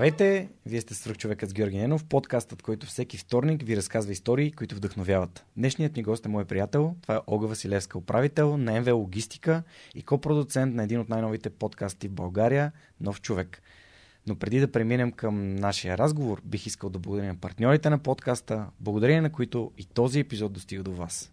[0.00, 0.48] Здравейте!
[0.66, 5.44] Вие сте свръхчовекът с Георги Ненов, подкастът, който всеки вторник ви разказва истории, които вдъхновяват.
[5.56, 6.94] Днешният ни гост е мой приятел.
[7.02, 9.62] Това е Ога Василевска, управител на МВ Логистика
[9.94, 13.62] и копродуцент на един от най-новите подкасти в България Нов човек.
[14.26, 18.66] Но преди да преминем към нашия разговор, бих искал да благодаря на партньорите на подкаста,
[18.80, 21.32] благодарение на които и този епизод достига до вас.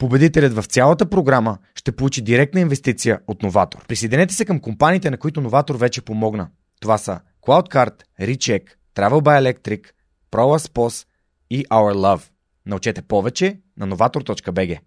[0.00, 3.86] Победителят в цялата програма ще получи директна инвестиция от Новатор.
[3.88, 6.48] Присъединете се към компаниите, на които Новатор вече помогна.
[6.80, 8.62] Това са CloudCard, Recheck,
[8.96, 9.86] Travel by Electric,
[10.32, 11.06] ProLaspos
[11.50, 12.22] и Our Love.
[12.66, 14.78] Научете повече на novator.bg.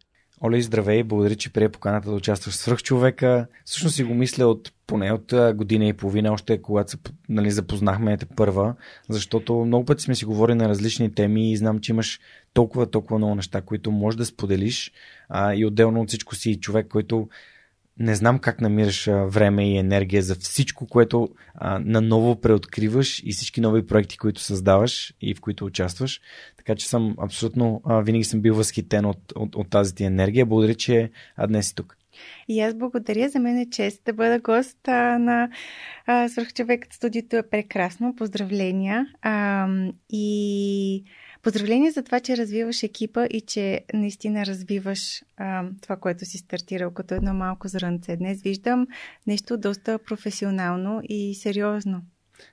[0.41, 3.47] Оли, здравей, благодаря, че прие поканата да участваш в човека.
[3.66, 6.97] Всъщност си го мисля от поне от година и половина, още когато се
[7.30, 8.75] нали, запознахме те първа,
[9.09, 12.19] защото много пъти сме си говорили на различни теми и знам, че имаш
[12.53, 14.91] толкова, толкова много неща, които можеш да споделиш
[15.30, 17.30] а, и отделно от всичко си човек, който
[18.00, 23.62] не знам как намираш време и енергия за всичко, което а, наново преоткриваш и всички
[23.62, 26.22] нови проекти, които създаваш и в които участваш.
[26.58, 30.46] Така че съм абсолютно, а, винаги съм бил възхитен от, от, от тази ти енергия.
[30.46, 31.97] Благодаря, че а, днес си тук.
[32.47, 33.30] И аз благодаря.
[33.30, 35.50] За мен е чест да бъда гост а, на
[36.30, 36.94] Свърхчовекът.
[36.94, 38.16] Студиото е прекрасно.
[38.16, 39.06] Поздравления.
[39.22, 39.68] А,
[40.09, 41.03] и
[41.43, 46.91] Поздравления за това, че развиваш екипа и че наистина развиваш а, това, което си стартирал
[46.91, 48.15] като едно малко зрънце.
[48.15, 48.87] Днес виждам
[49.27, 52.01] нещо доста професионално и сериозно.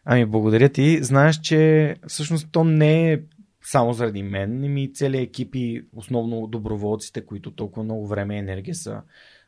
[0.05, 1.03] Ами, благодаря ти.
[1.03, 3.21] Знаеш, че всъщност то не е
[3.63, 8.75] само заради мен, ми целият екип и основно доброволците, които толкова много време и енергия
[8.75, 9.03] са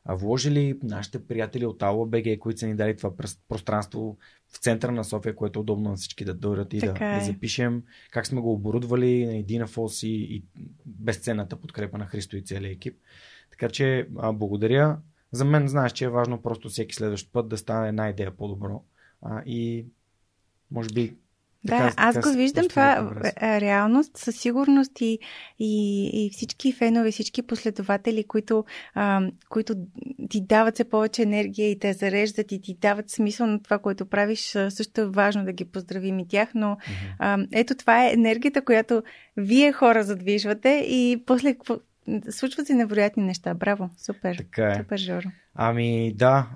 [0.08, 3.12] вложили, нашите приятели от БГ, които са ни дали това
[3.48, 4.16] пространство
[4.48, 7.18] в центъра на София, което е удобно на всички да дойдат и да, е.
[7.18, 10.44] да запишем как сме го оборудвали на Едина Фос и, и
[10.86, 12.98] безценната подкрепа на Христо и целият екип.
[13.50, 14.98] Така че а, благодаря.
[15.32, 18.82] За мен знаеш, че е важно просто всеки следващ път да стане една идея по-добро.
[19.22, 19.86] А, и
[20.70, 21.16] може би
[21.64, 25.18] да, така, аз така, го виждам това е, реалност, със сигурност и,
[25.58, 28.64] и, и всички фенове, всички последователи, които,
[28.94, 29.74] а, които
[30.30, 34.06] ти дават се повече енергия и те зареждат и ти дават смисъл на това, което
[34.06, 36.76] правиш, също е важно да ги поздравим и тях, но
[37.18, 39.02] а, ето това е енергията, която
[39.36, 41.56] вие хора задвижвате и после
[42.30, 43.54] случват се невероятни неща.
[43.54, 44.36] Браво, супер.
[44.36, 44.74] Така е.
[44.74, 45.28] Супер, Жоро.
[45.54, 46.46] Ами да,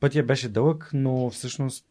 [0.00, 1.86] пътя беше дълъг, но всъщност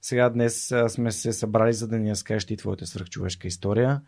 [0.00, 4.00] сега днес сме се събрали, за да ни разкажеш ти твоята свръхчовешка история.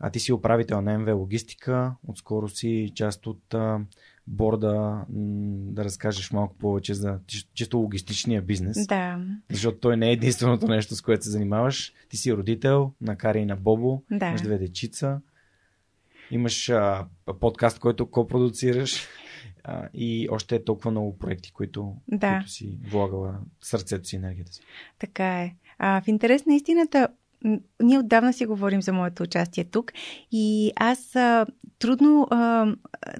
[0.00, 1.94] А ти си управител на МВ Логистика.
[2.06, 3.80] Отскоро си част от а,
[4.26, 7.18] борда да разкажеш малко повече за
[7.54, 8.86] чисто логистичния бизнес.
[8.86, 9.18] Да.
[9.50, 11.92] Защото той не е единственото нещо, с което се занимаваш.
[12.08, 14.02] Ти си родител на Кари и на Бобо.
[14.10, 14.28] Да.
[14.28, 15.20] Имаш две дечица.
[16.30, 17.06] Имаш а,
[17.40, 19.08] подкаст, който копродуцираш
[19.64, 22.36] а, и още е толкова много проекти, които, да.
[22.36, 24.60] които си влагала сърцето си, енергията си.
[24.98, 25.54] Така е.
[25.78, 27.08] А, в интерес на истината,
[27.82, 29.92] ние отдавна си говорим за моето участие тук
[30.32, 31.46] и аз а,
[31.78, 32.66] трудно, а,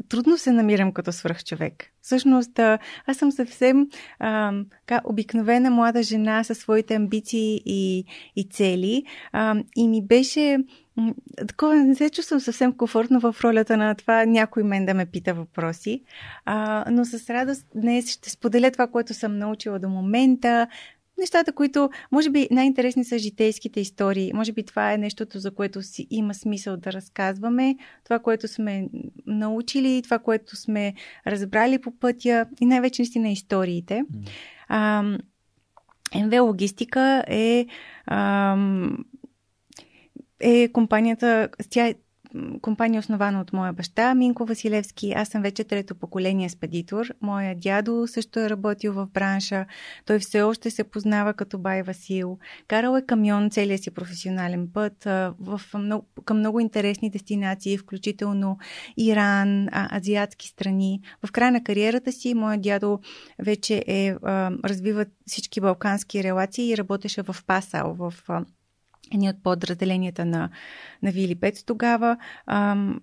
[0.09, 1.85] трудно се намирам като свръхчовек.
[2.03, 3.87] Всъщност, а, аз съм съвсем
[4.19, 4.53] а,
[4.87, 8.05] ка, обикновена млада жена със своите амбиции и,
[8.37, 10.59] и цели а, и ми беше
[11.49, 15.35] Такова не се чувствам съвсем комфортно в ролята на това някой мен да ме пита
[15.35, 16.03] въпроси,
[16.45, 20.67] а, но с радост днес ще споделя това, което съм научила до момента,
[21.19, 24.33] нещата, които може би най-интересни са житейските истории.
[24.35, 28.89] Може би това е нещото, за което си има смисъл да разказваме, това, което сме
[29.27, 30.95] научили, това, което сме
[31.27, 34.05] разбрали по пътя и най-вече наистина историите.
[34.69, 35.03] А,
[36.15, 37.67] МВ Логистика е,
[38.07, 38.57] а,
[40.41, 41.95] е компанията, тя е
[42.63, 45.13] компания основана от моя баща Минко Василевски.
[45.13, 47.07] Аз съм вече трето поколение спедитор.
[47.21, 49.67] Моя дядо също е работил в бранша.
[50.07, 52.39] Той все още се познава като Бай Васил.
[52.69, 55.05] Карал е камион целия си професионален път
[55.41, 58.59] в много, към много интересни дестинации, включително
[58.97, 61.01] Иран, а, азиатски страни.
[61.27, 63.01] В края на кариерата си моя дядо
[63.39, 68.45] вече е а, развива всички балкански релации и работеше в Пасал, в а,
[69.13, 70.51] едни от подразделенията на,
[71.03, 72.17] на Вили Пец тогава.
[72.47, 73.01] Ам,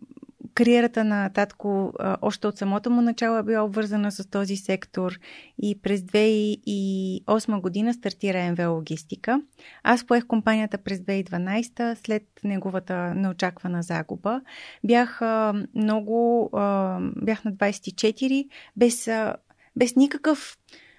[0.53, 5.19] кариерата на татко а, още от самото му начало е била обвързана с този сектор
[5.61, 9.41] и през 2008 година стартира МВ Логистика.
[9.83, 14.41] Аз поех компанията през 2012 след неговата неочаквана загуба.
[14.83, 19.35] Бях а, много, а, бях на 24, без, а,
[19.75, 20.57] без никакъв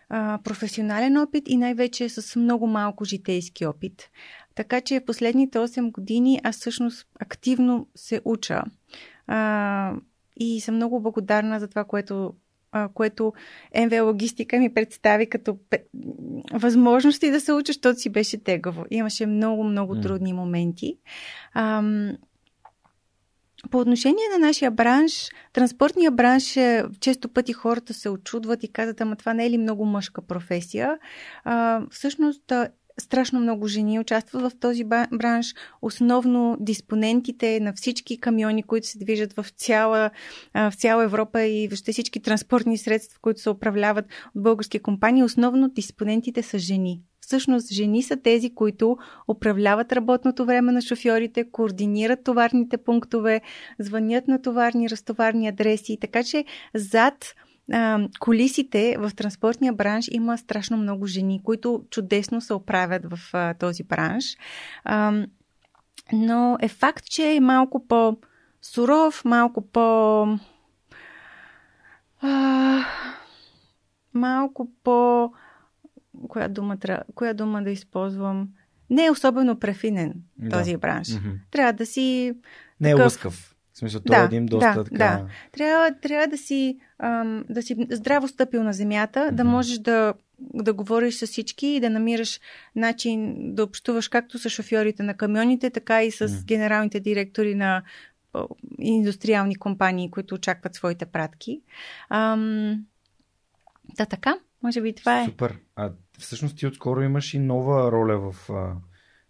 [0.09, 4.11] а, професионален опит и най-вече с много малко житейски опит.
[4.55, 8.63] Така че последните 8 години аз всъщност активно се уча.
[9.27, 9.93] А,
[10.37, 12.35] и съм много благодарна за това, което,
[12.95, 13.33] което
[13.79, 15.59] МВ Логистика ми представи като
[16.53, 18.85] възможности да се уча, защото си беше тегаво.
[18.91, 20.99] Имаше много, много трудни моменти.
[21.55, 21.83] А,
[23.71, 29.01] по отношение на нашия бранш, транспортния бранш, е, често пъти хората се очудват и казват,
[29.01, 30.99] ама това не е ли много мъжка професия?
[31.45, 32.53] А, всъщност
[33.01, 35.55] страшно много жени участват в този бранш.
[35.83, 40.11] Основно диспонентите на всички камиони, които се движат в цяла,
[40.55, 45.69] в цяла Европа и въобще всички транспортни средства, които се управляват от български компании, основно
[45.69, 47.01] диспонентите са жени.
[47.27, 48.97] Всъщност, жени са тези, които
[49.29, 53.41] управляват работното време на шофьорите, координират товарните пунктове,
[53.79, 55.99] звънят на товарни, разтоварни адреси.
[56.01, 56.45] Така че
[56.75, 57.35] зад
[57.73, 63.55] а, колисите в транспортния бранш има страшно много жени, които чудесно се оправят в а,
[63.55, 64.37] този бранш.
[64.85, 65.27] А,
[66.13, 70.23] но е факт, че е малко по-суров, малко по...
[72.21, 72.85] А,
[74.15, 75.31] малко по...
[76.29, 76.77] Коя дума,
[77.15, 78.49] коя дума да използвам?
[78.91, 80.59] Не е особено префинен да.
[80.59, 81.09] този бранш.
[81.09, 81.39] Mm-hmm.
[81.51, 82.35] Трябва да си...
[82.81, 83.55] Не е лъскав.
[83.73, 84.97] В смисъл, това да, е един доста да, така...
[84.97, 85.27] Да.
[85.53, 89.35] Трябва, трябва да, си, ам, да си здраво стъпил на земята, mm-hmm.
[89.35, 92.41] да можеш да, да говориш с всички и да намираш
[92.77, 96.45] начин да общуваш както с шофьорите на камионите, така и с mm-hmm.
[96.45, 97.83] генералните директори на
[98.79, 101.61] индустриални компании, които очакват своите пратки.
[102.11, 102.85] Ам,
[103.97, 104.39] да, така.
[104.63, 105.25] Може би това е.
[105.25, 105.59] Супер.
[105.77, 108.33] А всъщност ти отскоро имаш и нова роля в,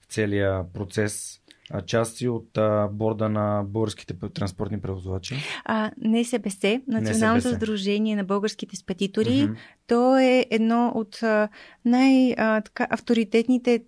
[0.00, 1.40] в целия процес
[1.86, 5.36] части от а, борда на българските транспортни превозвачи?
[5.64, 7.56] А, НСБС, Националното НСБС.
[7.56, 9.28] сдружение на българските спедитори.
[9.28, 9.56] Mm-hmm.
[9.86, 11.20] То е едно от
[11.84, 13.82] най-авторитетните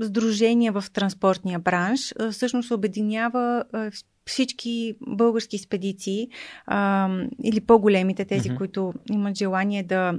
[0.00, 2.14] сдружения в транспортния бранш.
[2.30, 3.64] Всъщност обединява
[4.26, 6.28] всички български спедиции
[6.66, 7.08] а,
[7.44, 8.56] или по-големите, тези, mm-hmm.
[8.56, 10.18] които имат желание да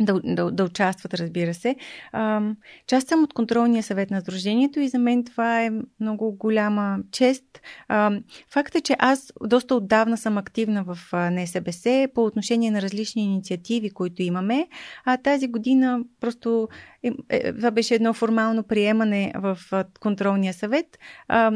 [0.00, 1.76] да, да, да участват, разбира се.
[2.12, 2.42] А,
[2.86, 5.70] част съм от контролния съвет на Сдружението и за мен това е
[6.00, 7.44] много голяма чест.
[7.88, 8.20] А,
[8.50, 10.98] факт е, че аз доста отдавна съм активна в
[11.30, 14.68] НСБС по отношение на различни инициативи, които имаме.
[15.04, 16.68] А тази година просто
[17.02, 19.58] е, е, това беше едно формално приемане в
[20.00, 20.98] контролния съвет.
[21.28, 21.52] А,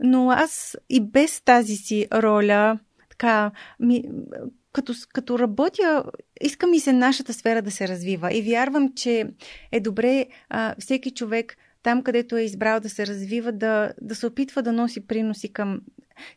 [0.00, 2.78] но аз и без тази си роля
[3.10, 3.50] така,
[3.80, 4.04] ми,
[4.72, 6.04] като, като работя,
[6.40, 9.26] иска ми се нашата сфера да се развива и вярвам, че
[9.72, 14.26] е добре а, всеки човек там, където е избрал да се развива, да, да се
[14.26, 15.80] опитва да носи приноси към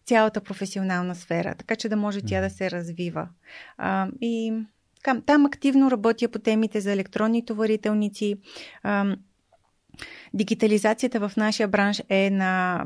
[0.06, 3.28] цялата професионална сфера, така че да може тя да се развива.
[3.78, 4.54] А, и
[5.04, 8.36] така, там активно работя по темите за електронни товарителници.
[8.84, 9.16] А,
[10.34, 12.86] дигитализацията в нашия бранш е на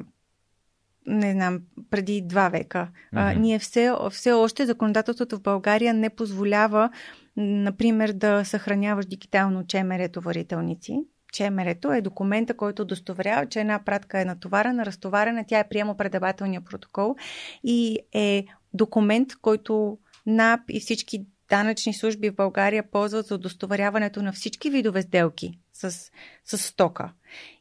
[1.10, 2.88] не знам, преди два века.
[3.14, 3.32] Mm-hmm.
[3.32, 6.90] А, ние все, все още законодателството в България не позволява,
[7.38, 11.00] например, да съхраняваш дигитално чемере товарителници.
[11.34, 16.62] Чемерето е документа, който удостоверява, че една пратка е натоварена, разтоварена, тя е приема предавателния
[16.62, 17.16] протокол
[17.64, 24.34] и е документ, който НАП и всички данъчни служби в България ползват за удостоверяването на
[24.34, 26.12] всички видове сделки с,
[26.46, 27.12] с стока.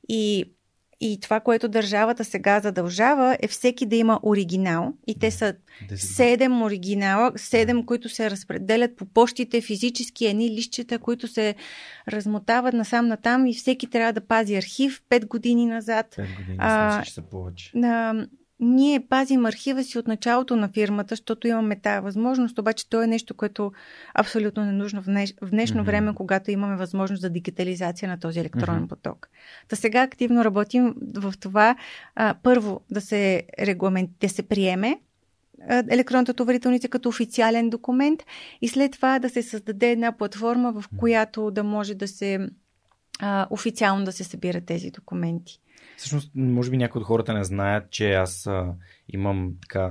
[0.08, 0.52] И
[1.00, 4.92] и това, което държавата сега задължава, е всеки да има оригинал.
[5.06, 5.54] И те са
[5.94, 11.54] седем оригинала, седем, които се разпределят по почтите физически, едни лищета, които се
[12.08, 16.06] размотават насам натам и всеки трябва да пази архив пет години назад.
[16.16, 17.70] Пет години, а, че са повече.
[18.60, 23.06] Ние пазим архива си от началото на фирмата, защото имаме тази възможност, обаче то е
[23.06, 23.72] нещо, което
[24.14, 25.86] абсолютно не е нужно в, днеш, в днешно mm-hmm.
[25.86, 28.88] време, когато имаме възможност за дигитализация на този електронен mm-hmm.
[28.88, 29.28] поток.
[29.68, 31.76] Та сега активно работим в това
[32.14, 35.00] а, първо да се регламент, да се приеме
[35.68, 38.22] електронната товарителница като официален документ
[38.62, 42.48] и след това да се създаде една платформа, в която да може да се
[43.20, 45.60] а, официално да се събират тези документи.
[45.98, 48.74] Всъщност, може би някои от хората не знаят, че аз а,
[49.08, 49.90] имам така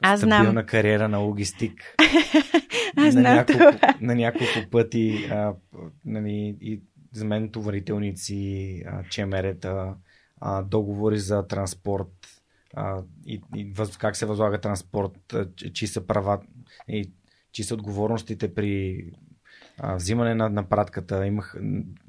[0.00, 0.66] аз стабилна знам.
[0.66, 1.94] кариера на логистик.
[2.96, 3.94] аз на, знам няколко, това.
[4.00, 5.54] на няколко пъти а,
[6.04, 6.80] нали, и
[7.12, 9.94] за мен товарителници, а, чемерета,
[10.40, 12.42] а, договори за транспорт
[12.74, 16.40] а, и, и въз, как се възлага транспорт, а, чи са права
[16.88, 17.10] и
[17.52, 19.04] чи са отговорностите при
[19.78, 21.26] а, взимане на, на пратката.
[21.26, 21.56] Имах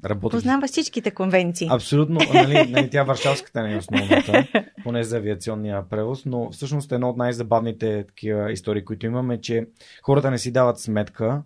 [0.04, 0.36] работих...
[0.36, 1.68] Познава всичките конвенции.
[1.70, 2.20] Абсолютно.
[2.34, 4.46] Нали, нали, тя Варшавската не е основната,
[4.82, 9.66] поне за авиационния превоз, но всъщност едно от най-забавните такива истории, които имаме, че
[10.02, 11.42] хората не си дават сметка,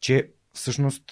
[0.00, 1.02] че всъщност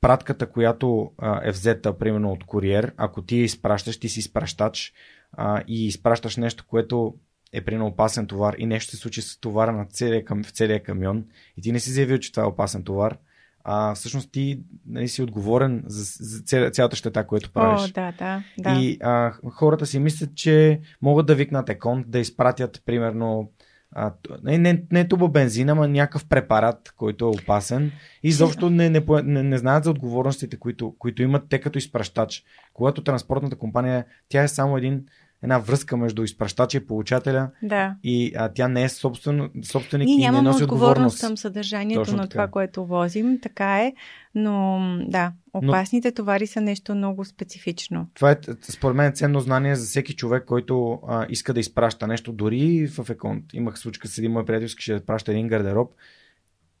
[0.00, 4.92] пратката, която а, е взета, примерно от куриер, ако ти я изпращаш, ти си изпращач
[5.32, 7.14] а, и изпращаш нещо, което
[7.52, 11.24] е примерно опасен товар и нещо се случи с товара на целия, в целия камион
[11.56, 13.16] и ти не си заявил, че това е опасен товар,
[13.64, 17.90] а всъщност ти нали, си отговорен за, за ця, цялата щета, която правиш.
[17.90, 18.80] О, да, да, да.
[18.80, 23.50] И а, хората си мислят, че могат да викнат еконт, да изпратят примерно
[23.94, 27.92] а, не, не, не туба бензин, ама някакъв препарат, който е опасен.
[28.22, 32.44] И изобщо не, не, не, не знаят за отговорностите, които, които имат те като изпращач.
[32.74, 35.04] Когато транспортната компания, тя е само един
[35.42, 37.96] една връзка между изпращача и получателя да.
[38.02, 42.16] и а, тя не е собствен, собственик Ние и не носи отговорност към съдържанието Точно
[42.16, 42.30] на така.
[42.30, 43.92] това, което возим, така е,
[44.34, 46.14] но да, опасните но...
[46.14, 48.08] товари са нещо много специфично.
[48.14, 52.32] Това е, според мен, ценно знание за всеки човек, който а, иска да изпраща нещо,
[52.32, 53.44] дори в еконт.
[53.52, 55.92] Имах случка с един мой приятел, искаше да праща един гардероб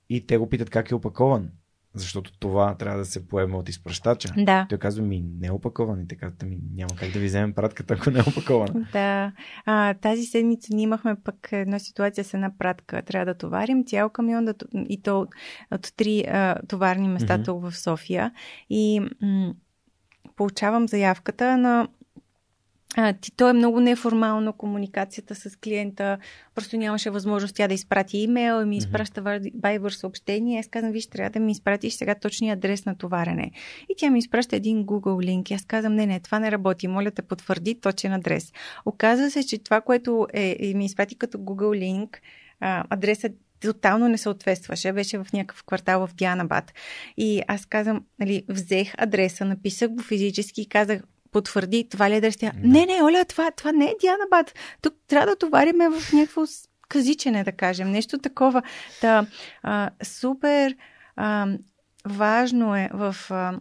[0.08, 1.48] и те го питат как е опакован.
[1.94, 4.34] Защото това трябва да се поеме от изпращача.
[4.36, 4.66] Да.
[4.68, 7.94] Той казва ми не е опакован и казват ми няма как да ви вземем пратката,
[7.94, 8.86] ако не е опакована.
[8.92, 9.32] Да.
[9.64, 13.02] А, тази седмица ние имахме пък една ситуация с една пратка.
[13.02, 15.26] Трябва да товарим цял камион да, и то
[15.70, 17.44] от три а, товарни места Мгм.
[17.44, 18.32] тук в София.
[18.70, 19.54] И м-
[20.36, 21.88] получавам заявката на
[22.96, 26.18] а, ти, то е много неформално комуникацията с клиента.
[26.54, 30.58] Просто нямаше възможност тя да изпрати имейл и ми изпраща Viber съобщение.
[30.60, 33.50] Аз казвам, виж, трябва да ми изпратиш сега точния адрес на товарене.
[33.88, 35.50] И тя ми изпраща един Google линк.
[35.50, 36.88] И аз казвам, не, не, това не работи.
[36.88, 38.52] Моля те, потвърди точен адрес.
[38.86, 42.20] Оказва се, че това, което е, е ми изпрати като Google линк,
[42.60, 44.92] а, адресът тотално не съответстваше.
[44.92, 46.72] Беше в някакъв квартал в Дианабад.
[47.16, 52.20] И аз казвам, нали, взех адреса, написах го физически и казах, потвърди, това ли е
[52.20, 52.52] Да.
[52.54, 54.54] Не, не, Оля, това, това не е Дианабад.
[54.82, 56.42] Тук трябва да товариме в някакво
[56.88, 57.90] казичене, да кажем.
[57.90, 58.62] Нещо такова.
[59.00, 59.26] Та,
[59.62, 60.76] а, супер
[61.16, 61.46] а,
[62.06, 63.58] важно е в а,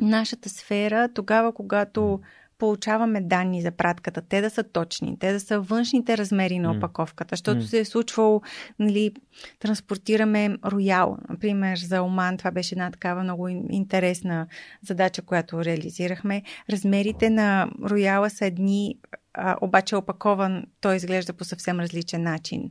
[0.00, 2.20] нашата сфера, тогава, когато
[2.58, 7.32] получаваме данни за пратката, те да са точни, те да са външните размери на опаковката,
[7.32, 8.42] защото се е случвало,
[8.78, 9.12] нали,
[9.58, 14.46] транспортираме роял, например, за Оман, това беше една такава много ин- интересна
[14.82, 16.42] задача, която реализирахме.
[16.70, 18.98] Размерите на рояла са едни,
[19.34, 22.70] а, обаче опакован, той изглежда по съвсем различен начин.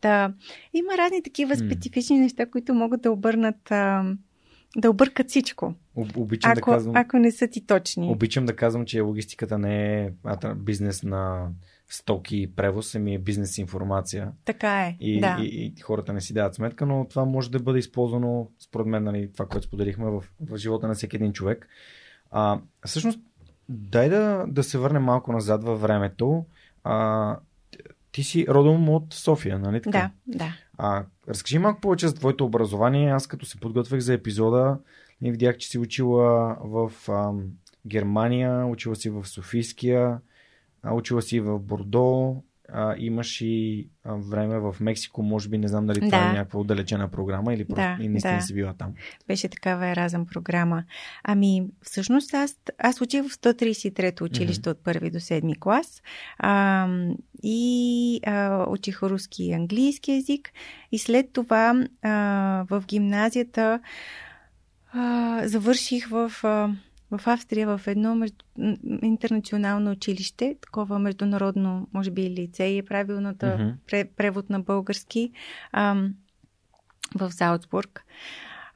[0.00, 0.32] Та,
[0.74, 4.04] има разни такива специфични неща, които могат да обърнат, а,
[4.76, 6.96] да объркат всичко, Об- Обичам ако, да казвам.
[6.96, 8.10] ако не са ти точни.
[8.10, 10.10] Обичам да казвам, че логистиката не е
[10.56, 11.48] бизнес на
[11.88, 14.32] стоки и превоз, ами е бизнес информация.
[14.44, 15.36] Така е, И, да.
[15.40, 19.04] и, и хората не си дават сметка, но това може да бъде използвано, според мен,
[19.04, 21.68] нали, това, което споделихме в, в живота на всеки един човек.
[22.30, 23.20] А, всъщност,
[23.68, 26.44] дай да, да се върнем малко назад във времето.
[26.84, 27.36] А,
[28.14, 30.10] ти си родом от София, нали така?
[30.26, 30.56] Да, да.
[30.78, 33.10] А, разкажи малко повече за твоето образование.
[33.10, 34.78] Аз като се подготвях за епизода,
[35.22, 37.42] и видях, че си учила в ам,
[37.86, 40.18] Германия, учила си в Софийския,
[40.92, 42.42] учила си в Бордо,
[42.72, 46.24] а, имаш и а, време в Мексико, може би не знам дали това Да.
[46.24, 48.42] е някаква отдалечена програма или просто Да, и наистина да.
[48.42, 48.94] си била там.
[49.28, 50.84] Беше такава еразъм програма.
[51.24, 56.02] Ами, всъщност аз, аз учих в 133-то училище от първи до седми клас
[56.38, 56.88] а,
[57.42, 60.50] и а, учих руски и английски язик
[60.92, 62.10] и след това а,
[62.70, 63.80] в гимназията
[64.92, 66.70] а, завърших в, а,
[67.18, 68.44] в Австрия в едно между,
[69.02, 73.70] интернационално училище, такова международно, може би лицей е правилната Мгм.
[73.86, 75.32] пре, превод на български
[75.72, 76.14] ам,
[77.14, 78.04] в Заутсбург.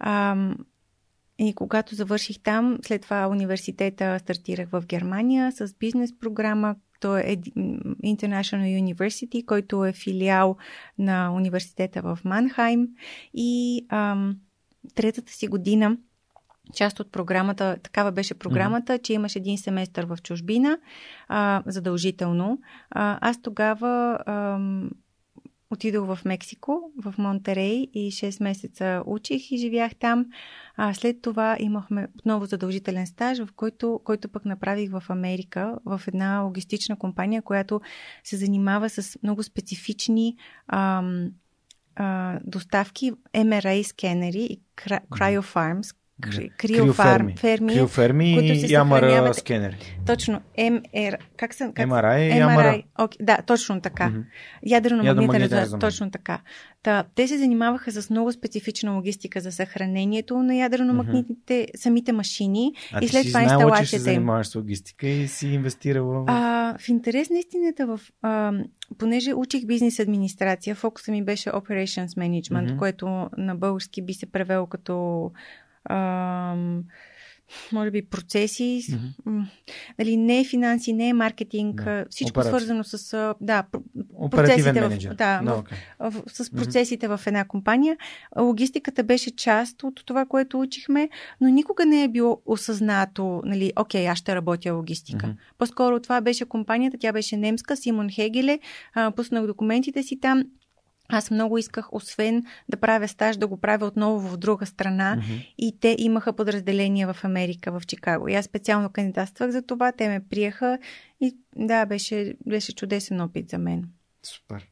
[0.00, 0.56] Ам,
[1.38, 6.76] и когато завърших там, след това университета стартирах в Германия с бизнес програма.
[7.00, 7.36] то е
[8.04, 10.56] International University, който е филиал
[10.98, 12.88] на университета в Манхайм.
[13.34, 14.36] И ам,
[14.94, 15.96] третата си година
[16.74, 19.02] част от програмата, такава беше програмата, mm-hmm.
[19.02, 20.78] че имаш един семестър в чужбина,
[21.28, 22.58] а, задължително.
[22.90, 24.90] А, аз тогава ам,
[25.70, 30.26] отидох в Мексико, в Монтерей и 6 месеца учих и живях там.
[30.76, 36.00] А след това имахме отново задължителен стаж, в който, който пък направих в Америка, в
[36.06, 37.80] една логистична компания, която
[38.24, 40.36] се занимава с много специфични
[40.68, 41.30] ам,
[41.96, 44.60] а, доставки, MRI скенери и
[45.10, 45.96] Cryofarms,
[46.58, 49.76] криоферми, ферми, криоферми които се и амара скенери.
[50.06, 50.40] Точно.
[50.58, 51.72] МР, как съм?
[51.72, 51.88] Как...
[51.88, 52.84] MRI и MRI.
[52.98, 54.10] Okay, да, точно така.
[54.10, 54.24] Mm-hmm.
[54.66, 55.78] Ядрено-магнитен резонанс.
[55.80, 56.40] Точно така.
[56.82, 61.76] Та, те се занимаваха с много специфична логистика за съхранението на ядрено-магнитните mm-hmm.
[61.76, 63.84] самите машини а и след това инсталацията.
[63.84, 66.24] че се занимаваш с логистика и си инвестирала в...
[66.28, 68.52] А, в интерес на истината, в, а,
[68.98, 72.76] понеже учих бизнес администрация, фокуса ми беше Operations Management, mm-hmm.
[72.76, 75.30] което на български би се превело като
[75.88, 76.56] а,
[77.72, 79.44] може би процеси, mm-hmm.
[79.98, 82.06] нали, не е финанси, не е маркетинг, no.
[82.10, 82.50] всичко Операция.
[82.50, 83.64] свързано с да,
[84.30, 85.74] процесите, в, да, no, okay.
[86.00, 87.16] в, в, с процесите mm-hmm.
[87.16, 87.96] в една компания.
[88.38, 91.08] Логистиката беше част от това, което учихме,
[91.40, 95.26] но никога не е било осъзнато, нали, окей, аз ще работя логистика.
[95.26, 95.36] Mm-hmm.
[95.58, 98.58] По-скоро това беше компанията, тя беше немска, Симон Хегеле,
[99.16, 100.44] пуснах документите си там
[101.08, 105.16] аз много исках, освен да правя стаж, да го правя отново в друга страна.
[105.16, 105.54] Mm-hmm.
[105.58, 108.28] И те имаха подразделения в Америка, в Чикаго.
[108.28, 109.92] И аз специално кандидатствах за това.
[109.92, 110.78] Те ме приеха
[111.20, 113.84] и да, беше, беше чудесен опит за мен.
[114.22, 114.68] Супер.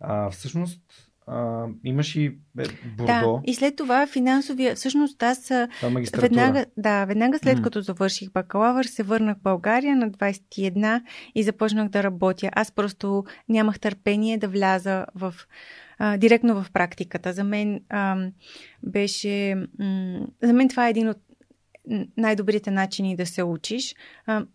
[0.00, 0.80] А, всъщност,
[1.26, 2.38] а, имаш и
[2.96, 3.06] Бордо.
[3.06, 5.52] Да, и след това финансовия, всъщност аз
[6.20, 7.62] веднага, да, веднага след mm.
[7.62, 11.02] като завърших бакалавър, се върнах в България на 21
[11.34, 12.50] и започнах да работя.
[12.52, 15.34] Аз просто нямах търпение да вляза в
[15.98, 17.32] а, директно в практиката.
[17.32, 18.16] За мен а,
[18.82, 19.54] беше.
[19.78, 21.18] М- за мен това е един от
[22.16, 23.94] най-добрите начини да се учиш.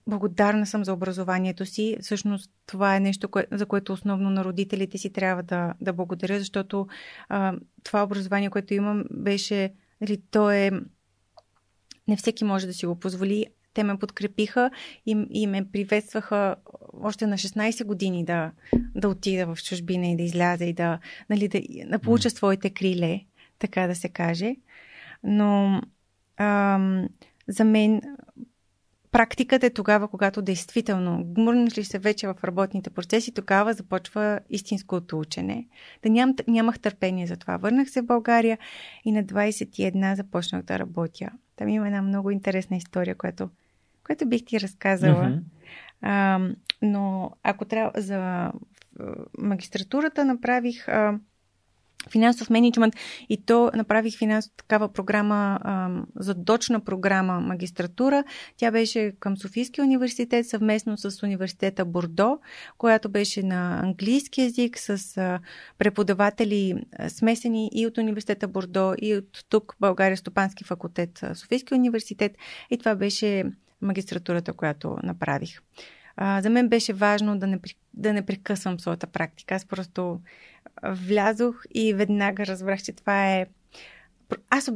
[0.08, 1.98] Благодарна съм за образованието си.
[2.02, 6.88] Всъщност това е нещо, за което основно на родителите си трябва да, да благодаря, защото
[7.30, 10.72] а, това образование, което имам, беше, нали, то е
[12.08, 13.46] не всеки може да си го позволи.
[13.74, 14.72] Те ме подкрепиха
[15.06, 16.56] и, и ме приветстваха
[17.04, 18.52] още на 16 години да,
[18.96, 23.22] да отида в чужбина и да изляза и да, нали, да, да получа своите криле,
[23.60, 24.56] така да се каже.
[25.24, 25.82] Но
[26.40, 27.08] ам,
[27.48, 28.02] за мен
[29.12, 35.20] практиката е тогава, когато действително гмурнеш ли се вече в работните процеси, тогава започва истинското
[35.20, 35.68] учене.
[36.04, 37.58] Да ням, нямах търпение за това.
[37.58, 38.58] Върнах се в България
[39.06, 41.30] и на 21 започнах да работя.
[41.56, 43.50] Там има една много интересна история, която,
[44.06, 45.24] която бих ти разказала.
[45.24, 45.42] Mm-hmm.
[46.02, 46.40] А,
[46.82, 48.52] но ако трябва за
[49.38, 51.20] магистратурата направих а,
[52.12, 52.96] финансов менеджмент
[53.30, 55.60] и то направих финансов такава програма,
[56.16, 58.24] задочна програма магистратура.
[58.58, 62.40] Тя беше към Софийския университет съвместно с университета Бордо,
[62.78, 65.40] която беше на английски язик с
[65.78, 72.38] преподаватели смесени и от университета Бордо и от тук България Стопански факултет Софийския университет
[72.70, 73.44] и това беше
[73.82, 75.60] магистратурата, която направих.
[76.42, 77.60] За мен беше важно да не,
[77.94, 79.56] да не прекъсвам своята практика.
[79.56, 80.20] Аз просто
[80.84, 83.46] влязох и веднага разбрах, че това е.
[84.50, 84.72] Аз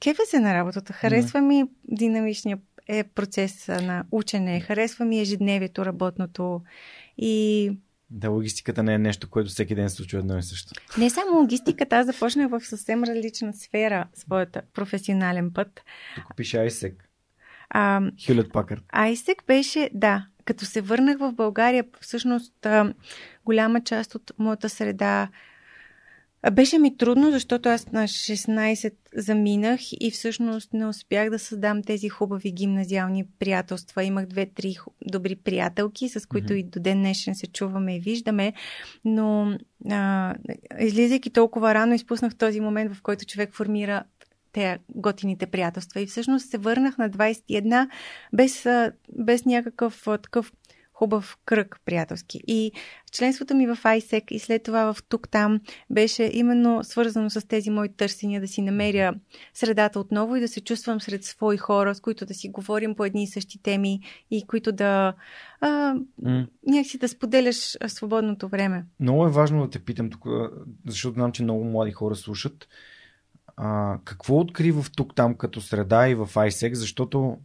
[0.00, 0.92] кефа се на работата.
[0.92, 4.60] Харесва ми динамичния е процес на учене.
[4.60, 6.62] Харесва ми ежедневието, работното.
[7.18, 7.72] И
[8.10, 10.72] да, логистиката не е нещо, което всеки ден се случва едно и също.
[10.98, 15.82] Не само логистиката, аз започнах в съвсем различна сфера своята професионален път.
[16.14, 16.94] Тук пише ISEC.
[18.26, 18.82] Хюлет Пакър.
[18.94, 22.66] ISEC беше, да, като се върнах в България, всъщност
[23.44, 25.28] голяма част от моята среда
[26.52, 32.08] беше ми трудно, защото аз на 16 заминах и всъщност не успях да създам тези
[32.08, 34.04] хубави гимназиални приятелства.
[34.04, 34.76] Имах две-три
[35.06, 36.56] добри приятелки, с които mm-hmm.
[36.56, 38.52] и до ден днешен се чуваме и виждаме,
[39.04, 39.58] но
[39.90, 40.34] а,
[40.80, 44.02] излизайки толкова рано, изпуснах този момент, в който човек формира
[44.54, 46.00] те готините приятелства.
[46.00, 47.88] И всъщност се върнах на 21
[48.32, 48.66] без,
[49.18, 50.52] без някакъв такъв
[50.94, 52.40] хубав кръг приятелски.
[52.46, 52.72] И
[53.12, 57.88] членството ми в ISEC и след това в тук-там беше именно свързано с тези мои
[57.88, 59.14] търсения да си намеря
[59.54, 63.04] средата отново и да се чувствам сред свои хора, с които да си говорим по
[63.04, 65.14] едни и същи теми и които да
[65.60, 66.46] а, mm.
[66.66, 68.84] някакси да споделяш свободното време.
[69.00, 70.26] Много е важно да те питам тук,
[70.86, 72.68] защото знам, че много млади хора слушат.
[73.56, 77.38] А, какво откри в тук-там като среда и в ISEC, защото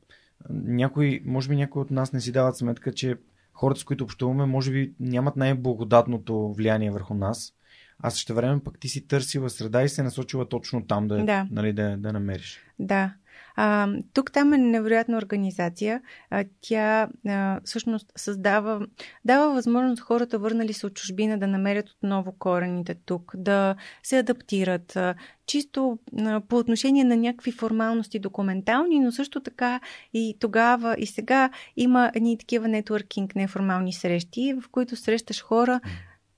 [0.49, 3.17] някой, може би някой от нас не си дават сметка, че
[3.53, 7.53] хората, с които общуваме, може би нямат най-благодатното влияние върху нас.
[7.99, 11.47] А също време пък ти си търсила среда и се насочила точно там да, Да.
[11.51, 12.59] Нали, да, да намериш.
[12.79, 13.13] Да.
[13.61, 16.01] А, тук там е невероятна организация.
[16.29, 18.87] А, тя а, всъщност създава,
[19.25, 24.95] дава възможност хората, върнали се от чужбина, да намерят отново корените тук, да се адаптират.
[24.95, 29.79] А, чисто а, по отношение на някакви формалности документални, но също така
[30.13, 35.79] и тогава и сега има едни такива нетворкинг, неформални срещи, в които срещаш хора,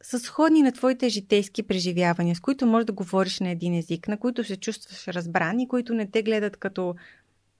[0.03, 4.17] са сходни на твоите житейски преживявания, с които можеш да говориш на един език, на
[4.17, 6.95] които се чувстваш разбран и които не те гледат като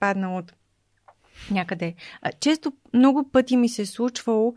[0.00, 0.52] паднал от
[1.50, 1.94] някъде.
[2.40, 4.54] Често, много пъти ми се е случвало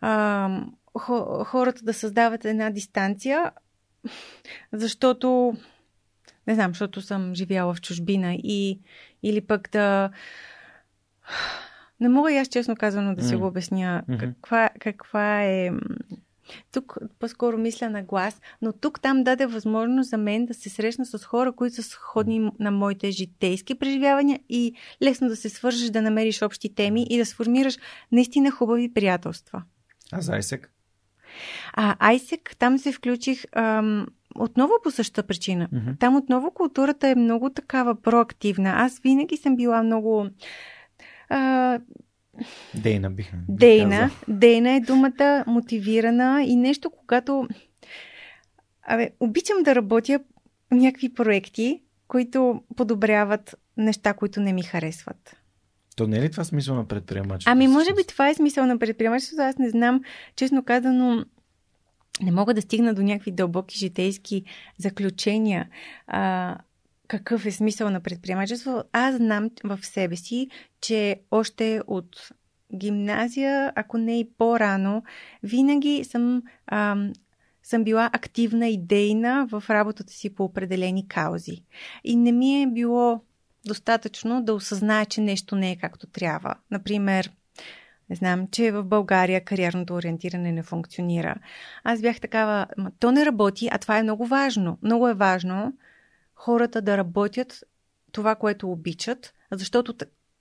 [0.00, 0.48] а,
[0.94, 3.52] хо- хората да създават една дистанция,
[4.72, 5.56] защото
[6.46, 8.80] не знам, защото съм живяла в чужбина и
[9.22, 10.10] или пък да
[12.00, 13.40] не мога и аз честно казано да си М.
[13.40, 14.18] го обясня Мгм.
[14.18, 15.70] каква, каква е
[16.72, 21.06] тук по-скоро мисля на глас, но тук там даде възможност за мен да се срещна
[21.06, 26.02] с хора, които са сходни на моите житейски преживявания и лесно да се свържеш, да
[26.02, 27.78] намериш общи теми и да сформираш
[28.12, 29.62] наистина хубави приятелства.
[30.12, 30.72] А за Айсек?
[31.72, 35.68] А Айсек, там се включих ам, отново по същата причина.
[35.72, 35.90] Мгм.
[36.00, 38.72] Там отново културата е много такава проактивна.
[38.76, 40.26] Аз винаги съм била много
[41.28, 41.78] а,
[42.74, 43.32] Дейна бих.
[43.32, 43.90] бих Дейна.
[43.90, 44.16] казал.
[44.28, 47.48] Дейна е думата мотивирана и нещо, когато...
[48.82, 50.20] Абе, обичам да работя
[50.70, 55.36] някакви проекти, които подобряват неща, които не ми харесват.
[55.96, 57.52] То не е ли това смисъл на предприемачеството?
[57.52, 59.42] Ами, може би това е смисъл на предприемачеството.
[59.42, 60.00] Аз не знам,
[60.36, 61.24] честно казано,
[62.22, 64.44] не мога да стигна до някакви дълбоки житейски
[64.78, 65.68] заключения.
[66.06, 66.56] А,
[67.10, 68.82] какъв е смисъл на предприемачество?
[68.92, 70.48] Аз знам в себе си,
[70.80, 72.28] че още от
[72.74, 75.02] гимназия, ако не и по-рано,
[75.42, 77.12] винаги съм, ам,
[77.62, 81.64] съм била активна, идейна в работата си по определени каузи.
[82.04, 83.20] И не ми е било
[83.66, 86.54] достатъчно да осъзная, че нещо не е както трябва.
[86.70, 87.30] Например,
[88.10, 91.34] не знам, че в България кариерното ориентиране не функционира.
[91.84, 94.78] Аз бях такава, «Ма то не работи, а това е много важно.
[94.82, 95.72] Много е важно
[96.40, 97.64] хората да работят
[98.12, 99.94] това, което обичат, защото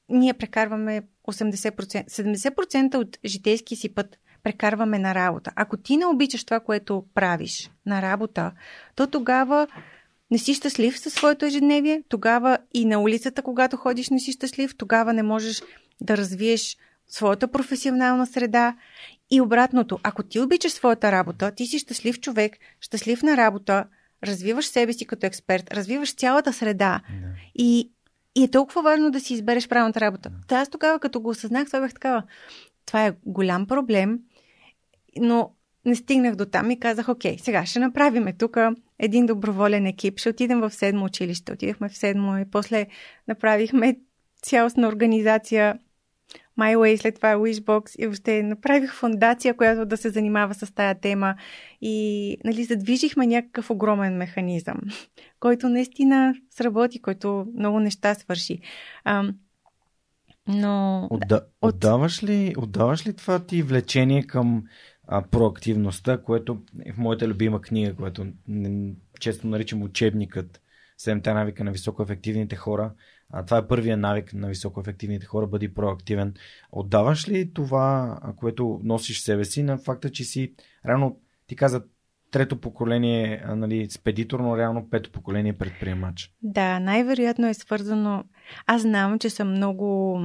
[0.10, 5.52] ние прекарваме 80%, 70% от житейски си път прекарваме на работа.
[5.56, 8.52] Ако ти не обичаш това, което правиш на работа,
[8.96, 9.68] то тогава
[10.32, 14.78] не си щастлив със своето ежедневие, тогава и на улицата, когато ходиш, не си щастлив,
[14.78, 15.62] тогава не можеш
[16.02, 18.76] да развиеш своята професионална среда.
[19.32, 23.86] И обратното, ако ти обичаш своята работа, ти си щастлив човек, щастлив на работа,
[24.24, 27.02] развиваш себе си като експерт, развиваш цялата среда.
[27.10, 27.28] Да.
[27.56, 27.92] И,
[28.36, 30.32] и е толкова важно да си избереш правилната работа.
[30.48, 32.24] Та аз тогава, като го осъзнах, това бях такава.
[32.86, 34.20] Това е голям проблем,
[35.18, 35.52] но
[35.86, 38.58] не стигнах до там и казах, окей, сега ще направиме тук
[39.00, 41.52] един доброволен екип, ще отидем в седмо училище.
[41.52, 42.88] Отидахме в седмо и после
[43.28, 44.00] направихме
[44.42, 45.80] цялостна организация
[46.60, 51.00] My Way, след това Wishbox и въобще направих фундация, която да се занимава с тая
[51.00, 51.36] тема
[51.82, 54.78] и нали, задвижихме някакъв огромен механизъм,
[55.40, 58.60] който наистина сработи, който много неща свърши.
[59.04, 59.24] А,
[60.48, 61.08] но...
[61.12, 61.42] Отда...
[61.62, 64.64] от- Отдаваш, ли, отдаваш ли това ти влечение към
[65.08, 68.28] а, проактивността, което е в моята любима книга, която
[69.20, 70.62] често наричам учебникът
[71.00, 72.92] Седемте навика на високоефективните хора.
[73.30, 76.34] А, това е първия навик на високоефективните хора, бъди проактивен.
[76.72, 80.54] Отдаваш ли това, което носиш себе си, на факта, че си
[80.86, 81.84] рано, ти каза,
[82.32, 86.34] трето поколение, нали, спедитор, но реално пето поколение предприемач.
[86.42, 88.24] Да, най-вероятно е свързано.
[88.68, 90.20] Аз знам, че съм много.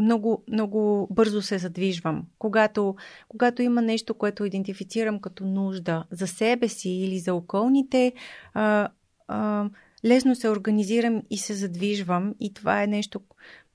[0.00, 2.26] Много, много бързо се задвижвам.
[2.38, 2.96] Когато,
[3.28, 8.12] когато има нещо, което идентифицирам като нужда за себе си или за околните,
[8.54, 8.88] а,
[9.28, 9.70] а,
[10.04, 12.34] лесно се организирам и се задвижвам.
[12.40, 13.20] И това е нещо,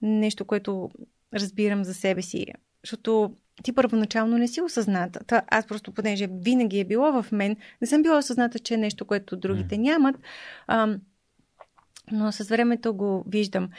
[0.01, 0.89] нещо, което
[1.33, 2.45] разбирам за себе си.
[2.83, 5.19] Защото ти първоначално не си осъзната.
[5.27, 8.77] Та, аз просто, понеже винаги е било в мен, не съм била осъзната, че е
[8.77, 10.15] нещо, което другите нямат.
[10.67, 10.97] А,
[12.11, 13.69] но с времето го виждам.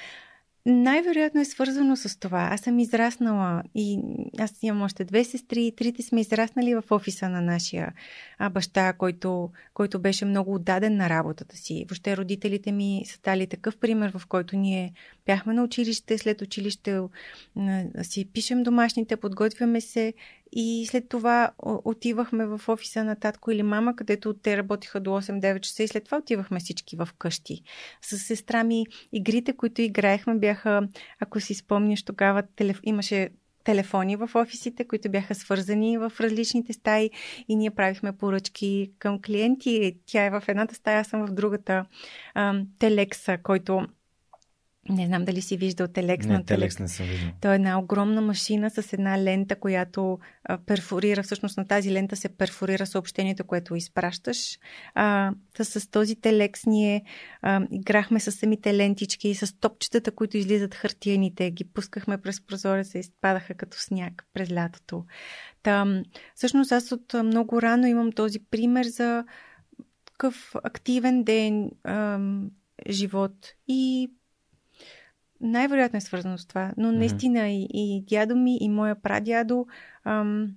[0.67, 2.49] Най-вероятно е свързано с това.
[2.53, 3.99] Аз съм израснала и
[4.39, 5.73] аз имам още две сестри.
[5.77, 7.93] Трите сме израснали в офиса на нашия
[8.51, 11.85] баща, който, който беше много отдаден на работата си.
[11.89, 14.93] Въобще родителите ми са дали такъв пример, в който ние
[15.27, 17.01] бяхме на училище, след училище
[18.03, 20.15] си пишем домашните, подготвяме се
[20.57, 25.61] и след това отивахме в офиса на татко или мама, където те работиха до 8-9
[25.61, 27.63] часа и след това отивахме всички в къщи.
[28.03, 30.89] С сестра ми игрите, които играехме, бяха,
[31.21, 32.81] ако си спомняш, тогава телеф...
[32.83, 33.29] имаше
[33.65, 37.11] телефони в офисите, които бяха свързани в различните стаи
[37.49, 39.97] и ние правихме поръчки към клиенти.
[40.07, 41.85] Тя е в едната стая, аз съм в другата.
[42.79, 43.87] Телекса, който
[44.89, 46.79] не знам дали си виждал Телекс не, на Телекс.
[46.79, 47.31] не съм виждал.
[47.41, 52.17] То е една огромна машина с една лента, която а, перфорира, всъщност на тази лента
[52.17, 54.59] се перфорира съобщението, което изпращаш.
[54.95, 57.05] А, с този Телекс ние
[57.43, 63.03] а, играхме с самите лентички, с топчетата, които излизат хартияните, ги пускахме през прозореца и
[63.03, 65.05] спадаха като сняг през лятото.
[65.63, 66.03] Та,
[66.35, 69.25] всъщност аз от много рано имам този пример за
[70.05, 72.19] такъв активен ден, а,
[72.91, 73.35] живот
[73.69, 74.11] и
[75.45, 76.73] най-вероятно е свързано с това.
[76.77, 77.69] Но наистина mm-hmm.
[77.75, 79.67] и, и дядо ми, и моя прадядо,
[80.05, 80.57] ам,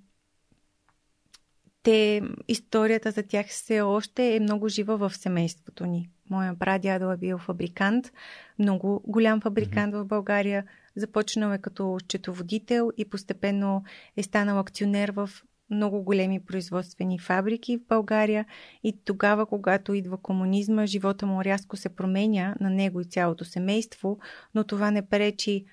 [1.82, 6.10] те, историята за тях все още е много жива в семейството ни.
[6.30, 8.12] Моя прадядо е бил фабрикант,
[8.58, 10.02] много голям фабрикант mm-hmm.
[10.02, 10.64] в България.
[10.96, 13.84] Започнал е като счетоводител и постепенно
[14.16, 15.30] е станал акционер в
[15.70, 18.46] много големи производствени фабрики в България
[18.84, 24.18] и тогава, когато идва комунизма, живота му рязко се променя на него и цялото семейство,
[24.54, 25.64] но това не пречи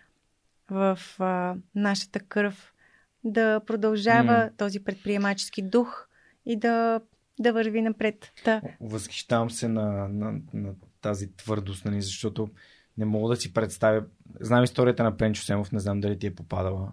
[0.70, 2.74] в а, нашата кръв
[3.24, 4.58] да продължава mm.
[4.58, 6.08] този предприемачески дух
[6.46, 7.02] и да,
[7.40, 8.32] да върви напред.
[8.46, 8.62] Да.
[8.82, 12.50] Възхищавам се на, на, на тази твърдост, нали, защото
[12.98, 14.06] не мога да си представя.
[14.40, 16.92] Знам историята на Пенчо Семов, не знам дали ти е попадала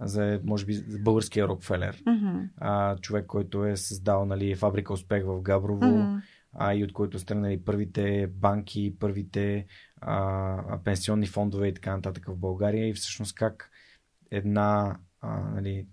[0.00, 1.96] за, може би, за българския Рокфелер.
[1.96, 2.48] Mm-hmm.
[2.56, 6.22] А, човек, който е създал нали, фабрика Успех в Габрово, mm-hmm.
[6.52, 9.66] а, и от който стръгнали първите банки, първите
[10.00, 12.88] а, пенсионни фондове и така нататък в България.
[12.88, 13.70] И всъщност как
[14.30, 15.86] една а, нали,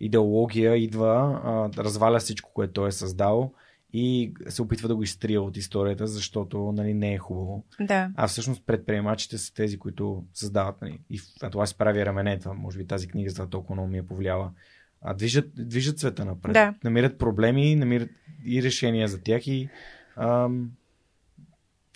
[0.00, 3.52] идеология идва, а, разваля всичко, което той е създал
[3.96, 7.64] и се опитва да го изтрия от историята, защото нали, не е хубаво.
[7.80, 8.10] Да.
[8.16, 10.82] А всъщност предприемачите са тези, които създават.
[10.82, 12.54] Нали, и а това си прави раменета.
[12.54, 14.50] Може би тази книга за толкова много ми е повлияла.
[15.02, 16.52] А движат, движат света напред.
[16.52, 16.74] Да.
[16.84, 18.10] Намират проблеми, намират
[18.44, 19.68] и решения за тях и
[20.16, 20.70] ам,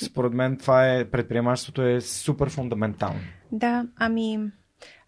[0.02, 3.20] според мен това е предприемачеството е супер фундаментално.
[3.52, 4.38] Да, ами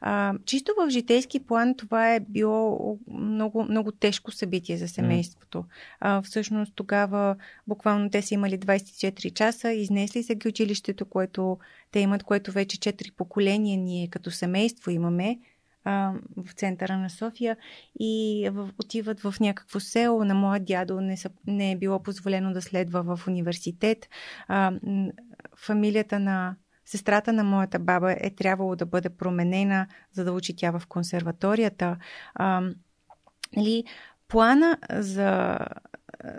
[0.01, 5.65] а, чисто в житейски план това е било много, много тежко събитие за семейството.
[6.01, 7.37] А, всъщност тогава
[7.67, 11.59] буквално те са имали 24 часа, изнесли се ги училището, което
[11.91, 15.39] те имат, което вече 4 поколения ние като семейство имаме
[15.85, 17.57] а, в центъра на София
[18.01, 20.25] и в, отиват в някакво село.
[20.25, 24.09] На моя дядо не, са, не е било позволено да следва в университет.
[24.49, 24.73] А,
[25.57, 26.57] фамилията на
[26.91, 31.97] Сестрата на моята баба е трябвало да бъде променена, за да учи тя в консерваторията.
[32.35, 32.63] А,
[33.57, 33.85] нали,
[34.29, 35.59] плана за,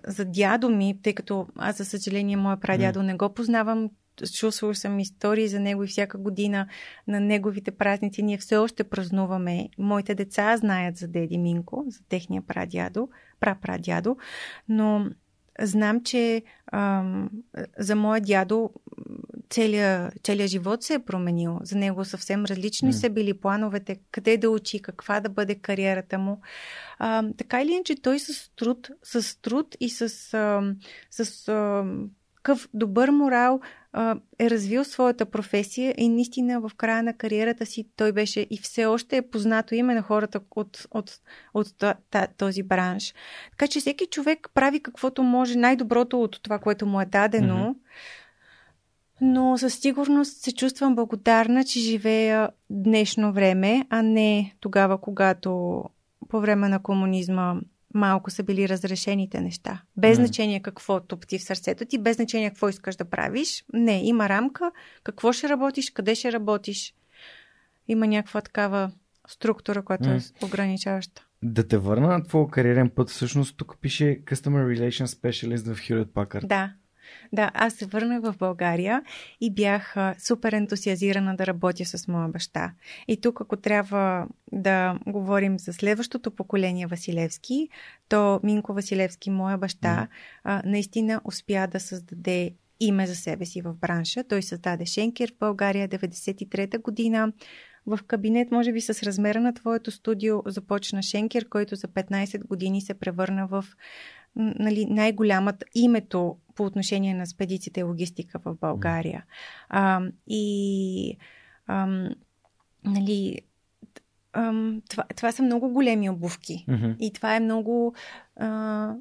[0.07, 3.03] за дядо ми, тъй като аз, за съжаление, моя прадядо mm.
[3.03, 3.89] не го познавам,
[4.33, 6.67] чувствал съм истории за него и всяка година
[7.07, 9.69] на неговите празници ние все още празнуваме.
[9.77, 13.09] Моите деца знаят за деди Минко, за техния прадядо,
[13.39, 14.17] прапрадядо,
[14.69, 15.09] но
[15.59, 17.29] знам, че ам,
[17.77, 18.69] за моя дядо
[19.51, 21.59] целият, целият живот се е променил.
[21.63, 22.95] За него съвсем различни mm.
[22.95, 26.41] са били плановете, къде да учи, каква да бъде кариерата му.
[26.99, 30.73] А, така или иначе, той с труд, с труд и с, а,
[31.11, 31.85] с а,
[32.35, 33.59] какъв добър морал
[33.93, 38.57] а, е развил своята професия и наистина в края на кариерата си той беше и
[38.57, 41.19] все още е познато име на хората от, от,
[41.53, 41.67] от,
[42.13, 43.13] от този бранш.
[43.51, 47.55] Така че всеки човек прави каквото може, най-доброто от това, което му е дадено.
[47.55, 47.91] Mm-hmm
[49.21, 55.84] но със сигурност се чувствам благодарна, че живея днешно време, а не тогава, когато
[56.29, 57.55] по време на комунизма
[57.93, 59.81] малко са били разрешените неща.
[59.97, 60.21] Без mm.
[60.21, 63.65] значение какво топти в сърцето ти, без значение какво искаш да правиш.
[63.73, 64.71] Не, има рамка,
[65.03, 66.93] какво ще работиш, къде ще работиш.
[67.88, 68.91] Има някаква такава
[69.27, 70.41] структура, която mm.
[70.41, 71.25] е ограничаваща.
[71.43, 76.05] Да те върна на твоя кариерен път, всъщност тук пише Customer Relations Specialist в Hewlett
[76.05, 76.47] Packard.
[76.47, 76.73] Да.
[77.34, 79.04] Да, аз се върнах в България
[79.41, 82.74] и бях супер ентусиазирана да работя с моя баща.
[83.08, 87.69] И тук, ако трябва да говорим за следващото поколение Василевски,
[88.10, 90.08] то Минко Василевски, моя баща,
[90.45, 90.62] mm.
[90.65, 94.24] наистина успя да създаде име за себе си в бранша.
[94.24, 97.34] Той създаде Шенкер в България 93-та година.
[97.86, 102.82] В кабинет, може би с размера на твоето студио, започна Шенкер, който за 15 години
[102.82, 103.65] се превърна в
[104.35, 109.25] нали, най-голямата името по отношение на спедиците и логистика в България.
[109.69, 111.17] А, и
[111.67, 112.09] ам,
[112.83, 113.39] нали,
[114.33, 116.65] ам, това, това са много големи обувки.
[116.69, 116.97] Mm-hmm.
[116.97, 117.95] И това е много
[118.35, 118.93] а,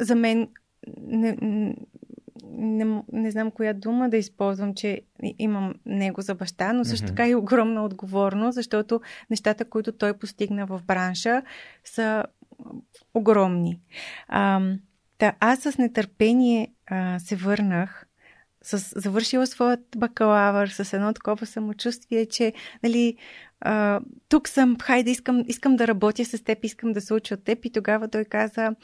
[0.00, 0.48] за мен
[0.98, 1.36] не,
[2.52, 5.00] не, не знам коя дума да използвам, че
[5.38, 10.66] имам него за баща, но също така и огромна отговорност, защото нещата, които той постигна
[10.66, 11.42] в бранша,
[11.84, 12.24] са
[13.14, 13.80] огромни.
[14.28, 14.60] А,
[15.18, 18.06] да, аз с нетърпение а, се върнах
[18.62, 23.16] с, завършила своят бакалавър с едно такова самочувствие, че нали,
[23.60, 27.44] а, тук съм, хайде, искам, искам да работя с теб, искам да се уча от
[27.44, 27.64] теб.
[27.64, 28.74] И тогава той каза,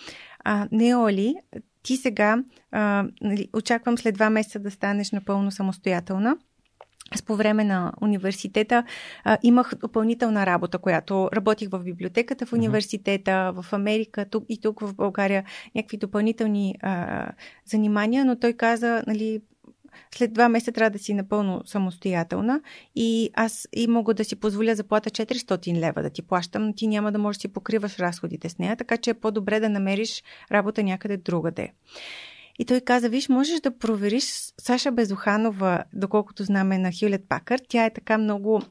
[0.45, 1.35] а, не, Оли,
[1.83, 6.37] ти сега, а, нали, очаквам след два месеца да станеш напълно самостоятелна.
[7.11, 8.85] Аз по време на университета
[9.25, 14.81] а, имах допълнителна работа, която работих в библиотеката в университета, в Америка тук и тук
[14.81, 17.27] в България, някакви допълнителни а,
[17.65, 19.41] занимания, но той каза, нали,
[20.15, 22.61] след два месеца трябва да си напълно самостоятелна
[22.95, 26.87] и аз и мога да си позволя заплата 400 лева да ти плащам, но ти
[26.87, 30.23] няма да можеш да си покриваш разходите с нея, така че е по-добре да намериш
[30.53, 31.73] работа някъде другаде.
[32.59, 34.25] И той каза, виж, можеш да провериш
[34.61, 37.61] Саша Безуханова, доколкото знаме на Хюлет Пакър.
[37.69, 38.63] Тя е така много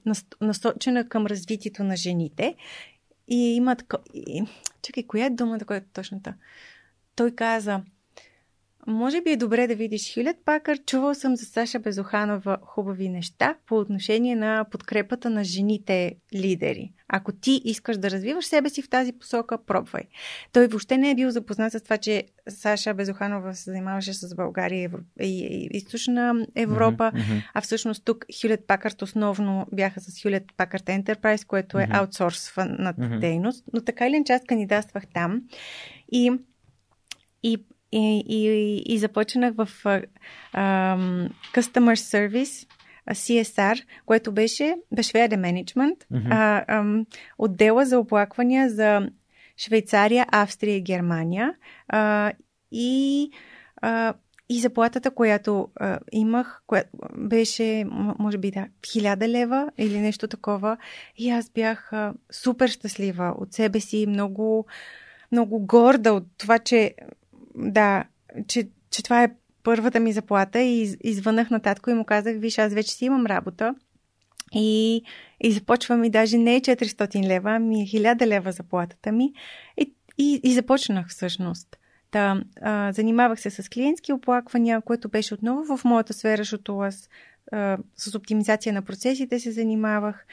[0.41, 2.56] насочена към развитието на жените.
[3.28, 3.98] И има тако...
[4.82, 6.34] Чакай, коя е думата, която е точната?
[7.15, 7.82] Той каза,
[8.88, 10.80] може би е добре да видиш Хюлет Пакър.
[10.86, 16.91] Чувал съм за Саша Безоханова хубави неща по отношение на подкрепата на жените лидери.
[17.08, 20.04] Ако ти искаш да развиваш себе си в тази посока, пробвай.
[20.52, 24.91] Той въобще не е бил запознат с това, че Саша Безоханова се занимаваше с България
[25.21, 27.50] и Източна Европа, mm-hmm.
[27.54, 33.19] а всъщност тук Хюлет Пакърт основно бяха с Хюлет Пакърт Enterprise, което е аутсорсвана mm-hmm.
[33.19, 35.41] дейност, но така или част кандидатствах там
[36.12, 36.32] и
[37.43, 37.58] и
[37.91, 39.69] и, и, и започнах в
[40.54, 42.67] um, Customer Service,
[43.12, 47.06] CSR, което беше Beschwerde Management, mm-hmm.
[47.38, 49.10] отдела за оплаквания за
[49.58, 51.54] Швейцария, Австрия и Германия.
[51.93, 52.34] Uh,
[52.71, 53.30] и
[53.84, 54.13] uh,
[54.50, 57.86] и заплатата, която а, имах, която беше,
[58.19, 60.78] може би, да, хиляда лева или нещо такова.
[61.17, 64.65] И аз бях а, супер щастлива от себе си, много,
[65.32, 66.93] много горда от това, че
[67.56, 68.04] да,
[68.48, 69.32] че, че това е
[69.63, 73.26] първата ми заплата и извънах на татко и му казах, виж, аз вече си имам
[73.26, 73.76] работа
[74.54, 75.02] и,
[75.41, 79.34] и започвам и даже не 400 лева, ами 1000 лева заплатата ми
[79.78, 81.78] и, и, и започнах всъщност.
[82.12, 87.10] Да, а, занимавах се с клиентски оплаквания, което беше отново в моята сфера, защото аз
[87.52, 90.26] а, с оптимизация на процесите се занимавах.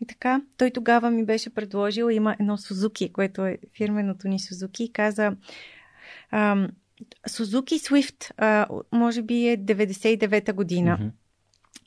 [0.00, 4.84] И така, той тогава ми беше предложил, има едно Сузуки, което е фирменото ни Сузуки,
[4.84, 5.36] и каза,
[7.26, 10.98] Сузуки Swift, а, може би е 99-та година.
[11.00, 11.10] Mm-hmm.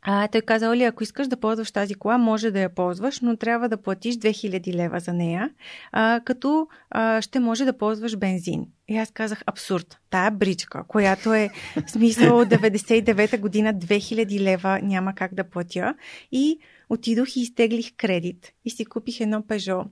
[0.02, 3.38] А, той казал ли, ако искаш да ползваш тази кола, може да я ползваш, но
[3.38, 5.50] трябва да платиш 2000 лева за нея,
[5.92, 8.66] а, като а, ще може да ползваш бензин.
[8.88, 9.98] И аз казах абсурд.
[10.10, 11.50] Тая бричка, която е
[11.88, 15.96] смисъл от 99-та година 2000 лева няма как да платя.
[16.32, 19.86] И отидох и изтеглих кредит и си купих едно Пежо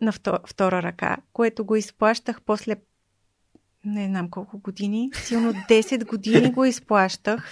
[0.00, 0.12] на
[0.46, 2.76] втора ръка, което го изплащах после
[3.84, 7.44] не знам колко години, силно 10 години го изплащах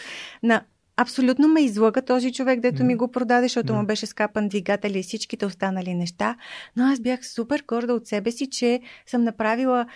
[0.43, 0.63] на
[0.99, 5.03] Абсолютно ме излъга този човек, дето ми го продаде, защото му беше скапан двигател и
[5.03, 6.37] всичките останали неща.
[6.77, 9.87] Но аз бях супер горда от себе си, че съм направила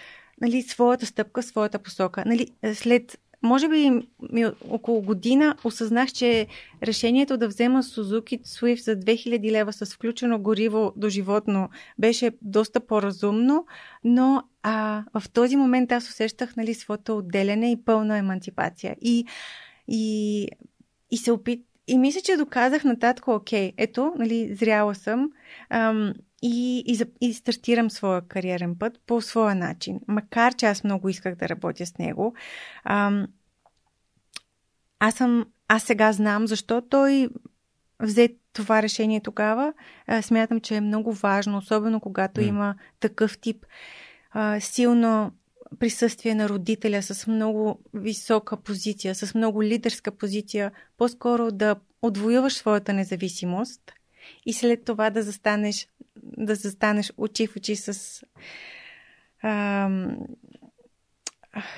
[0.40, 2.24] нали, своята стъпка, своята посока.
[2.26, 3.90] Нали, след може би
[4.32, 6.46] ми, около година осъзнах, че
[6.82, 12.80] решението да взема Suzuki Swift за 2000 лева с включено гориво до животно беше доста
[12.80, 13.66] по-разумно,
[14.04, 18.96] но а, в този момент аз усещах нали, своето отделяне и пълна емансипация.
[19.00, 19.26] И,
[19.88, 20.48] и,
[21.10, 21.66] и се опит...
[21.86, 25.30] И мисля, че доказах нататък, окей, ето, нали, зряла съм.
[25.70, 30.00] Ам, и, и, и стартирам своя кариерен път по своя начин.
[30.08, 32.34] Макар, че аз много исках да работя с него,
[32.84, 33.26] ам,
[34.98, 37.28] аз съм, аз сега знам защо той
[38.00, 39.72] взе това решение тогава.
[40.06, 42.44] А, смятам, че е много важно, особено когато mm.
[42.44, 43.66] има такъв тип
[44.30, 45.32] а, силно
[45.78, 52.92] присъствие на родителя с много висока позиция, с много лидерска позиция, по-скоро да отвоюваш своята
[52.92, 53.92] независимост
[54.46, 55.88] и след това да застанеш
[56.22, 58.22] да застанеш очи в очи с
[59.42, 60.16] ам,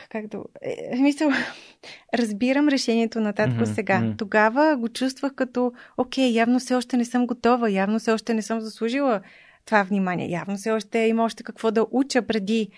[0.08, 0.38] как да...
[0.62, 1.30] Е, мисъл,
[2.14, 4.00] разбирам решението на татко mm-hmm, сега.
[4.00, 4.18] Mm-hmm.
[4.18, 8.42] Тогава го чувствах като, окей, явно все още не съм готова, явно все още не
[8.42, 9.20] съм заслужила
[9.64, 12.68] това внимание, явно все още има още какво да уча преди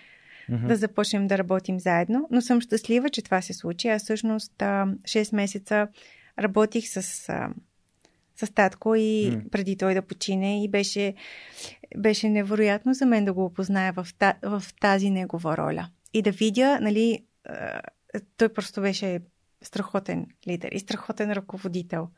[0.51, 0.67] mm-hmm.
[0.67, 3.89] да започнем да работим заедно, но съм щастлива, че това се случи.
[3.89, 5.89] Аз всъщност 6 месеца
[6.39, 7.31] работих с
[8.37, 9.51] с татко и mm.
[9.51, 11.15] преди той да почине и беше,
[11.97, 15.89] беше невероятно за мен да го опозная в, та, в тази негова роля.
[16.15, 17.25] И да видя, нали,
[18.37, 19.21] той просто беше
[19.63, 22.09] страхотен лидер и страхотен ръководител.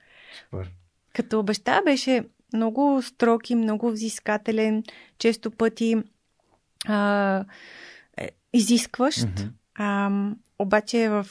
[0.51, 0.71] Супер.
[1.15, 4.83] Като баща беше много строг и много взискателен,
[5.19, 5.97] често пъти
[6.87, 7.45] а,
[8.17, 9.51] е, изискващ, mm-hmm.
[9.75, 10.11] а,
[10.59, 11.27] обаче в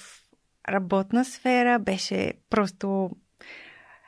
[0.70, 3.10] работна сфера беше просто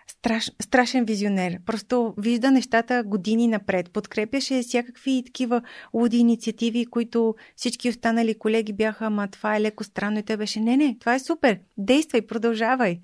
[0.07, 1.59] страш, страшен визионер.
[1.65, 3.91] Просто вижда нещата години напред.
[3.91, 5.61] Подкрепяше всякакви такива
[5.93, 10.59] луди инициативи, които всички останали колеги бяха, ама това е леко странно и той беше,
[10.59, 12.99] не, не, това е супер, действай, продължавай.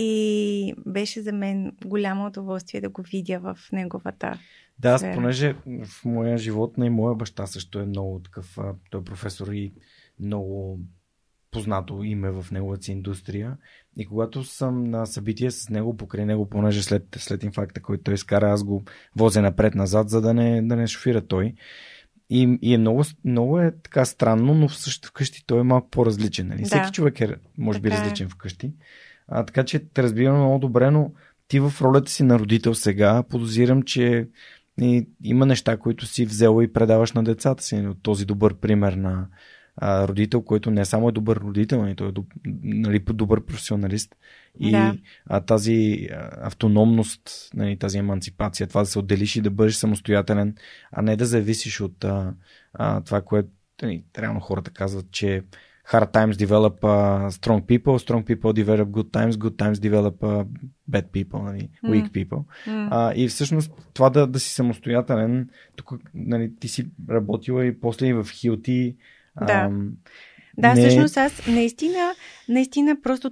[0.00, 4.38] И беше за мен голямо удоволствие да го видя в неговата
[4.78, 8.58] да, аз понеже в моя живот и моя баща също е много такъв,
[8.90, 9.72] той е професор и
[10.20, 10.80] много
[11.50, 13.56] познато име в неговата индустрия.
[13.96, 18.14] И когато съм на събитие с него, покрай него, понеже след, след инфакта, който той
[18.14, 18.82] изкара, аз го
[19.16, 21.54] возя напред-назад, за да не, да не шофира той.
[22.30, 26.48] И, и е много, много е така странно, но всъщност вкъщи той е малко по-различен.
[26.48, 26.60] Нали?
[26.60, 26.66] Да.
[26.66, 27.98] Всеки човек е, може така би, е.
[27.98, 28.30] различен е.
[29.28, 31.12] А, така че те разбирам много добре, но
[31.48, 34.28] ти в ролята си на родител сега подозирам, че
[34.80, 37.76] и, има неща, които си взела и предаваш на децата си.
[37.76, 39.26] От този добър пример на,
[39.76, 42.12] а, родител, който не само е добър родител, но нали, той е
[42.62, 44.16] нали, добър професионалист.
[44.60, 44.94] И да.
[45.26, 46.08] а, тази
[46.42, 50.54] автономност, нали, тази емансипация, това да се отделиш и да бъдеш самостоятелен,
[50.92, 52.34] а не да зависиш от а,
[52.72, 53.48] а, това, което
[53.82, 55.42] нали, реално хората казват, че
[55.92, 60.44] hard times develop uh, strong people, strong people develop good times, good times develop uh,
[60.92, 62.44] bad people, нали, weak people.
[62.66, 62.90] Mm.
[62.92, 68.06] Uh, и всъщност това да, да си самостоятелен, тук нали, ти си работила и после
[68.06, 68.96] и в Хилти,
[69.46, 69.52] да.
[69.52, 69.92] Ам,
[70.58, 70.80] да, не...
[70.80, 72.14] всъщност аз наистина,
[72.48, 73.30] наистина просто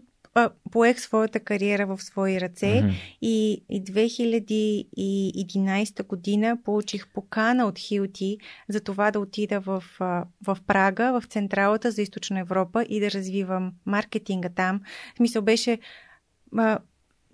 [0.70, 2.93] поех своята кариера в свои ръце mm-hmm.
[3.20, 9.84] и, и 2011 година получих покана от Хилти за това да отида в,
[10.47, 14.80] в Прага, в Централата за Източна Европа и да развивам маркетинга там.
[15.14, 15.78] В смисъл беше
[16.57, 16.78] а,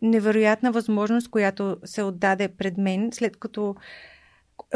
[0.03, 3.77] невероятна възможност, която се отдаде пред мен, след като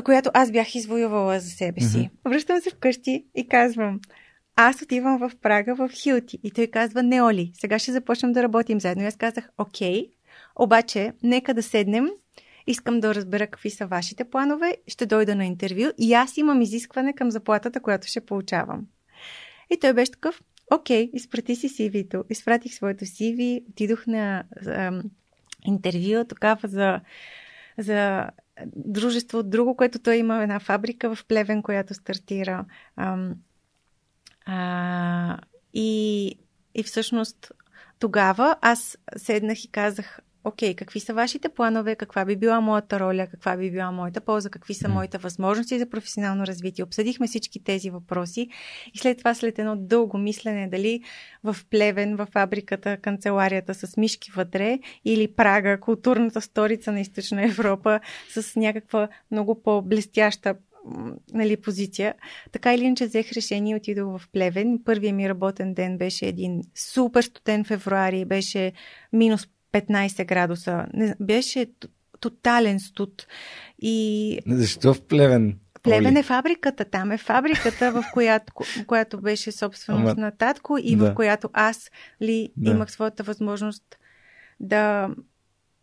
[0.04, 1.98] която аз бях извоювала за себе си.
[1.98, 2.30] Mm-hmm.
[2.30, 4.00] Връщам се вкъщи и казвам,
[4.56, 6.38] аз отивам в Прага в Хилти.
[6.42, 9.02] И той казва, не, Оли, сега ще започнем да работим заедно.
[9.02, 10.10] И аз казах, окей,
[10.56, 12.08] обаче, нека да седнем.
[12.66, 14.76] Искам да разбера какви са вашите планове.
[14.86, 18.86] Ще дойда на интервю и аз имам изискване към заплатата, която ще получавам.
[19.70, 20.42] И той беше такъв,
[20.74, 22.24] окей, изпрати си CV-то.
[22.30, 25.02] Изпратих своето CV, отидох на ам,
[25.66, 27.00] интервю тогава за,
[27.78, 28.30] за
[28.66, 32.64] дружество, друго, което той има една фабрика в Плевен, която стартира.
[32.96, 33.34] Ам,
[34.46, 35.38] а,
[35.74, 36.26] и,
[36.74, 37.52] и всъщност
[37.98, 43.26] тогава аз седнах и казах, окей, какви са вашите планове, каква би била моята роля,
[43.30, 46.84] каква би била моята полза, какви са моите възможности за професионално развитие.
[46.84, 48.48] Обсъдихме всички тези въпроси
[48.94, 51.02] и след това, след едно дълго мислене, дали
[51.44, 58.00] в Плевен, в фабриката, канцеларията с мишки вътре или Прага, културната сторица на Източна Европа
[58.30, 60.54] с някаква много по-блестяща
[61.32, 62.14] нали, позиция.
[62.52, 64.80] Така или иначе взех решение и отидох в Плевен.
[64.84, 68.72] Първият ми работен ден беше един супер студен февруари, беше
[69.12, 70.86] минус 15 градуса.
[70.94, 71.66] Не, беше
[72.20, 73.26] тотален студ.
[73.78, 74.38] И...
[74.46, 75.58] Защо в Плевен?
[75.82, 76.84] Плевен е фабриката.
[76.84, 78.52] Там е фабриката, в която,
[78.86, 80.20] която беше собственост Ама...
[80.20, 81.10] на татко и да.
[81.10, 81.90] в която аз
[82.22, 82.70] ли да.
[82.70, 83.98] имах своята възможност
[84.60, 85.10] да,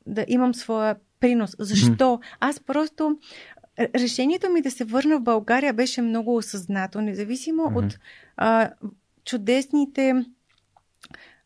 [0.07, 1.55] да имам своя принос.
[1.59, 2.19] Защо?
[2.39, 3.17] Аз просто
[3.79, 7.85] решението ми да се върна в България беше много осъзнато, независимо mm-hmm.
[7.85, 7.99] от
[8.37, 8.69] а,
[9.25, 10.25] чудесните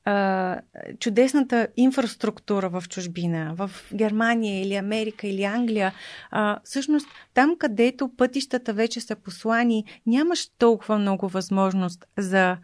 [0.05, 0.61] а,
[0.99, 5.93] чудесната инфраструктура в чужбина, в Германия или Америка или Англия.
[6.31, 12.57] А, всъщност, там където пътищата вече са послани, нямаш толкова много възможност за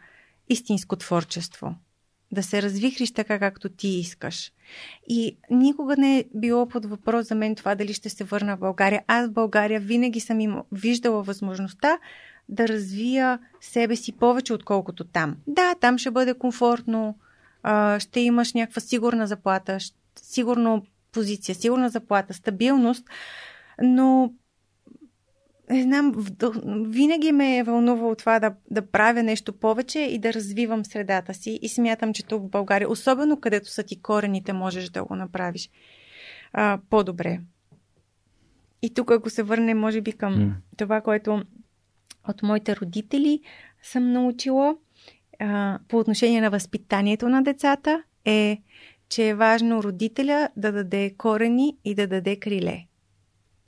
[0.49, 1.75] истинско творчество
[2.33, 4.51] да се развихриш така, както ти искаш.
[5.07, 8.59] И никога не е било под въпрос за мен това дали ще се върна в
[8.59, 9.01] България.
[9.07, 11.97] Аз в България винаги съм им виждала възможността
[12.49, 15.35] да развия себе си повече, отколкото там.
[15.47, 17.15] Да, там ще бъде комфортно,
[17.99, 19.77] ще имаш някаква сигурна заплата,
[20.21, 23.05] сигурно позиция, сигурна заплата, стабилност,
[23.81, 24.33] но
[25.69, 26.13] не знам,
[26.87, 31.59] винаги ме е вълнувало това да, да правя нещо повече и да развивам средата си
[31.61, 35.69] и смятам, че тук в България, особено където са ти корените, можеш да го направиш
[36.53, 37.39] а, по-добре.
[38.81, 40.53] И тук, ако се върнем, може би, към mm.
[40.77, 41.43] това, което
[42.27, 43.41] от моите родители
[43.83, 44.75] съм научила
[45.39, 48.61] а, по отношение на възпитанието на децата, е,
[49.09, 52.85] че е важно родителя да даде корени и да даде криле.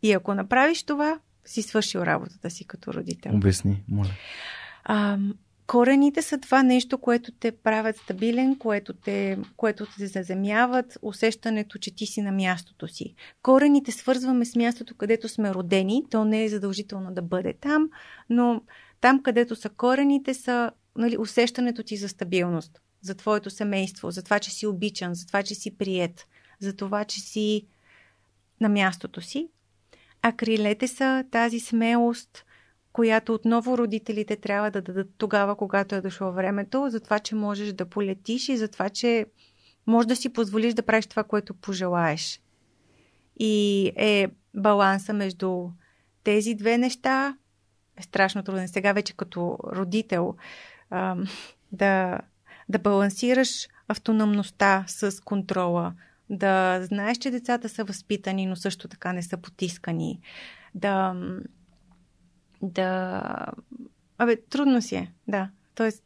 [0.02, 3.36] И ако направиш това, си свършил работата си като родител.
[3.36, 4.12] Обясни, моля.
[4.84, 5.18] А,
[5.68, 11.96] Корените са това нещо, което те правят стабилен, което те, което те заземяват, усещането, че
[11.96, 13.16] ти си на мястото си.
[13.42, 16.04] Корените свързваме с мястото, където сме родени.
[16.12, 17.90] То не е задължително да бъде там,
[18.30, 18.62] но
[19.02, 24.40] там, където са корените, са нали, усещането ти за стабилност, за твоето семейство, за това,
[24.40, 26.28] че си обичан, за това, че си прият,
[26.60, 27.68] за това, че си
[28.62, 29.50] на мястото си.
[30.28, 32.46] А крилете са тази смелост,
[32.94, 37.74] която отново родителите трябва да дадат тогава, когато е дошло времето, за това, че можеш
[37.74, 39.26] да полетиш и за това, че
[39.88, 42.42] можеш да си позволиш да правиш това, което пожелаеш.
[43.40, 45.70] И е баланса между
[46.24, 47.38] тези две неща
[47.98, 48.68] е страшно труден.
[48.68, 50.36] Сега вече като родител
[51.72, 52.20] да,
[52.70, 55.94] да балансираш автономността с контрола,
[56.30, 60.20] да знаеш, че децата са възпитани, но също така не са потискани,
[60.76, 61.16] да
[62.62, 63.22] да...
[64.18, 65.50] Абе, трудно си е, да.
[65.76, 66.04] Тоест,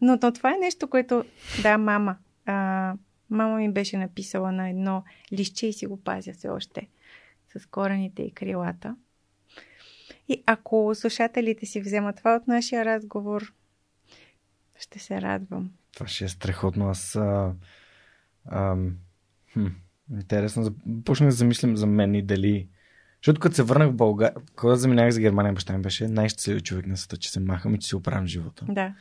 [0.00, 1.24] но, но това е нещо, което...
[1.62, 2.16] Да, мама.
[2.46, 2.94] А,
[3.30, 6.88] мама ми беше написала на едно лище и си го пазя все още.
[7.56, 8.96] С корените и крилата.
[10.28, 13.54] И ако слушателите си вземат това от нашия разговор,
[14.78, 15.70] ще се радвам.
[15.92, 16.88] Това ще е страхотно.
[16.88, 17.16] Аз...
[17.16, 17.54] А,
[18.44, 18.76] а,
[19.52, 19.66] хм,
[20.12, 20.74] интересно.
[21.04, 22.68] Почнах да замислям за мен и дали
[23.22, 26.86] защото като се върнах в България, когато заминах за Германия, баща ми беше най-щастливият човек
[26.86, 28.64] на света, че се махам и че си оправям живота.
[28.68, 28.94] Да.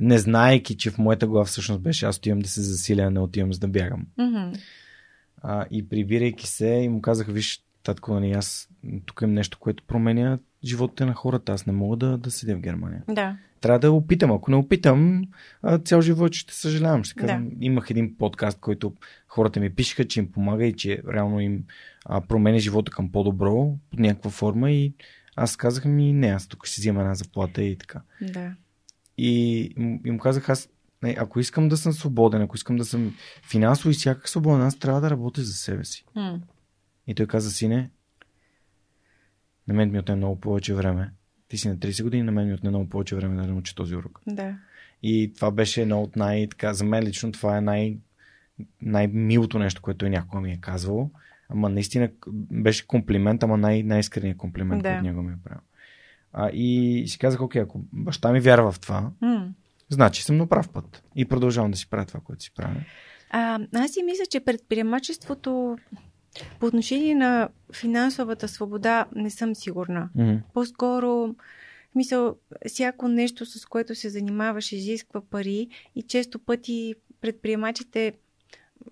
[0.00, 3.20] Не знаейки, че в моята глава всъщност беше аз отивам да се засиля, а не
[3.20, 4.06] отивам за да бягам.
[4.18, 4.60] Mm-hmm.
[5.42, 8.68] А, и прибирайки се, и му казах, виж, татко, нали, аз
[9.06, 11.52] тук имам нещо, което променя живота на хората.
[11.52, 13.02] Аз не мога да, да седя в Германия.
[13.08, 13.36] Да.
[13.60, 14.32] Трябва да опитам.
[14.32, 15.22] Ако не опитам,
[15.84, 17.04] цял живот ще съжалявам.
[17.04, 17.54] Ще казвам, да.
[17.60, 18.92] Имах един подкаст, който
[19.28, 21.64] хората ми пишеха, че им помага и че реално им
[22.04, 24.94] а, промени живота към по-добро под някаква форма и
[25.36, 28.00] аз казах ми не, аз тук ще взема една заплата и така.
[28.20, 28.52] Да.
[29.18, 29.60] И
[30.04, 30.68] им казах аз,
[31.02, 33.14] не, ако искам да съм свободен, ако искам да съм
[33.50, 36.04] финансово и всякак свободен, аз трябва да работя за себе си.
[36.16, 36.40] Mm.
[37.06, 37.90] И той каза, сине,
[39.68, 41.10] на мен ми отне много повече време.
[41.48, 43.96] Ти си на 30 години, на мен ми отне много повече време да науча този
[43.96, 44.20] урок.
[44.26, 44.56] Да.
[45.02, 47.96] И това беше едно от най- така, за мен лично това е най-
[48.82, 51.10] най-милото нещо, което някога ми е казвало.
[51.48, 52.08] Ама наистина
[52.50, 54.88] беше комплимент, ама най- най-искреният комплимент, да.
[54.88, 55.60] който него ми е правил.
[56.32, 59.48] А, и си казах, окей, ако баща ми вярва в това, mm.
[59.88, 61.02] значи съм на прав път.
[61.16, 62.84] И продължавам да си правя това, което си правя.
[63.30, 65.78] А, аз си мисля, че предприемачеството
[66.60, 70.08] по отношение на финансовата свобода не съм сигурна.
[70.16, 70.40] Mm-hmm.
[70.54, 71.34] По-скоро,
[71.94, 72.36] мисъл,
[72.68, 78.12] всяко нещо, с което се занимаваш, изисква пари и често пъти предприемачите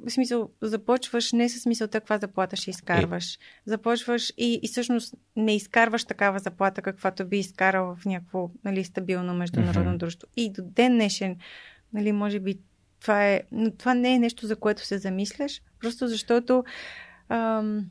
[0.07, 3.35] в смисъл, започваш не с мисълта каква заплата ще изкарваш.
[3.35, 3.39] Е.
[3.67, 9.35] Започваш и, и всъщност не изкарваш такава заплата, каквато би изкарал в някакво нали, стабилно
[9.35, 9.97] международно mm-hmm.
[9.97, 10.29] дружество.
[10.37, 11.37] И до ден днешен,
[11.93, 12.59] нали, може би
[13.01, 13.43] това е.
[13.53, 16.65] Но това не е нещо, за което се замисляш, просто защото
[17.33, 17.87] ам,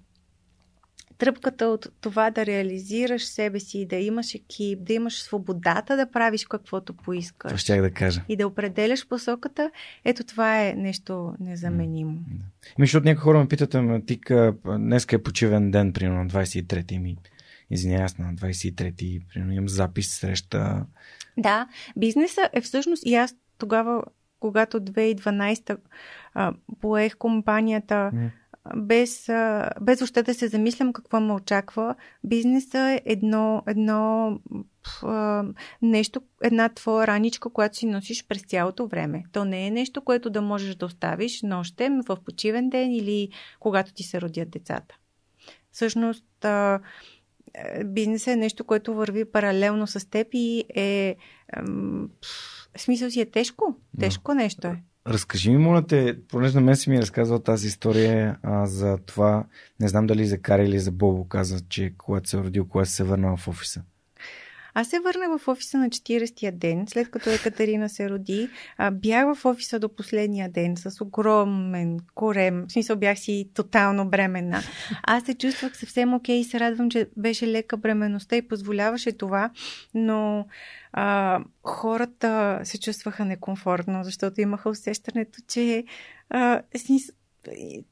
[1.18, 6.46] тръпката от това да реализираш себе си, да имаш екип, да имаш свободата да правиш
[6.46, 7.50] каквото поискаш.
[7.50, 8.22] Това щях да кажа.
[8.30, 9.72] И да определяш посоката,
[10.06, 12.20] ето това е нещо незаменимо.
[12.28, 12.46] Да.
[12.80, 14.20] Ми, защото някои хора ме питат, ама ти
[14.66, 17.18] днес е почивен ден, примерно на 23-ти ми.
[17.70, 20.86] Извинявай, аз на 23-ти, примерно имам запис, среща.
[21.38, 21.68] Да,
[21.98, 24.04] бизнеса е всъщност и аз тогава,
[24.40, 25.78] когато 2012
[26.34, 28.30] а, поех компанията, mm
[28.76, 29.30] без,
[29.82, 31.96] без въобще да се замислям какво ме очаква.
[32.24, 34.40] Бизнеса е едно, едно
[35.82, 39.24] нещо, една твоя раничка, която си носиш през цялото време.
[39.32, 43.94] То не е нещо, което да можеш да оставиш нощем в почивен ден или когато
[43.94, 44.96] ти се родят децата.
[45.72, 46.46] Всъщност,
[47.86, 51.16] бизнесът е нещо, което върви паралелно с теб и е.
[52.78, 53.76] В смисъл си е тежко.
[54.00, 54.84] Тежко нещо е.
[55.08, 58.98] Разкажи ми, моля те, понеже на мен си ми е разказал тази история а, за
[59.06, 59.46] това,
[59.80, 62.90] не знам дали за Кари или за Бобо каза, че когато се е родил, когато
[62.90, 63.84] се е върнал в офиса.
[64.74, 68.50] Аз се върнах в офиса на 40-я ден, след като Екатерина се роди.
[68.92, 72.66] Бях в офиса до последния ден с огромен корем.
[72.68, 74.62] В смисъл бях си тотално бременна.
[75.04, 79.50] Аз се чувствах съвсем окей и се радвам, че беше лека бременността и позволяваше това,
[79.94, 80.48] но
[80.94, 85.84] а, хората се чувстваха некомфортно, защото имаха усещането, че
[86.30, 86.62] а,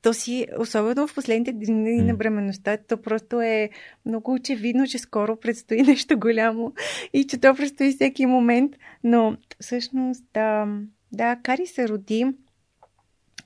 [0.02, 3.70] то си, особено в последните дни на бременността, то просто е
[4.06, 6.74] много очевидно, че скоро предстои нещо голямо
[7.14, 8.76] и че то предстои всеки момент.
[9.04, 10.68] Но всъщност, да,
[11.12, 12.26] да Кари се роди.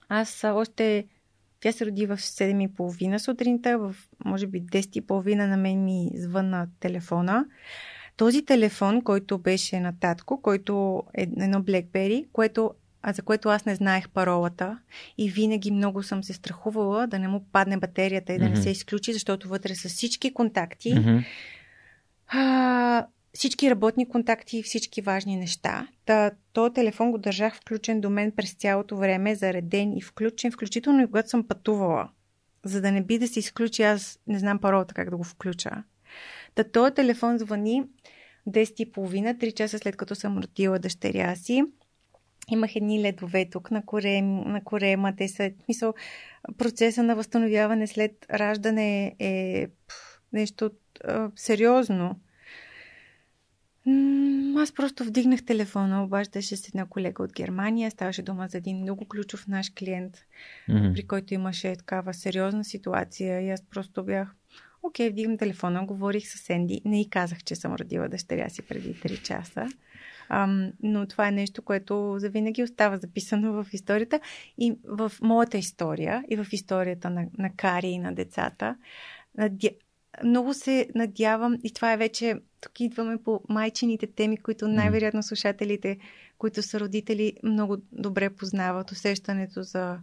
[0.10, 1.06] Аз още
[1.60, 3.96] тя се роди в 7.30 сутринта, в
[4.26, 7.46] може би 10.30 на мен ми звънна телефона.
[8.18, 12.72] Този телефон, който беше на татко, който е едно BlackBerry, което
[13.04, 14.80] а за което аз не знаех паролата
[15.18, 18.50] и винаги много съм се страхувала да не му падне батерията и да mm-hmm.
[18.50, 21.26] не се изключи, защото вътре са всички контакти, mm-hmm.
[22.28, 25.88] а, всички работни контакти и всички важни неща.
[26.06, 31.02] Та, този телефон го държах включен до мен през цялото време, зареден и включен, включително
[31.02, 32.10] и когато съм пътувала.
[32.66, 35.84] За да не би да се изключи, аз не знам паролата как да го включа.
[36.56, 37.84] Та този телефон звъни
[38.50, 41.64] 10.30, 3 часа след като съм родила дъщеря си
[42.50, 45.16] Имах едни ледове тук на, корем, на корема.
[45.16, 45.94] Те са, мисъл,
[46.58, 49.98] процеса на възстановяване след раждане е пъл,
[50.34, 50.72] нещо
[51.04, 52.20] а, сериозно.
[54.58, 57.92] Аз просто вдигнах телефона, обаждаше се една колега от Германия.
[57.92, 60.18] Ставаше дума за един много ключов наш клиент,
[60.70, 60.94] mm-hmm.
[60.94, 63.42] при който имаше такава сериозна ситуация.
[63.42, 64.36] И аз просто бях,
[64.84, 66.82] окей, вдигнах телефона, говорих с Енди.
[66.86, 69.70] Не и казах, че съм родила дъщеря си преди 3 часа.
[70.30, 74.20] Ам, но това е нещо, което завинаги остава записано в историята
[74.58, 78.78] и в моята история и в историята на, на Кари и на децата.
[79.38, 79.70] Надя...
[80.24, 85.98] Много се надявам, и това е вече, тук идваме по майчините теми, които най-вероятно слушателите,
[86.38, 90.00] които са родители, много добре познават усещането за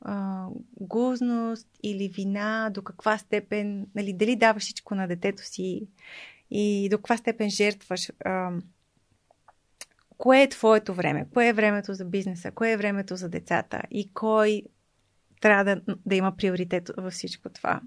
[0.00, 0.46] а,
[0.80, 5.88] гузност или вина, до каква степен, нали, дали даваш всичко на детето си
[6.50, 8.50] и до каква степен жертваш а,
[10.18, 14.12] кое е твоето време, кое е времето за бизнеса, кое е времето за децата и
[14.12, 14.62] кой
[15.40, 17.80] трябва да, да има приоритет във всичко това.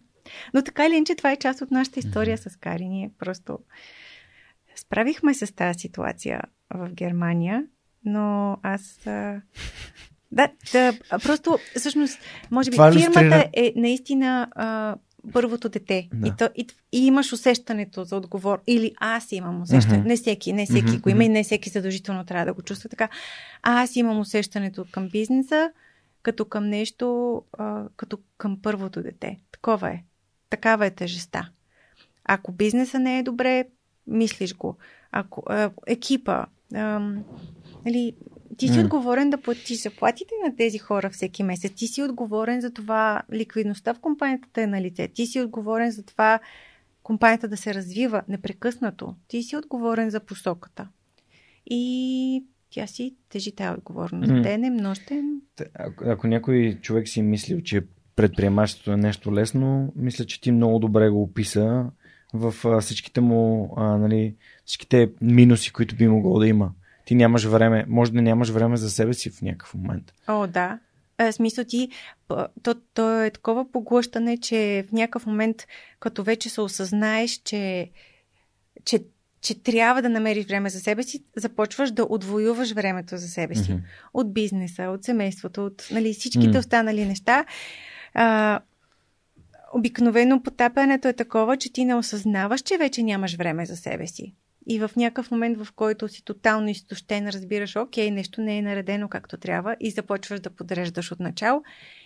[0.54, 2.50] Но така или иначе, това е част от нашата история mm-hmm.
[2.50, 2.86] с Кари.
[2.86, 3.60] Ние просто
[4.76, 6.42] справихме се с тази ситуация
[6.74, 7.68] в Германия,
[8.06, 9.08] но аз.
[10.32, 12.20] Да, да просто, всъщност,
[12.52, 14.96] може би, това фирмата е наистина а,
[15.34, 16.10] първото дете.
[16.14, 16.28] Да.
[16.28, 18.62] И, то, и, и имаш усещането за отговор.
[18.68, 20.04] Или аз имам усещане.
[20.04, 20.08] Mm-hmm.
[20.08, 21.02] Не всеки, не всеки mm-hmm.
[21.02, 23.10] го има и не всеки задължително трябва да го чувства така.
[23.64, 25.72] А аз имам усещането към бизнеса,
[26.22, 29.40] като към нещо, а, като към първото дете.
[29.52, 30.04] Такова е.
[30.50, 31.50] Такава е тежеста.
[32.26, 33.66] Ако бизнеса не е добре,
[34.08, 34.78] мислиш го.
[35.12, 37.00] Ако а, екипа, а,
[37.86, 38.16] нали,
[38.62, 38.84] ти си mm.
[38.84, 41.72] отговорен да платиш заплатите на тези хора всеки месец.
[41.76, 45.08] Ти си отговорен за това ликвидността в компанията е на лице.
[45.08, 46.40] Ти си отговорен за това
[47.04, 49.16] компанията да се развива непрекъснато.
[49.28, 50.88] Ти си отговорен за посоката.
[51.66, 54.32] И тя си тежи тази отговорност.
[54.32, 54.44] Mm.
[54.44, 55.26] Денем, нощем.
[55.74, 57.82] Ако, ако някой човек си мислил, че
[58.16, 61.86] предприемачеството е нещо лесно, мисля, че ти много добре го описа
[62.34, 64.36] в а, всичките му, а, нали,
[64.66, 66.72] всичките минуси, които би могло да има
[67.06, 70.14] ти нямаш време, може да нямаш време за себе си в някакъв момент.
[70.28, 70.80] О, да.
[71.20, 71.90] В смисъл ти,
[72.64, 75.68] то, то е такова поглъщане, че в някакъв момент,
[76.00, 77.90] като вече се осъзнаеш, че,
[78.86, 79.04] че,
[79.42, 83.72] че трябва да намериш време за себе си, започваш да отвоюваш времето за себе си.
[83.72, 83.82] Mm-hmm.
[84.14, 86.60] От бизнеса, от семейството, от нали, всичките mm-hmm.
[86.60, 87.46] останали неща.
[88.14, 88.60] А,
[89.74, 94.34] обикновено потапянето е такова, че ти не осъзнаваш, че вече нямаш време за себе си.
[94.72, 99.10] И в някакъв момент, в който си тотално изтощен, разбираш, окей, нещо не е наредено
[99.10, 101.64] както трябва и започваш да подреждаш от начало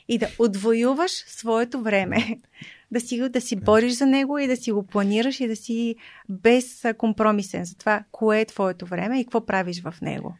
[0.07, 2.17] и да отвоюваш своето време.
[2.91, 5.95] Да си, да си бориш за него и да си го планираш и да си
[6.29, 10.35] без компромисен за това, кое е твоето време и какво правиш в него.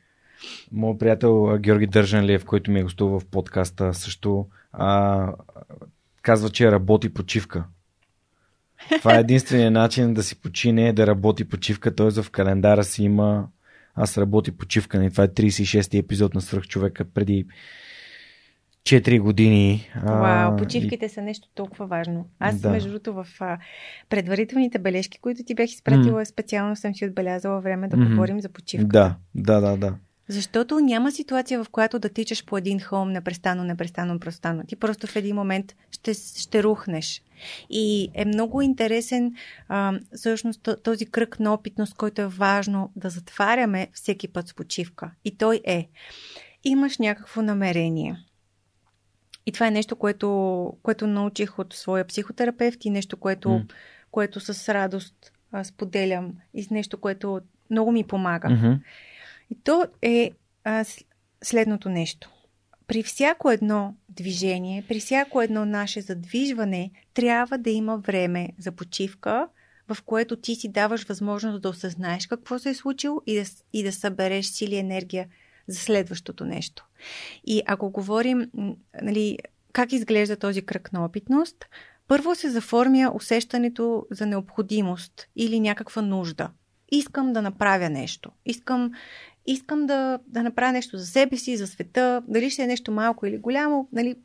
[0.71, 5.33] Моят приятел Георги Държанлиев, който ми е гостувал в подкаста, също а,
[6.21, 7.63] казва, че работи почивка.
[8.99, 12.21] Това е единствения начин да си почине, да работи почивка, т.е.
[12.21, 13.47] в календара си има
[13.95, 14.97] аз работи почивка.
[14.97, 15.11] И нали?
[15.11, 17.45] това е 36-ти епизод на Свръхчовека преди
[18.83, 19.89] 4 години.
[20.03, 21.09] Вау, почивките и...
[21.09, 22.25] са нещо толкова важно.
[22.39, 22.69] Аз, да.
[22.69, 23.57] между другото, в а,
[24.09, 26.29] предварителните бележки, които ти бях изпратила, mm.
[26.29, 28.09] специално съм си отбелязала време да mm-hmm.
[28.09, 28.87] говорим за почивка.
[28.87, 29.95] Да, да, да, да.
[30.27, 34.63] Защото няма ситуация, в която да тичаш по един холм непрестанно, непрестанно, непрестанно.
[34.67, 37.21] Ти просто в един момент ще, ще рухнеш.
[37.69, 39.35] И е много интересен
[39.67, 45.11] а, всъщност този кръг на опитност, който е важно да затваряме всеки път с почивка.
[45.25, 45.87] И той е,
[46.63, 48.17] имаш някакво намерение.
[49.45, 53.71] И това е нещо, което, което научих от своя психотерапевт и нещо, което, mm.
[54.11, 58.47] което с радост а, споделям и нещо, което много ми помага.
[58.47, 58.79] Mm-hmm.
[59.49, 60.31] И то е
[60.63, 60.85] а,
[61.43, 62.31] следното нещо.
[62.87, 69.47] При всяко едно движение, при всяко едно наше задвижване, трябва да има време за почивка,
[69.87, 73.83] в което ти си даваш възможност да осъзнаеш какво се е случило и да, и
[73.83, 75.27] да събереш сили и енергия
[75.67, 76.85] за следващото нещо.
[77.45, 78.51] И ако говорим
[79.01, 79.37] нали,
[79.73, 81.65] как изглежда този кръг на опитност,
[82.07, 86.49] първо се заформя усещането за необходимост или някаква нужда–
[86.91, 88.31] искам да направя нещо.
[88.45, 88.91] Искам,
[89.45, 93.25] искам да, да направя нещо за себе си, за света, дали ще е нещо малко
[93.25, 94.15] или голямо, нали,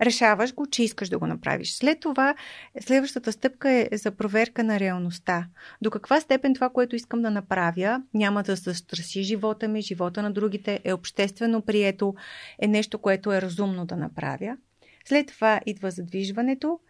[0.00, 1.72] решаваш го, че искаш да го направиш.
[1.72, 2.34] След това,
[2.80, 5.46] следващата стъпка е за проверка на реалността.
[5.82, 10.30] До каква степен това, което искам да направя, няма да застраши живота ми, живота на
[10.30, 12.14] другите, е обществено прието,
[12.58, 14.56] е нещо, което е разумно да направя.
[15.04, 16.80] След това идва задвижването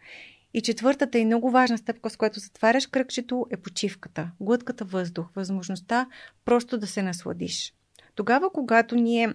[0.53, 4.31] и четвъртата и много важна стъпка, с която затваряш кръгчето, е почивката.
[4.39, 6.07] Глътката въздух, възможността
[6.45, 7.73] просто да се насладиш.
[8.19, 9.33] Тогава, когато ние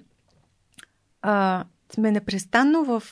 [1.23, 1.65] а,
[1.95, 3.03] сме непрестанно в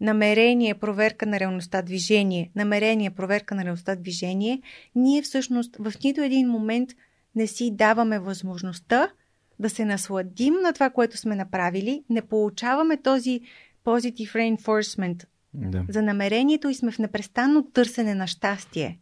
[0.00, 4.62] намерение, проверка на реалността, движение, намерение, проверка на реалността, движение,
[4.94, 6.90] ние всъщност в нито един момент
[7.34, 9.10] не си даваме възможността
[9.58, 13.40] да се насладим на това, което сме направили, не получаваме този
[13.84, 15.84] positive reinforcement да.
[15.88, 18.98] за намерението и сме в непрестанно търсене на щастие.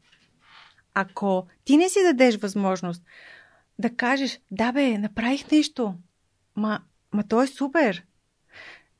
[0.94, 3.02] Ако ти не си дадеш възможност
[3.78, 5.94] да кажеш, да бе, направих нещо,
[6.56, 6.80] ма,
[7.12, 8.04] ма то е супер,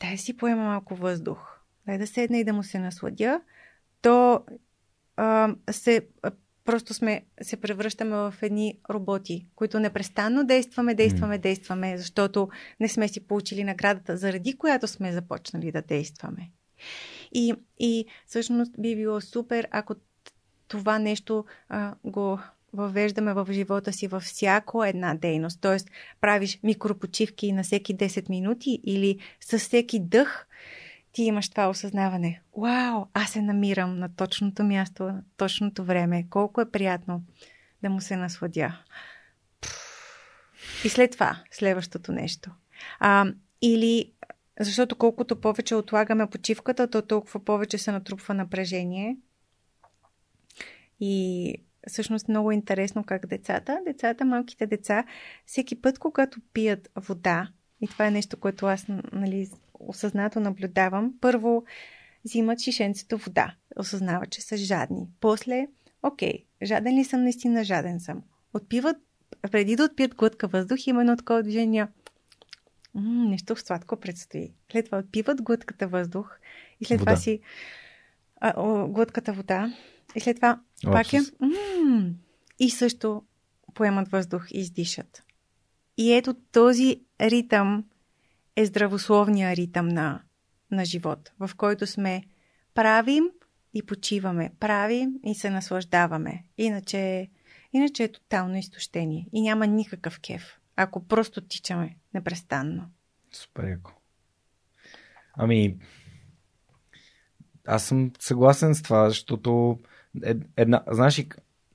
[0.00, 1.60] дай си поема малко въздух.
[1.86, 3.40] Дай да седна и да му се насладя,
[4.02, 4.44] то
[5.16, 6.08] а, се,
[6.64, 12.48] просто сме, се превръщаме в едни роботи, които непрестанно действаме, действаме, действаме, защото
[12.80, 16.50] не сме си получили наградата, заради която сме започнали да действаме.
[17.32, 19.94] И, и всъщност би било супер, ако
[20.68, 22.40] това нещо а, го
[22.76, 25.60] въвеждаме в живота си във всяко една дейност.
[25.60, 30.46] Тоест, правиш микропочивки на всеки 10 минути или със всеки дъх
[31.12, 32.40] ти имаш това осъзнаване.
[32.56, 36.26] Вау, аз се намирам на точното място, на точното време.
[36.30, 37.22] Колко е приятно
[37.82, 38.78] да му се насладя.
[40.84, 42.50] И след това, следващото нещо.
[42.98, 43.26] А,
[43.62, 44.12] или,
[44.60, 49.16] защото колкото повече отлагаме почивката, то толкова повече се натрупва напрежение.
[51.00, 51.54] И
[51.88, 55.04] всъщност много интересно как децата, децата, малките деца,
[55.46, 57.48] всеки път, когато пият вода,
[57.80, 61.14] и това е нещо, което аз нали, осъзнато наблюдавам.
[61.20, 61.64] Първо,
[62.24, 63.54] взимат шишенцето вода.
[63.76, 65.08] Осъзнават, че са жадни.
[65.20, 65.66] После,
[66.02, 67.22] окей, жаден ли съм?
[67.22, 68.22] Наистина жаден съм.
[68.54, 68.96] Отпиват,
[69.50, 71.86] преди да отпият глътка въздух, има едно такова движение.
[72.94, 74.52] М- нещо сладко предстои.
[74.72, 76.38] След това отпиват глътката въздух
[76.80, 77.12] и след вода.
[77.12, 77.40] това си
[78.40, 79.72] а, о, глътката вода.
[80.14, 81.20] И след това пак е...
[82.58, 83.22] И също
[83.74, 85.22] поемат въздух и издишат.
[85.96, 87.84] И ето този ритъм
[88.56, 90.22] е здравословния ритъм на,
[90.70, 92.24] на живот, в който сме
[92.74, 93.24] правим
[93.74, 96.44] и почиваме, правим и се наслаждаваме.
[96.58, 97.30] Иначе,
[97.72, 102.90] иначе е тотално изтощение и няма никакъв кеф, ако просто тичаме непрестанно.
[103.32, 103.92] Супер яко.
[105.38, 105.78] Ами,
[107.66, 109.78] аз съм съгласен с това, защото
[110.56, 111.28] една, знаеш ли,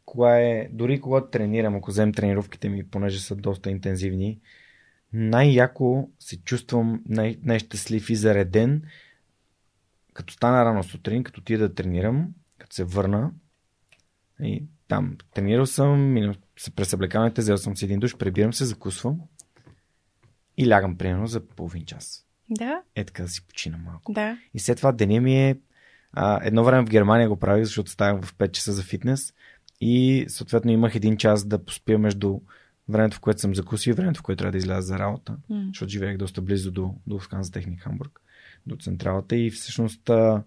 [0.05, 4.39] кога е, дори когато тренирам, ако вземем тренировките ми, понеже са доста интензивни,
[5.13, 8.83] най-яко се чувствам най- най-щастлив и зареден,
[10.13, 12.27] като стана рано сутрин, като тия да тренирам,
[12.57, 13.31] като се върна
[14.39, 18.65] и там тренирал съм, минал се през съблекалните, взел съм си един душ, прибирам се,
[18.65, 19.21] закусвам
[20.57, 22.25] и лягам примерно за половин час.
[22.49, 22.81] Да.
[22.95, 24.13] Е така да си почина малко.
[24.13, 24.37] Да.
[24.53, 25.57] И след това деня ми е
[26.14, 29.34] а, едно време в Германия го правих, защото ставам в 5 часа за фитнес
[29.82, 32.39] и съответно имах един час да поспя между
[32.89, 35.68] времето, в което съм закусил, времето, в което трябва да изляза за работа, mm.
[35.68, 38.22] защото живеех доста близо до, до Сканс Техник Хамбург,
[38.68, 40.43] до централата и всъщност а,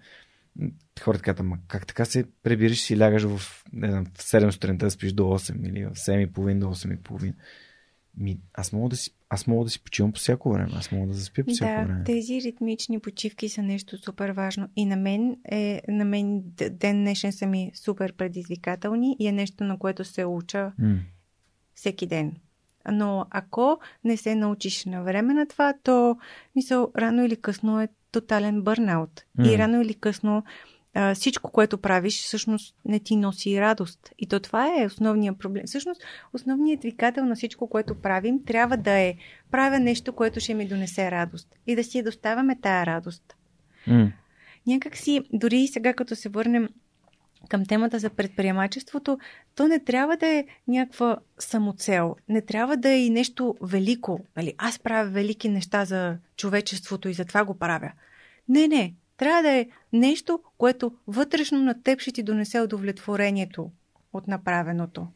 [1.01, 4.87] хората казват, ама как така се прибираш си лягаш в, не знам, в 7 сутринта
[4.87, 7.35] да спиш до 8 или в 7.30 до 8.30.
[8.17, 10.71] Ми, аз мога да си, аз мога да си почивам по всяко време.
[10.75, 12.05] Аз мога да заспя по всяко да, време.
[12.05, 14.69] тези ритмични почивки са нещо супер важно.
[14.77, 19.65] И на мен, е, на мен ден днешен са ми супер предизвикателни и е нещо,
[19.65, 20.99] на което се уча mm
[21.75, 22.33] всеки ден.
[22.93, 26.17] Но ако не се научиш на време на това, то
[26.57, 29.23] мисъл, рано или късно е тотален бърнаут.
[29.39, 29.55] Mm.
[29.55, 30.45] И рано или късно
[30.95, 34.11] а, всичко, което правиш, всъщност не ти носи радост.
[34.19, 35.63] И то това е основният проблем.
[35.67, 39.15] Всъщност, основният двигател на всичко, което правим, трябва да е
[39.51, 41.49] правя нещо, което ще ми донесе радост.
[41.67, 43.37] И да си я доставяме тая радост.
[43.89, 44.13] Mm.
[44.67, 46.69] Някак си, дори и сега, като се върнем
[47.49, 49.19] към темата за предприемачеството,
[49.55, 52.17] то не трябва да е някаква самоцел.
[52.29, 54.21] Не трябва да е и нещо велико.
[54.37, 54.55] Нали?
[54.59, 57.93] Аз правя велики неща за човечеството и затова го правя.
[58.49, 58.95] Не, не.
[59.17, 63.71] Трябва да е нещо, което вътрешно на теб ще ти донесе удовлетворението
[64.13, 65.07] от направеното.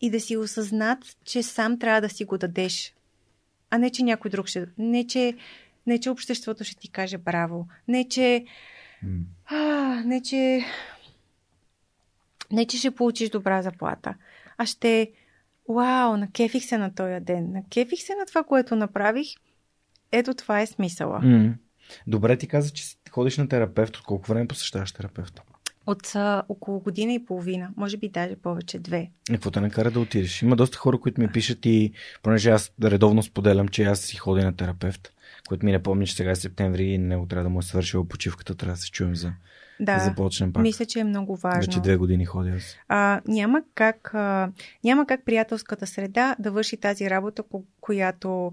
[0.00, 2.94] И да си осъзнат, че сам трябва да си го дадеш.
[3.70, 4.66] А не, че някой друг ще...
[4.78, 5.34] Не, че,
[5.86, 7.68] не, че обществото ще ти каже браво.
[7.88, 8.44] Не, че...
[9.46, 9.58] А,
[10.04, 10.64] не, че
[12.52, 14.14] не, че ще получиш добра заплата,
[14.58, 15.12] а ще,
[15.68, 19.26] вау, накефих се на този ден, накефих се на това, което направих.
[20.12, 21.20] Ето това е смисъла.
[21.20, 21.54] Mm.
[22.06, 23.96] Добре ти каза, че ходиш на терапевт.
[23.96, 25.42] От колко време посещаваш терапевта?
[25.86, 29.10] От а, около година и половина, може би даже повече, две.
[29.30, 30.42] И какво те накара да отидеш?
[30.42, 34.44] Има доста хора, които ми пишат и, понеже аз редовно споделям, че аз си ходя
[34.44, 35.12] на терапевт,
[35.48, 38.08] който ми не помни, че сега е септември и не трябва да му е свършила
[38.08, 39.32] почивката, трябва да се чуем за
[39.80, 40.62] да, да започнем пак.
[40.62, 41.60] Мисля, че е много важно.
[41.60, 42.76] Вече две години ходя аз.
[42.88, 44.50] А, няма, как, а,
[44.84, 47.42] няма как приятелската среда да върши тази работа,
[47.80, 48.52] която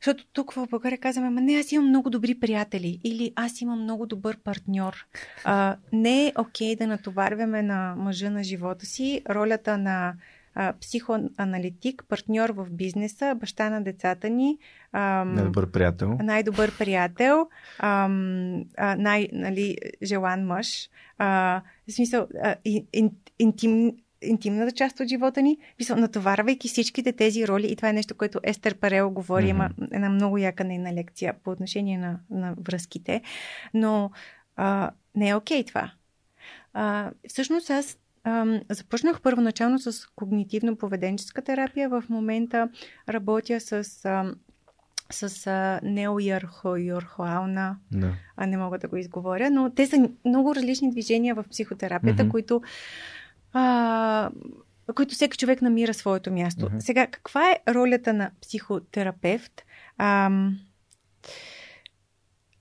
[0.00, 3.82] защото тук в България казваме, ма не, аз имам много добри приятели или аз имам
[3.82, 5.06] много добър партньор.
[5.44, 10.14] А, не е окей okay да натоварваме на мъжа на живота си ролята на
[10.54, 14.58] а, психоаналитик, партньор в бизнеса, баща на децата ни.
[14.92, 16.18] Ам, най-добър приятел.
[16.22, 17.48] Най-добър приятел,
[17.78, 20.90] ам, а, най, нали, желан мъж.
[21.18, 23.92] А, в смисъл, а, ин, интим,
[24.22, 25.58] интимната част от живота ни,
[25.96, 27.66] натоварвайки всичките тези роли.
[27.66, 29.50] И това е нещо, което Естер Парел говори, mm-hmm.
[29.50, 33.22] има една много яка нейна лекция по отношение на, на връзките.
[33.74, 34.10] Но
[34.56, 35.92] а, не е окей okay това.
[36.72, 41.88] А, всъщност аз а, започнах първоначално с когнитивно-поведенческа терапия.
[41.88, 42.68] В момента
[43.08, 44.34] работя с а,
[45.12, 45.80] с а,
[47.92, 48.12] да.
[48.36, 52.30] а не мога да го изговоря, но те са много различни движения в психотерапията, mm-hmm.
[52.30, 52.62] които
[53.52, 54.30] а,
[54.94, 56.66] които всеки човек намира своето място.
[56.66, 56.78] Mm-hmm.
[56.78, 59.62] Сега, каква е ролята на психотерапевт?
[59.98, 60.30] А,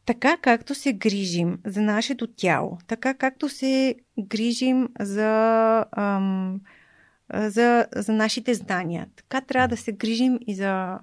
[0.05, 6.61] така както се грижим за нашето тяло, така както се грижим за, ам,
[7.33, 10.99] за, за нашите знания, така трябва да се грижим и за,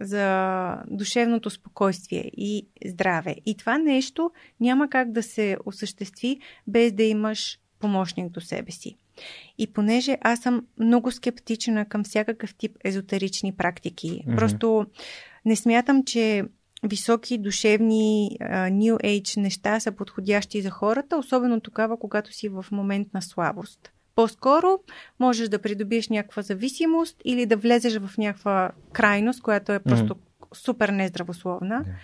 [0.00, 3.36] за душевното спокойствие и здраве.
[3.46, 4.30] И това нещо
[4.60, 8.96] няма как да се осъществи без да имаш помощник до себе си.
[9.58, 14.36] И понеже аз съм много скептична към всякакъв тип езотерични практики, mm-hmm.
[14.36, 14.86] просто
[15.44, 16.44] не смятам, че
[16.82, 22.66] високи душевни uh, New Age неща са подходящи за хората, особено тогава, когато си в
[22.70, 23.92] момент на слабост.
[24.14, 24.78] По-скоро
[25.20, 30.56] можеш да придобиеш някаква зависимост или да влезеш в някаква крайност, която е просто mm-hmm.
[30.56, 31.84] супер нездравословна.
[31.84, 31.94] Yeah.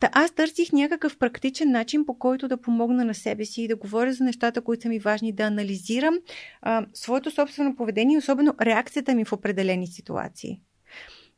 [0.00, 3.76] Та аз търсих някакъв практичен начин, по който да помогна на себе си и да
[3.76, 6.18] говоря за нещата, които са ми важни, да анализирам
[6.62, 10.60] а, своето собствено поведение и особено реакцията ми в определени ситуации.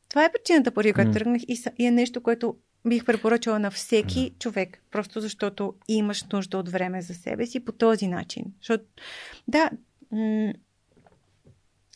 [0.09, 1.15] Това е причината, поради която mm.
[1.15, 2.57] тръгнах и, и е нещо, което
[2.89, 4.39] бих препоръчала на всеки mm.
[4.39, 8.45] човек, просто защото имаш нужда от време за себе си по този начин.
[8.61, 8.85] Защото,
[9.49, 9.71] да,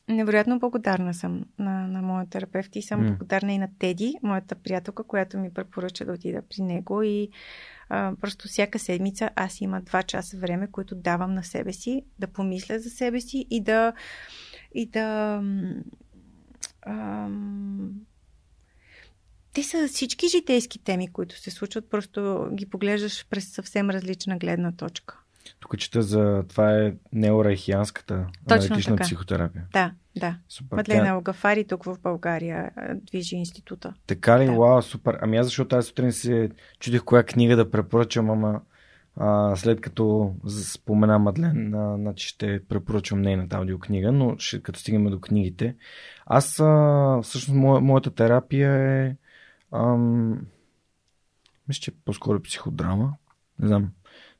[0.08, 3.08] Невероятно благодарна съм на, на моя терапевт и съм mm.
[3.08, 7.28] благодарна и на Теди, моята приятелка, която ми препоръча да отида при него и
[7.88, 12.26] а, просто всяка седмица аз има два часа време, които давам на себе си, да
[12.26, 13.92] помисля за себе си и да
[14.74, 15.40] и да
[16.86, 17.94] ам,
[19.52, 24.72] те са всички житейски теми, които се случват, просто ги поглеждаш през съвсем различна гледна
[24.72, 25.23] точка.
[25.60, 29.64] Тук чета за това е неорайхианската аналитична психотерапия.
[29.72, 30.38] Да, да.
[30.48, 30.76] Супер.
[30.76, 31.10] Мадлена Тя...
[31.10, 33.94] Алгафари тук в България движи института.
[34.06, 34.46] Така ли?
[34.46, 34.52] Да.
[34.52, 35.18] Вау, супер.
[35.22, 38.60] Ами аз защото тази сутрин се чудих коя книга да препоръчам, ама
[39.16, 45.04] а, след като спомена Мадлен, а, значи ще препоръчвам нейната аудиокнига, но ще, като стигнем
[45.04, 45.76] до книгите.
[46.26, 49.16] Аз а, всъщност моя, моята терапия е
[49.72, 50.46] ам,
[51.68, 53.14] мисля, че по-скоро е психодрама.
[53.58, 53.90] Не знам.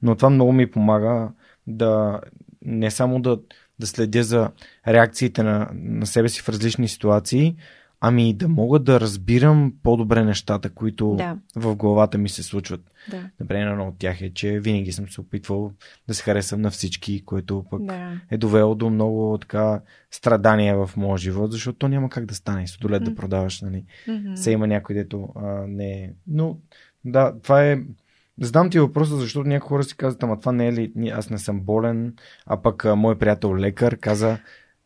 [0.03, 1.29] Но това много ми помага
[1.67, 2.21] да
[2.63, 3.41] не само да,
[3.79, 4.51] да следя за
[4.89, 7.57] реакциите на, на себе си в различни ситуации,
[8.07, 11.39] ами да мога да разбирам по-добре нещата, които да.
[11.57, 12.81] в главата ми се случват.
[13.11, 13.31] Да.
[13.41, 15.73] Например, едно от тях е, че винаги съм се опитвал
[16.09, 18.21] да се харесам на всички, което пък да.
[18.31, 19.81] е довело до много така
[20.11, 22.67] страдания в моя живот, защото то няма как да стане.
[22.67, 23.05] Судолет mm.
[23.05, 23.85] да продаваш, нали?
[24.09, 24.35] Mm-hmm.
[24.35, 26.11] Се има някой, дето а, не е.
[26.27, 26.59] Но
[27.05, 27.81] да, това е
[28.41, 31.39] Задам ти въпроса, защото някои хора си казват, ама това не е ли, аз не
[31.39, 32.15] съм болен,
[32.47, 34.39] а пък а, мой приятел лекар каза,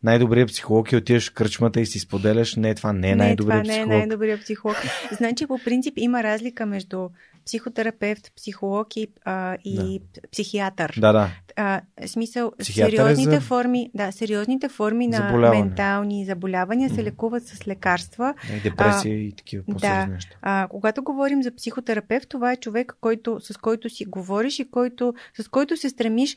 [0.03, 2.57] най-добрият психолог е отиваш в кръчмата и си споделяш.
[2.57, 3.89] Не, това не е най-добрият психолог.
[3.89, 4.77] Не, е най-добрият психолог.
[5.13, 7.09] Значи, по принцип има разлика между
[7.49, 10.21] психотерапевт, психолог и, а, и да.
[10.33, 10.99] психиатър.
[11.01, 11.31] Да, да.
[11.57, 13.47] А, смисъл, психиатър сериозните е за...
[13.47, 18.35] форми, да, сериозните форми на ментални заболявания се лекуват с лекарства.
[18.57, 20.37] И депресия а, и такива да, неща.
[20.43, 25.15] А, когато говорим за психотерапевт, това е човек, който, с който си говориш и който,
[25.41, 26.37] с който се стремиш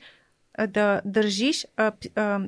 [0.67, 2.39] да държиш а, а,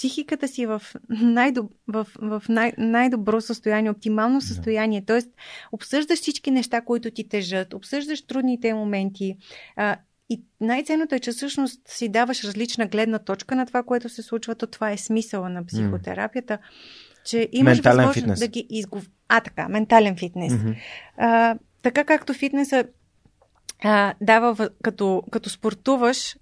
[0.00, 1.72] психиката си в, най-доб...
[1.88, 5.04] в, в най- най-добро състояние, оптимално състояние.
[5.06, 5.28] Тоест,
[5.72, 9.36] обсъждаш всички неща, които ти тежат, обсъждаш трудните моменти
[9.76, 9.96] а,
[10.28, 14.54] И най-ценното е, че всъщност си даваш различна гледна точка на това, което се случва.
[14.54, 16.58] То това е смисъла на психотерапията.
[17.24, 18.40] Че имаш Ментален възможност фитнес.
[18.40, 19.10] да ги изгов...
[19.28, 20.52] А, така, ментален фитнес.
[20.52, 20.70] Мгм.
[21.16, 22.84] А, така както фитнеса
[23.84, 26.36] а, дава, като, като спортуваш,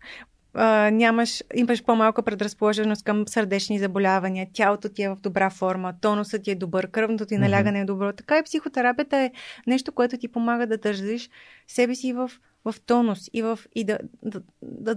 [0.59, 6.43] а, нямаш, имаш по-малка предразположеност към сърдечни заболявания, тялото ти е в добра форма, тонусът
[6.43, 8.13] ти е добър, кръвното ти налягане е добро.
[8.13, 9.33] Така и психотерапията е
[9.67, 11.31] нещо, което ти помага да държиш
[11.67, 12.31] себе си в,
[12.65, 14.97] в тонус и, в, и да, да, да,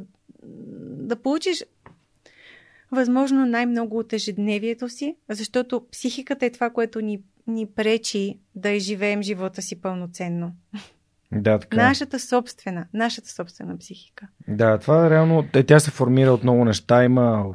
[0.84, 1.64] да получиш
[2.92, 9.24] възможно най-много от ежедневието си, защото психиката е това, което ни, ни пречи да изживеем
[9.24, 10.52] живота си пълноценно.
[11.34, 11.78] Да, така.
[11.78, 14.28] Нашата собствена, нашата собствена психика.
[14.48, 17.46] Да, това е реално, тя се формира от много неща, има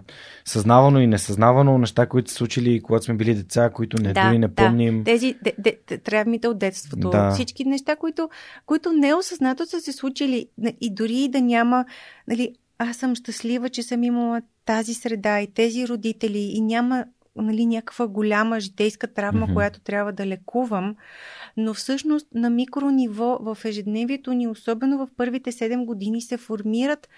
[0.45, 4.55] съзнавано и несъзнавано неща, които са случили, когато сме били деца, които не, дори не
[4.55, 4.99] помним.
[4.99, 5.05] Да.
[5.05, 7.31] Тези де, де, травмите от детството, Да.
[7.31, 8.29] всички неща, които,
[8.67, 10.47] които неосъзнато са се случили
[10.81, 11.85] и дори да няма,
[12.29, 17.05] нали, аз съм щастлива, че съм имала тази среда и тези родители и няма
[17.43, 19.55] нали, някаква голяма житейска травма, Мгм.
[19.55, 20.97] която трябва да лекувам,
[21.57, 27.09] но всъщност на микрониво в ежедневието ни, особено в първите 7 години, се формират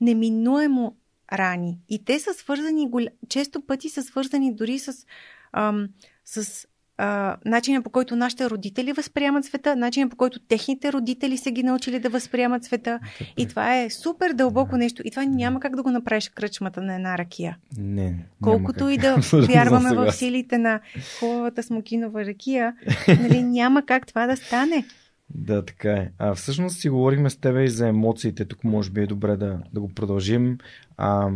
[0.00, 0.96] неминуемо
[1.32, 1.78] рани.
[1.88, 2.90] И те са свързани,
[3.28, 5.06] често пъти са свързани дори с,
[5.52, 5.88] ам,
[6.24, 6.66] с
[6.98, 11.62] а, начина по който нашите родители възприемат света, начина по който техните родители са ги
[11.62, 13.00] научили да възприемат света.
[13.36, 15.02] И това е супер дълбоко нещо.
[15.04, 17.58] И това няма как да го направиш кръчмата на една ракия.
[17.78, 20.80] Не, Колкото и да вярваме в силите на
[21.20, 22.74] хубавата смокинова ракия,
[23.08, 24.84] нали, няма как това да стане.
[25.34, 26.10] Да, така е.
[26.18, 28.44] А всъщност си говорихме с тебе и за емоциите.
[28.44, 30.58] Тук може би е добре да, да го продължим.
[30.96, 31.30] А,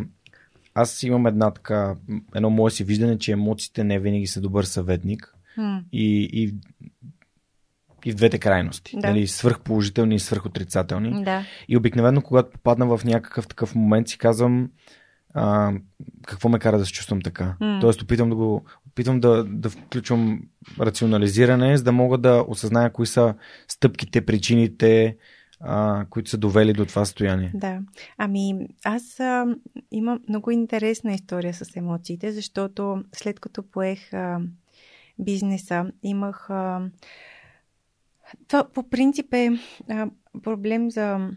[0.74, 1.94] аз имам една така,
[2.34, 5.37] едно мое си виждане, че емоциите не винаги са добър съветник.
[5.92, 6.54] И, и,
[8.04, 8.96] и в двете крайности.
[8.96, 9.08] Да.
[9.08, 11.24] Нали, свръхположителни и свръхотрицателни.
[11.24, 11.44] Да.
[11.68, 14.70] И обикновено, когато попадна в някакъв такъв момент, си казвам
[15.34, 15.72] а,
[16.26, 17.56] какво ме кара да се чувствам така.
[17.60, 17.78] М.
[17.80, 20.42] Тоест, опитвам да го опитвам да, да включвам
[20.80, 23.34] рационализиране, за да мога да осъзная кои са
[23.68, 25.16] стъпките, причините,
[25.60, 27.50] а, които са довели до това състояние.
[27.54, 27.78] Да.
[28.18, 29.46] Ами, аз а,
[29.90, 34.40] имам много интересна история с емоциите, защото след като поех а,
[35.18, 36.50] бизнеса, имах.
[36.50, 36.80] А,
[38.48, 39.50] това по принцип е
[39.88, 40.10] а,
[40.42, 41.30] проблем за,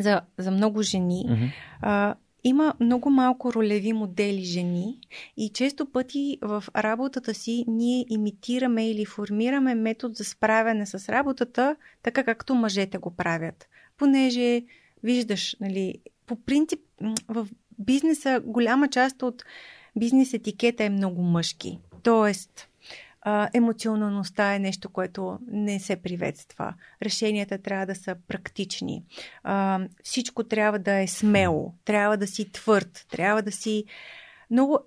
[0.00, 1.24] за, за много жени.
[1.28, 1.44] Мгм.
[1.80, 2.14] А,
[2.44, 5.00] има много малко ролеви модели жени
[5.36, 11.76] и често пъти в работата си ние имитираме или формираме метод за справяне с работата,
[12.02, 13.68] така както мъжете го правят.
[13.96, 14.62] Понеже
[15.02, 15.94] виждаш, нали,
[16.26, 16.80] по принцип
[17.28, 17.48] в
[17.78, 19.44] бизнеса голяма част от
[19.96, 21.78] бизнес етикета е много мъжки.
[22.02, 22.68] Тоест,
[23.22, 26.74] а, емоционалността е нещо, което не се приветства.
[27.02, 29.04] Решенията трябва да са практични.
[29.42, 33.84] А, всичко трябва да е смело, трябва да си твърд, трябва да си
[34.50, 34.78] много.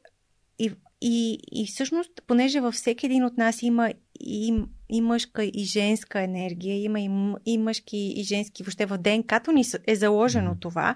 [0.59, 5.63] И, и, и всъщност, понеже във всеки един от нас има и, и мъжка и
[5.63, 7.09] женска енергия, има и,
[7.45, 10.95] и мъжки и женски, въобще в ДНК-то ни е заложено това,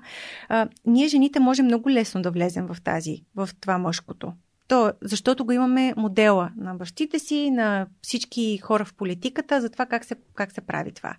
[0.50, 4.34] а, ние жените можем много лесно да влезем в тази, в това мъжкото.
[4.68, 9.86] То, защото го имаме модела на бащите си, на всички хора в политиката, за това
[9.86, 11.16] как се, как се прави това.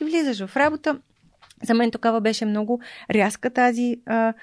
[0.00, 1.00] И влизаш в работа.
[1.62, 2.80] За мен тогава беше много
[3.10, 4.34] рязка тази, а,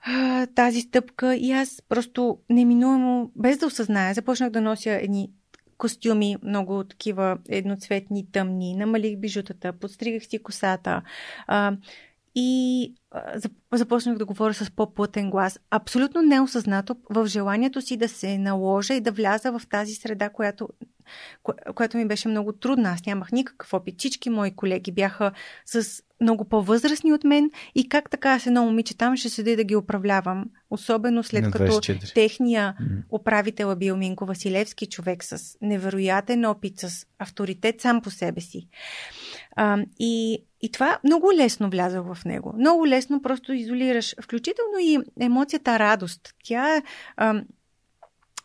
[0.00, 5.30] а, тази стъпка и аз просто неминуемо, без да осъзная, започнах да нося едни
[5.78, 11.02] костюми, много такива едноцветни, тъмни, намалих бижутата, подстригах си косата
[11.46, 11.76] а,
[12.34, 12.94] и
[13.72, 15.60] започнах да говоря с по-плътен глас.
[15.70, 20.68] Абсолютно неосъзнато в желанието си да се наложа и да вляза в тази среда, която,
[21.42, 22.90] ко- която ми беше много трудна.
[22.90, 23.98] Аз нямах никакъв опит.
[23.98, 25.32] Всички мои колеги бяха
[25.64, 29.64] с много по-възрастни от мен и как така с едно момиче там ще седи да
[29.64, 30.44] ги управлявам.
[30.70, 32.14] Особено след като 24.
[32.14, 32.76] техния
[33.12, 38.68] управител е бил Минко Василевски, човек с невероятен опит, с авторитет сам по себе си.
[39.56, 42.54] А, и, и това много лесно влязах в него.
[42.58, 44.14] Много лесно просто изолираш.
[44.22, 46.34] Включително и емоцията радост.
[46.44, 46.82] Тя
[47.16, 47.42] а,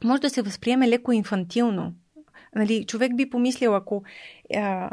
[0.04, 1.93] може да се възприеме леко инфантилно.
[2.56, 4.04] Нали, човек би помислил, ако,
[4.56, 4.89] а,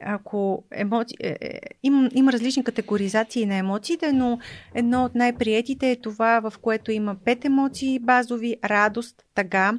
[0.00, 1.14] ако емоци...
[1.20, 4.38] е, е, има, има различни категоризации на емоциите, но
[4.74, 9.72] едно от най-приетите е това, в което има пет емоции базови радост, тъга,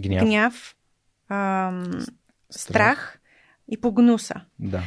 [0.00, 0.24] Гняв.
[0.24, 0.76] гняв,
[1.28, 1.90] ам,
[2.50, 3.20] страх
[3.68, 4.34] и погнуса.
[4.58, 4.82] Да.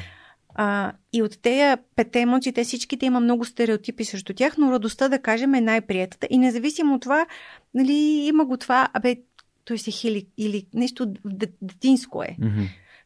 [0.56, 5.10] А, и от тези пете емоции, те всичките има много стереотипи срещу тях, но радостта,
[5.10, 6.28] да кажем, е най-приятата.
[6.30, 7.26] И независимо от това,
[7.74, 7.93] нали,
[8.28, 9.16] има го това, абе,
[9.66, 11.14] той се хили или нещо
[11.62, 12.38] детинско е.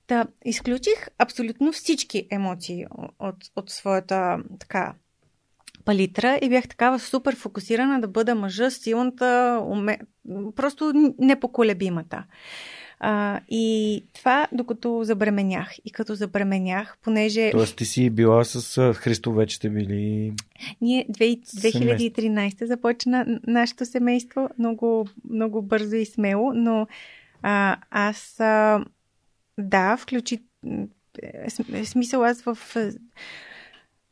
[0.07, 2.85] Да изключих абсолютно всички емоции
[3.19, 4.93] от, от своята така
[5.85, 9.99] палитра и бях такава супер фокусирана да бъда мъжа, силната, уме...
[10.55, 12.23] просто непоколебимата.
[12.99, 15.75] А, и това докато забременях.
[15.85, 17.51] И като забременях, понеже...
[17.51, 20.33] Тоест ти си била с Христо, вече сте били...
[20.81, 26.87] Ние 2013 започна нашето семейство много, много бързо и смело, но
[27.41, 28.85] а, аз а,
[29.57, 30.39] да, включи
[31.73, 32.57] е, смисъл аз в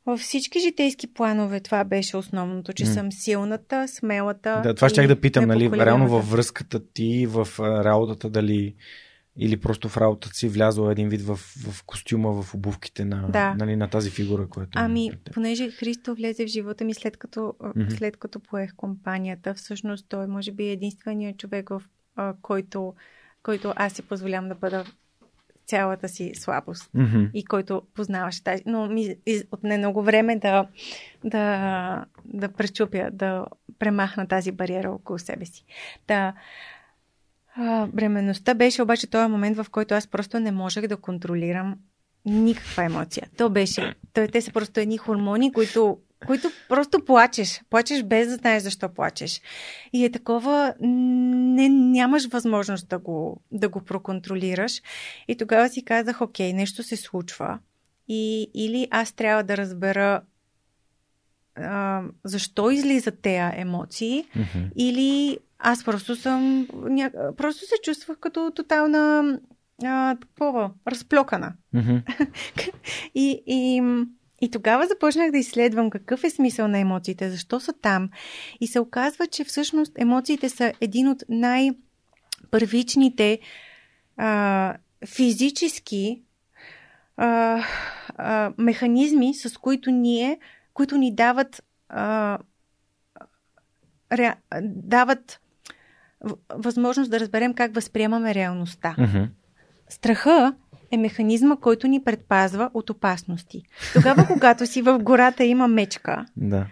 [0.06, 2.94] във всички житейски планове това беше основното, че mm.
[2.94, 4.62] съм силната, смелата.
[4.64, 8.76] Да, това ще да питам, нали, реално във връзката ти, в работата, дали
[9.38, 13.54] или просто в работата си влязла един вид в, в костюма, в обувките на, да.
[13.54, 14.72] нали, на тази фигура, която.
[14.76, 17.98] Ами, понеже Христо влезе в живота ми след като, mm-hmm.
[17.98, 21.82] след като поех компанията, всъщност той може би е единственият човек, в
[22.16, 22.94] а, който,
[23.44, 24.86] който аз си позволявам да бъда
[25.68, 27.32] цялата си слабост mm-hmm.
[27.34, 28.64] и който познаваше тази.
[28.66, 29.16] Но ми
[29.52, 30.68] отне много време да,
[31.24, 33.46] да, да пречупя, да
[33.80, 35.66] премахна тази бариера около себе си.
[36.08, 36.34] Да,
[37.56, 41.76] а, бременността беше обаче този момент, в който аз просто не можех да контролирам
[42.26, 43.28] никаква емоция.
[43.38, 43.96] То беше.
[44.14, 45.98] То, те са просто едни хормони, които
[46.28, 47.62] които просто плачеш.
[47.70, 49.42] Плачеш без да знаеш защо плачеш.
[49.94, 54.82] И е такова, не, нямаш възможност да го, да го проконтролираш.
[55.28, 57.60] И тогава си казах, окей, нещо се случва.
[58.08, 60.22] И, или аз трябва да разбера
[61.56, 64.72] а, защо излизат тези емоции, mm-hmm.
[64.76, 66.68] или аз просто съм.
[66.74, 67.12] Ня...
[67.38, 69.40] Просто се чувствах като тотална.
[69.84, 71.54] А, такова, разплокана.
[71.76, 72.02] Mm-hmm.
[73.16, 73.82] и, и
[74.46, 78.10] и тогава започнах да изследвам какъв е смисъл на емоциите, защо са там.
[78.62, 83.40] И се оказва, че всъщност емоциите са един от най-първичните
[84.18, 84.76] а,
[85.08, 86.22] физически
[87.18, 87.64] а,
[88.18, 90.40] а, механизми, с които ние,
[90.74, 92.38] които ни дават, а,
[94.12, 95.42] ре, дават
[96.50, 98.96] възможност да разберем как възприемаме реалността.
[98.98, 99.30] Mm-hmm.
[99.90, 100.56] Страха
[100.96, 103.64] е механизма, който ни предпазва от опасности.
[103.94, 106.68] Тогава, когато си в гората има мечка, да.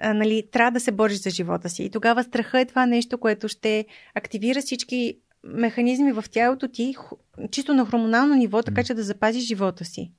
[0.00, 1.84] а, нали, трябва да се бориш за живота си.
[1.84, 6.94] И тогава страха е това нещо, което ще активира всички механизми в тялото ти,
[7.50, 10.12] чисто на хормонално ниво, така че да запазиш живота си.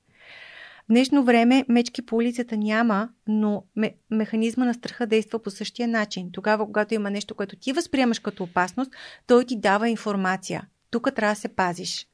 [0.88, 5.88] В днешно време мечки по улицата няма, но ме- механизма на страха действа по същия
[5.88, 6.28] начин.
[6.32, 8.90] Тогава, когато има нещо, което ти възприемаш като опасност,
[9.26, 10.66] той ти дава информация.
[10.90, 12.06] Тук трябва да се пазиш.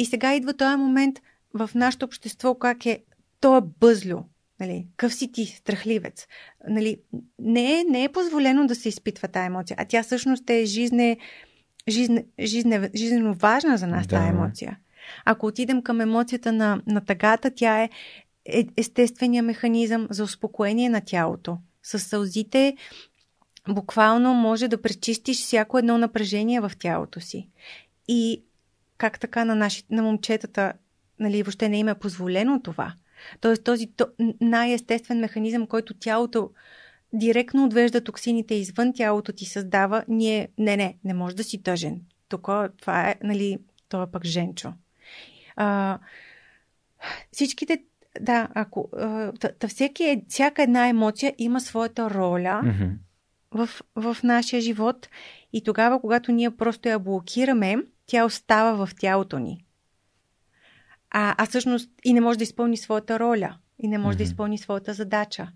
[0.00, 1.20] И сега идва този момент
[1.54, 3.02] в нашето общество, как е
[3.40, 4.18] то е бъзлю.
[4.60, 6.26] Нали, къв си ти, страхливец.
[6.68, 6.96] Нали,
[7.38, 11.16] не, е, не е позволено да се изпитва тази емоция, а тя всъщност е жизне,
[11.88, 14.16] жизне, жизне, жизненно важна за нас, да.
[14.16, 14.78] тази емоция.
[15.24, 17.90] Ако отидем към емоцията на, на тъгата, тя е,
[18.46, 21.58] е естествения механизъм за успокоение на тялото.
[21.82, 22.76] С сълзите
[23.68, 27.48] буквално може да пречистиш всяко едно напрежение в тялото си.
[28.08, 28.42] И
[29.00, 30.72] как така на, наши, на момчетата
[31.20, 32.94] нали, въобще не им е позволено това.
[33.40, 34.06] Тоест този то,
[34.40, 36.50] най-естествен механизъм, който тялото
[37.12, 42.00] директно отвежда токсините извън тялото ти създава, ние, не, не, не може да си тъжен.
[42.28, 42.48] Тук
[42.80, 44.72] това е, нали, това е пък женчо.
[45.56, 45.98] А,
[47.32, 47.82] всичките,
[48.20, 52.92] да, ако, а, та, всеки, е, всяка една емоция има своята роля mm-hmm.
[53.50, 55.08] в, в нашия живот
[55.52, 57.76] и тогава, когато ние просто я блокираме,
[58.10, 59.64] тя остава в тялото ни.
[61.10, 64.18] А, а всъщност и не може да изпълни своята роля, и не може mm-hmm.
[64.18, 65.48] да изпълни своята задача.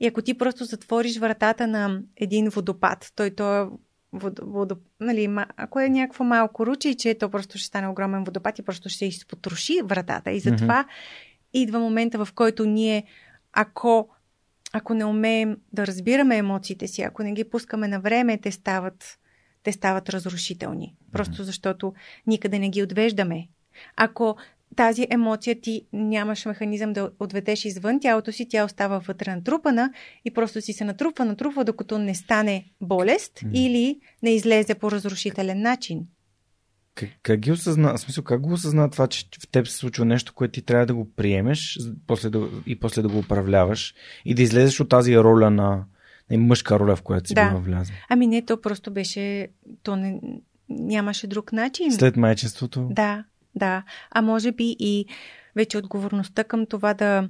[0.00, 3.68] И ако ти просто затвориш вратата на един водопад, той то е
[4.12, 4.78] вод, водоп...
[5.00, 9.06] нали, ако е някакво малко ручейче, то просто ще стане огромен водопад и просто ще
[9.06, 10.30] изпотроши вратата.
[10.30, 11.60] И затова mm-hmm.
[11.60, 13.04] идва момента, в който ние,
[13.52, 14.08] ако,
[14.72, 19.18] ако не умеем да разбираме емоциите си, ако не ги пускаме на време, те стават
[19.66, 20.94] те стават разрушителни.
[21.12, 21.94] Просто защото
[22.26, 23.48] никъде не ги отвеждаме.
[23.96, 24.36] Ако
[24.76, 29.92] тази емоция ти нямаш механизъм да отведеш извън тялото си, тя остава вътре натрупана
[30.24, 33.52] и просто си се натрупва, натрупва, докато не стане болест mm.
[33.52, 36.06] или не излезе по разрушителен начин.
[36.94, 40.04] Как, как ги осъзна, в смисъл, как го осъзна това, че в теб се случва
[40.04, 43.94] нещо, което ти трябва да го приемеш после да, и после да го управляваш
[44.24, 45.84] и да излезеш от тази роля на
[46.30, 47.48] мъжка роля, в която си да.
[47.48, 47.92] била вляза.
[48.08, 49.48] Ами не, то просто беше,
[49.82, 50.20] то не,
[50.68, 51.92] нямаше друг начин.
[51.92, 52.88] След майчеството?
[52.90, 53.24] Да,
[53.54, 53.82] да.
[54.10, 55.06] А може би и
[55.56, 57.28] вече отговорността към това да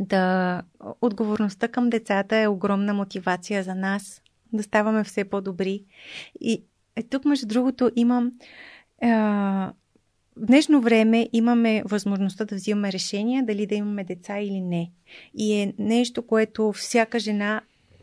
[0.00, 0.62] да
[1.00, 4.22] отговорността към децата е огромна мотивация за нас
[4.52, 5.84] да ставаме все по-добри.
[6.40, 6.62] И
[6.96, 8.32] е, тук, между другото, имам
[9.02, 9.08] е,
[10.38, 14.90] в днешно време имаме възможността да взимаме решения дали да имаме деца или не.
[15.34, 17.60] И е нещо, което всяка жена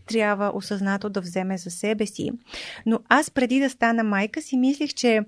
[0.08, 2.32] трябва осъзнато да вземе за себе си.
[2.86, 5.22] Но аз преди да стана майка си мислих, че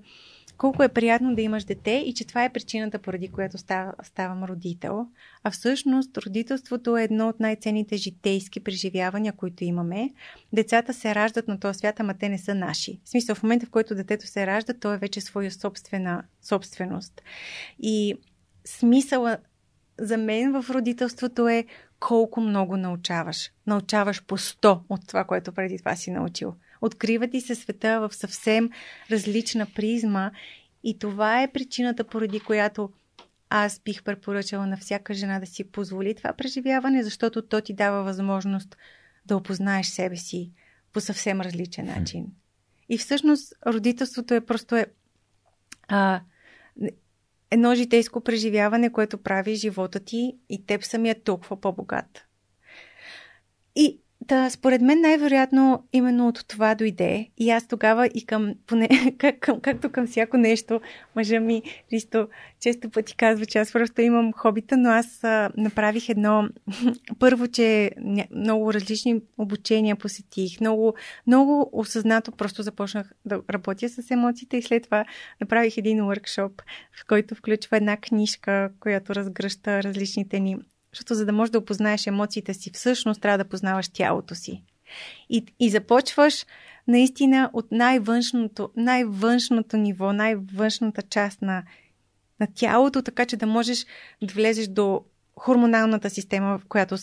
[0.58, 4.44] колко е приятно да имаш дете и че това е причината, поради която став, ставам
[4.44, 5.06] родител.
[5.44, 10.10] А всъщност родителството е едно от най-ценните житейски преживявания, които имаме.
[10.52, 13.00] Децата се раждат на този свят, ама те не са наши.
[13.04, 17.22] В смисъл, в момента, в който детето се ражда, то е вече своя собствена собственост.
[17.78, 18.14] И
[18.64, 19.38] смисъла
[19.98, 21.64] за мен в родителството е
[22.00, 23.50] колко много научаваш.
[23.66, 26.54] Научаваш по 100 от това, което преди това си научил.
[26.80, 28.70] Открива ти се света в съвсем
[29.10, 30.30] различна призма
[30.84, 32.90] и това е причината, поради която
[33.50, 38.02] аз бих препоръчала на всяка жена да си позволи това преживяване, защото то ти дава
[38.02, 38.76] възможност
[39.26, 40.52] да опознаеш себе си
[40.92, 42.26] по съвсем различен начин.
[42.88, 44.86] И всъщност родителството е просто е
[45.88, 46.20] а,
[47.50, 52.26] едно житейско преживяване, което прави живота ти и теб самия толкова по-богат.
[53.76, 57.28] И да, според мен най-вероятно именно от това дойде.
[57.38, 58.88] И аз тогава и към, поне,
[59.18, 60.80] как, към, както към всяко нещо,
[61.16, 62.28] мъжа ми, Ристо,
[62.60, 66.48] често пъти казва, че аз просто имам хобита, но аз а, направих едно,
[67.18, 67.90] първо, че
[68.30, 70.94] много различни обучения посетих, много,
[71.26, 75.04] много осъзнато просто започнах да работя с емоциите и след това
[75.40, 76.62] направих един workshop,
[77.00, 80.56] в който включва една книжка, която разгръща различните ни
[80.92, 84.62] защото за да можеш да опознаеш емоциите си, всъщност трябва да познаваш тялото си.
[85.30, 86.46] И, и започваш
[86.88, 91.62] наистина от най-външното, най-външното ниво, най-външната част на,
[92.40, 93.86] на тялото, така че да можеш
[94.22, 95.04] да влезеш до
[95.36, 96.96] хормоналната система, която,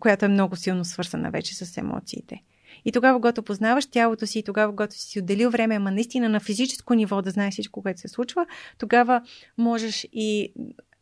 [0.00, 2.42] която е много силно свързана вече с емоциите.
[2.84, 6.40] И тогава, когато познаваш тялото си, и тогава, когато си отделил време, ама наистина на
[6.40, 8.46] физическо ниво да знаеш всичко, което се случва,
[8.78, 9.22] тогава
[9.58, 10.52] можеш и,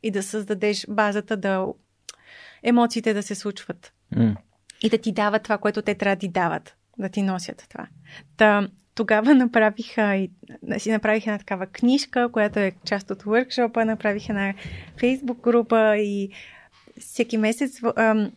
[0.02, 1.66] и да създадеш базата да
[2.62, 3.93] емоциите да се случват.
[4.14, 4.36] Mm.
[4.82, 6.76] И да ти дават това, което те трябва да ти дават.
[6.98, 7.86] Да ти носят това.
[8.36, 9.94] Та, тогава направих,
[10.78, 14.55] си направих една такава книжка, която е част от workshop направих една
[15.01, 16.30] фейсбук група и
[17.01, 18.32] всеки месец ам,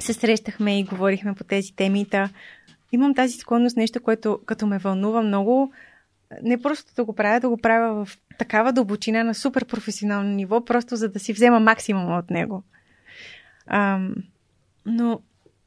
[0.00, 2.08] се срещахме и говорихме по тези теми.
[2.08, 2.30] Та,
[2.92, 5.72] имам тази склонност, нещо, което като ме вълнува много,
[6.42, 10.64] не просто да го правя, да го правя в такава дълбочина на супер професионално ниво,
[10.64, 12.62] просто за да си взема максимум от него.
[13.66, 14.08] А,
[14.86, 15.20] но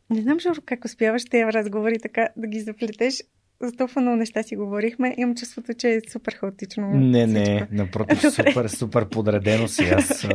[0.10, 3.24] не знам, Жоро, как успяваш тези разговори така да ги заплетеш.
[3.62, 5.16] За толкова много неща си говорихме.
[5.18, 6.90] Имам чувството, че е супер хаотично.
[6.90, 9.84] Не, не, напротив, супер, супер подредено си.
[9.84, 10.28] Аз,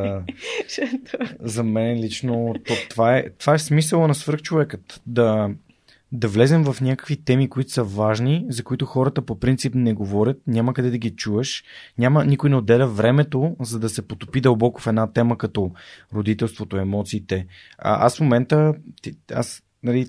[1.41, 2.55] за мен лично
[2.91, 5.03] това е, това е смисъла на свърхчовекът.
[5.07, 5.51] Да,
[6.15, 10.37] да влезем в някакви теми, които са важни, за които хората по принцип не говорят,
[10.47, 11.65] няма къде да ги чуеш,
[11.99, 15.73] няма, никой не отделя времето, за да се потопи дълбоко в една тема като
[16.15, 17.47] родителството, емоциите.
[17.79, 18.75] А, аз в момента,
[19.33, 20.09] аз, нали,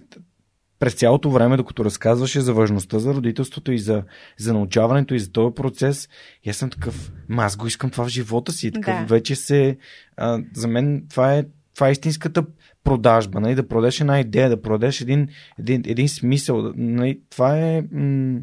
[0.79, 4.03] през цялото време, докато разказваше за важността за родителството и за,
[4.37, 6.09] за научаването и за този процес,
[6.43, 8.71] и аз съм такъв, ма аз го искам това в живота си.
[8.71, 9.05] Такъв да.
[9.05, 9.77] вече се,
[10.17, 11.45] а, за мен това е,
[11.75, 12.45] това е истинската
[12.85, 15.27] продажба, нали, да продадеш една идея, да продадеш един,
[15.59, 16.73] един, един смисъл.
[16.75, 18.39] Нали, това е, м-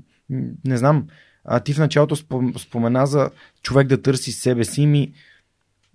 [0.65, 1.07] не знам,
[1.45, 2.17] а ти в началото
[2.59, 3.31] спомена за
[3.63, 5.13] човек да търси себе си, ми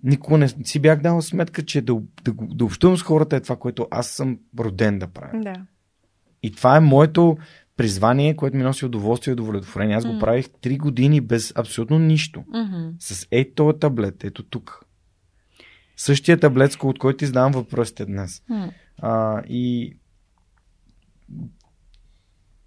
[0.02, 1.94] никога не си бях дал сметка, че да,
[2.24, 5.40] да, да общувам с хората е това, което аз съм роден да правя.
[5.42, 5.54] Да.
[6.42, 7.36] И това е моето
[7.76, 9.96] призвание, което ми носи удоволствие и удовлетворение.
[9.96, 10.12] Аз mm.
[10.12, 12.44] го правих 3 години без абсолютно нищо.
[12.54, 12.92] Mm-hmm.
[12.98, 14.84] С ей този таблет, ето тук.
[15.98, 18.42] Същия таблет, от който ти задавам въпросите днес.
[18.50, 18.70] Mm.
[18.98, 19.96] А, и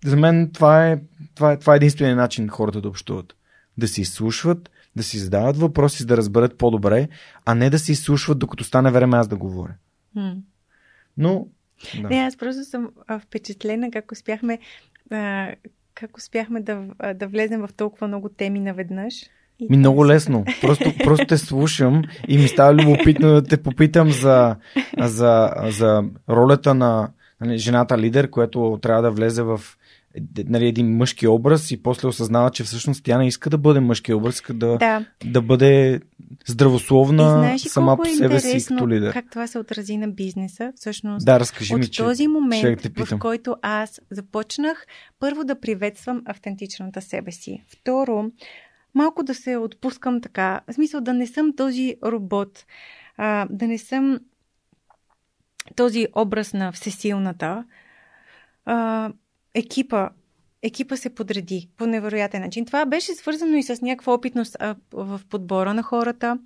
[0.06, 1.02] за мен това е,
[1.36, 3.36] това е, това е единствения начин хората да общуват.
[3.78, 7.08] Да се изслушват, да си задават въпроси, за да разберат по-добре,
[7.46, 9.74] а не да се изслушват, докато стане време аз да говоря.
[10.18, 10.38] Mm.
[11.18, 11.48] Но.
[12.02, 12.08] Да.
[12.10, 12.90] Не, аз просто съм
[13.22, 14.60] впечатлена как успяхме,
[15.12, 15.52] а,
[15.94, 19.26] как успяхме да, да влезем в толкова много теми наведнъж.
[19.70, 20.46] Ми много лесно.
[20.62, 24.56] Просто, просто те слушам и ми става любопитно да те попитам за,
[25.00, 27.10] за, за ролята на
[27.42, 29.62] нали, жената лидер, която трябва да влезе в
[30.48, 34.14] нали, един мъжки образ и после осъзнава, че всъщност тя не иска да бъде мъжки
[34.14, 35.06] образ, иска да, да.
[35.26, 36.02] да бъде
[36.48, 39.14] здравословна знаеш сама по себе си като лидер.
[39.14, 40.74] Как това се отрази на бизнеса?
[40.76, 44.86] Всъщност, да, разкажи от ми, че този момент, в който аз започнах
[45.20, 47.64] първо да приветствам автентичната себе си.
[47.68, 48.32] Второ,
[48.94, 50.62] малко да се отпускам така.
[50.68, 52.66] В смисъл да не съм този робот,
[53.18, 54.20] а, да не съм
[55.76, 57.66] този образ на всесилната.
[58.66, 59.12] А,
[59.54, 60.10] екипа
[60.64, 62.66] екипа се подреди по невероятен начин.
[62.66, 66.40] Това беше свързано и с някаква опитност а, в подбора на хората.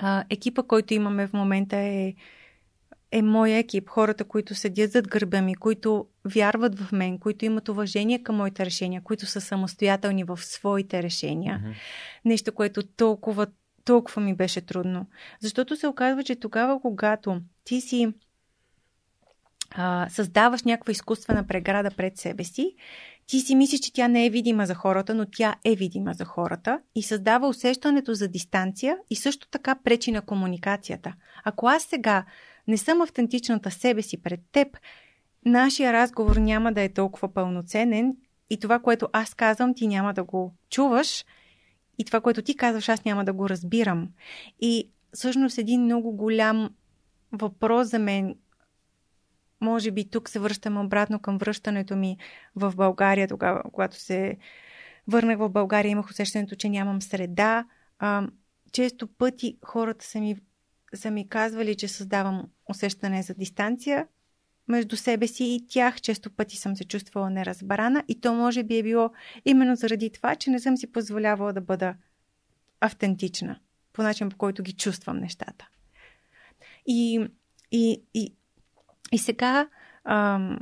[0.00, 2.14] А, екипа, който имаме в момента е,
[3.12, 3.88] е моя екип.
[3.88, 8.66] Хората, които седят зад гърба ми, които вярват в мен, които имат уважение към моите
[8.66, 11.60] решения, които са самостоятелни в своите решения.
[11.64, 11.74] Mm-hmm.
[12.24, 13.46] Нещо, което толкова,
[13.84, 15.06] толкова ми беше трудно.
[15.40, 18.12] Защото се оказва, че тогава, когато ти си
[19.70, 22.74] а, създаваш някаква изкуствена преграда пред себе си,
[23.26, 26.24] ти си мислиш, че тя не е видима за хората, но тя е видима за
[26.24, 31.14] хората и създава усещането за дистанция и също така пречи на комуникацията.
[31.44, 32.24] Ако аз сега
[32.68, 34.78] не съм автентичната себе си пред теб,
[35.46, 38.16] нашия разговор няма да е толкова пълноценен
[38.50, 41.24] и това, което аз казвам, ти няма да го чуваш
[41.98, 44.08] и това, което ти казваш, аз няма да го разбирам.
[44.60, 46.70] И всъщност един много голям
[47.32, 48.36] въпрос за мен,
[49.60, 52.16] може би тук се връщам обратно към връщането ми
[52.56, 54.36] в България, тогава, когато се
[55.08, 57.64] върнах в България, имах усещането, че нямам среда.
[57.98, 58.28] А,
[58.72, 60.36] често пъти хората са ми,
[60.94, 64.06] са ми казвали, че създавам усещане за дистанция
[64.68, 66.00] между себе си и тях.
[66.00, 69.10] Често пъти съм се чувствала неразбрана и то може би е било
[69.44, 71.94] именно заради това, че не съм си позволявала да бъда
[72.80, 73.58] автентична
[73.92, 75.68] по начин, по който ги чувствам нещата.
[76.86, 77.28] И,
[77.72, 78.32] и, и
[79.12, 79.68] и сега
[80.04, 80.58] ам,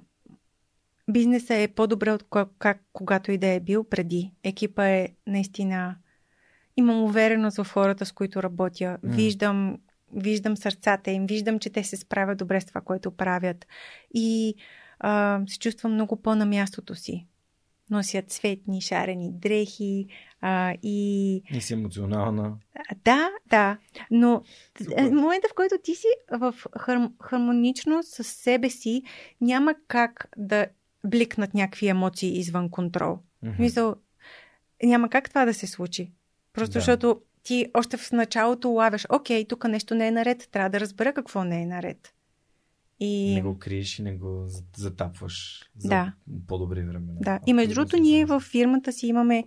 [1.09, 4.33] бизнесът е по-добре от как, как, когато и да е бил преди.
[4.43, 5.97] Екипа е наистина...
[6.77, 8.85] Имам увереност в хората, с които работя.
[8.85, 8.99] Mm.
[9.03, 9.79] Виждам,
[10.17, 13.67] виждам сърцата им, виждам, че те се справят добре с това, което правят.
[14.15, 14.55] И
[14.99, 17.27] а, се чувствам много по-на мястото си
[17.91, 20.07] носят цветни, шарени дрехи
[20.41, 21.43] а, и...
[21.51, 22.57] И си емоционална.
[23.05, 23.79] Да, да.
[24.11, 24.43] Но
[24.83, 25.11] Супер.
[25.11, 27.09] момента, в който ти си в хар...
[27.23, 29.03] хармоничност с себе си,
[29.41, 30.67] няма как да
[31.07, 33.19] бликнат някакви емоции извън контрол.
[33.45, 33.61] Mm-hmm.
[33.61, 33.95] Мисъл,
[34.83, 36.13] няма как това да се случи.
[36.53, 36.79] Просто да.
[36.79, 41.13] защото ти още в началото лавяш, окей, тук нещо не е наред, трябва да разбера
[41.13, 42.15] какво не е наред.
[43.01, 43.35] И...
[43.35, 44.47] Не го криеш и не го
[44.77, 46.13] затапваш за да.
[46.47, 47.19] по-добри времена.
[47.21, 47.41] Да.
[47.47, 49.45] И между другото, ние в фирмата си имаме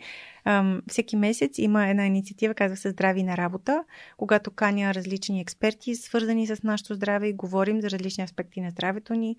[0.48, 3.84] ам, всеки месец има една инициатива, казва се Здрави на работа,
[4.18, 9.14] когато каня различни експерти, свързани с нашето здраве и говорим за различни аспекти на здравето
[9.14, 9.36] ни.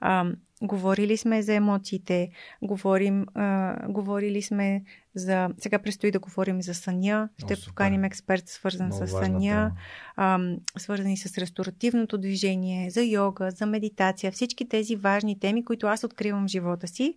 [0.00, 2.30] Ам, говорили сме за емоциите,
[2.62, 4.82] говорим, а, говорили сме
[5.14, 5.48] за...
[5.58, 7.28] Сега предстои да говорим за съня.
[7.38, 9.72] Ще О, поканим експерт, свързан Много с съня,
[10.16, 10.40] а,
[10.78, 14.32] свързани с ресторативното движение, за йога, за медитация.
[14.32, 17.16] Всички тези важни теми, които аз откривам в живота си.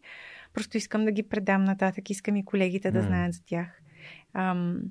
[0.54, 2.10] Просто искам да ги предам нататък.
[2.10, 3.82] Искам и колегите да знаят за тях.
[4.34, 4.82] Ам,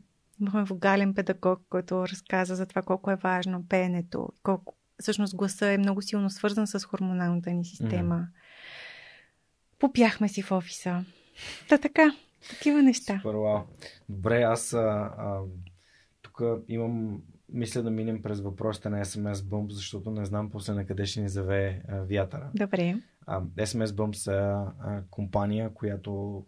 [0.40, 5.78] имахме вогален педагог, който разказа за това колко е важно пеенето, колко всъщност гласа е
[5.78, 8.28] много силно свързан с хормоналната ни система.
[9.78, 11.04] Попяхме си в офиса.
[11.68, 12.16] Та така,
[12.50, 13.20] такива неща.
[13.22, 13.60] Супер, вау.
[14.08, 14.78] Добре, аз а,
[15.18, 15.40] а,
[16.22, 20.86] тук имам, мисля да минем през въпросите на SMS Bump, защото не знам после на
[20.86, 22.50] къде ще ни завее а, вятъра.
[22.54, 22.96] Добре.
[23.26, 26.44] А, SMS Bump са а, компания, която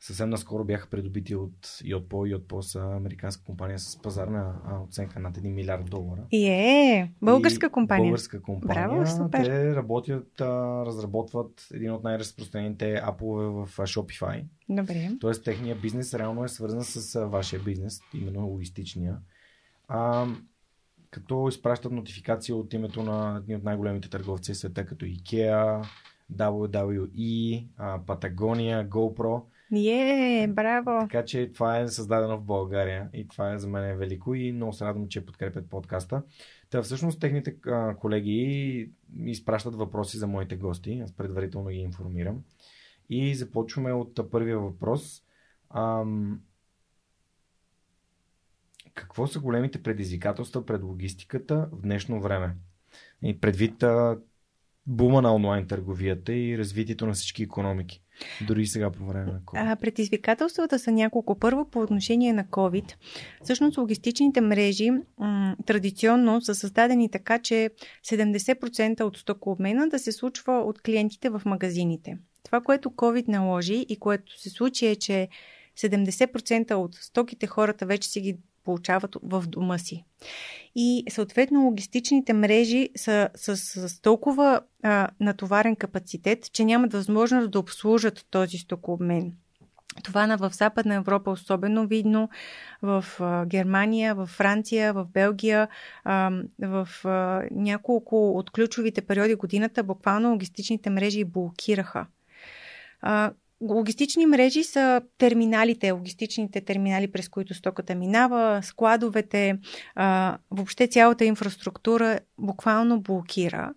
[0.00, 2.26] съвсем наскоро бяха придобити от Йотпо.
[2.26, 6.22] Йотпо са американска компания с пазарна оценка над 1 милиард долара.
[6.32, 8.04] Е, българска и компания.
[8.04, 8.88] Българска компания.
[8.88, 9.44] Браво, супер.
[9.44, 10.40] Те работят,
[10.86, 14.44] разработват един от най-разпространените апове в Shopify.
[14.68, 15.10] Добре.
[15.20, 19.16] Тоест, техният бизнес реално е свързан с вашия бизнес, именно логистичния.
[19.88, 20.26] А,
[21.10, 25.86] като изпращат нотификации от името на едни от най-големите търговци в света, като IKEA,
[26.36, 27.66] WWE,
[28.06, 29.42] Patagonia, GoPro.
[29.72, 31.00] Е, браво!
[31.00, 34.52] Така че това е създадено в България и това е за мен е велико и
[34.52, 36.22] много се радвам, че подкрепят подкаста.
[36.70, 38.90] Та всъщност техните а, колеги
[39.24, 41.00] изпращат въпроси за моите гости.
[41.04, 42.42] Аз предварително ги информирам.
[43.10, 45.22] И започваме от първия въпрос.
[45.74, 46.40] Ам...
[48.94, 52.56] Какво са големите предизвикателства пред логистиката в днешно време?
[53.22, 54.18] И предвид а,
[54.86, 58.02] бума на онлайн търговията и развитието на всички економики.
[58.46, 59.72] Дори сега по време на COVID.
[59.72, 61.38] А, предизвикателствата са няколко.
[61.38, 62.94] Първо по отношение на COVID.
[63.44, 67.70] Всъщност логистичните мрежи м- традиционно са създадени така, че
[68.10, 72.18] 70% от стокообмена да се случва от клиентите в магазините.
[72.44, 75.28] Това, което COVID наложи и което се случи е, че
[75.78, 78.38] 70% от стоките хората вече си ги
[78.70, 80.04] получават в дома си.
[80.74, 87.50] И съответно логистичните мрежи са с, с, с толкова а, натоварен капацитет, че нямат възможност
[87.50, 89.32] да обслужат този стокообмен.
[90.04, 92.28] Това на в Западна Европа особено видно,
[92.82, 93.04] в
[93.46, 95.68] Германия, в Франция, в Белгия,
[96.58, 96.88] в
[97.50, 102.06] няколко от ключовите периоди годината буквално логистичните мрежи блокираха.
[103.62, 109.58] Логистични мрежи са терминалите, логистичните терминали, през които стоката минава, складовете,
[109.94, 113.74] а, въобще цялата инфраструктура буквално блокира.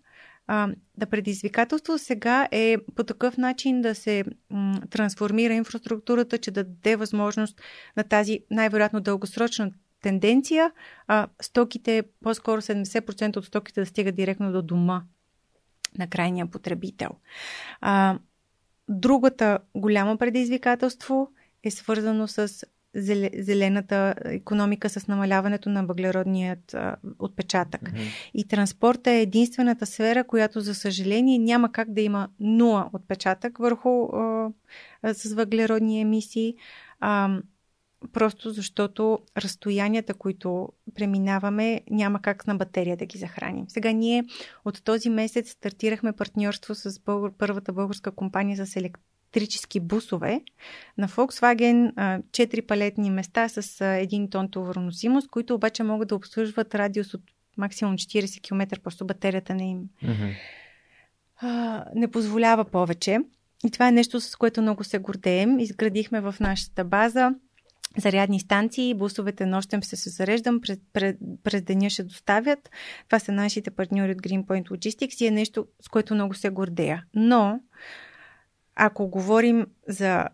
[0.47, 6.63] А, да предизвикателство сега е по такъв начин да се м, трансформира инфраструктурата, че да
[6.63, 7.61] даде възможност
[7.97, 10.71] на тази най-вероятно дългосрочна тенденция,
[11.07, 15.03] а стоките, по-скоро 70% от стоките да стигат директно до дома
[15.97, 17.09] на крайния потребител.
[17.81, 18.19] А,
[18.89, 21.29] другата голямо предизвикателство
[21.63, 22.65] е свързано с
[23.39, 26.75] зелената економика с намаляването на въглеродният
[27.19, 27.81] отпечатък.
[27.81, 28.29] Mm-hmm.
[28.33, 34.05] И транспорта е единствената сфера, която, за съжаление, няма как да има нула отпечатък върху
[34.05, 34.49] а,
[35.13, 36.55] с въглеродни емисии.
[36.99, 37.37] А,
[38.11, 43.65] просто защото разстоянията, които преминаваме, няма как на батерия да ги захраним.
[43.67, 44.23] Сега ние
[44.65, 50.41] от този месец стартирахме партньорство с българ, първата българска компания с електрически бусове.
[50.97, 57.13] На Volkswagen 4 палетни места с 1 тон товароносимост, които обаче могат да обслужват радиус
[57.13, 57.21] от
[57.57, 60.35] максимум 40 км, просто батерията не им mm-hmm.
[61.41, 63.19] а, не позволява повече.
[63.65, 65.59] И това е нещо, с което много се гордеем.
[65.59, 67.35] Изградихме в нашата база
[67.97, 72.69] зарядни станции, бусовете нощем ще се зареждам, през, през, през деня ще доставят.
[73.07, 77.03] Това са нашите партньори от Greenpoint Logistics и е нещо, с което много се гордея.
[77.15, 77.59] Но,
[78.75, 80.27] ако говорим за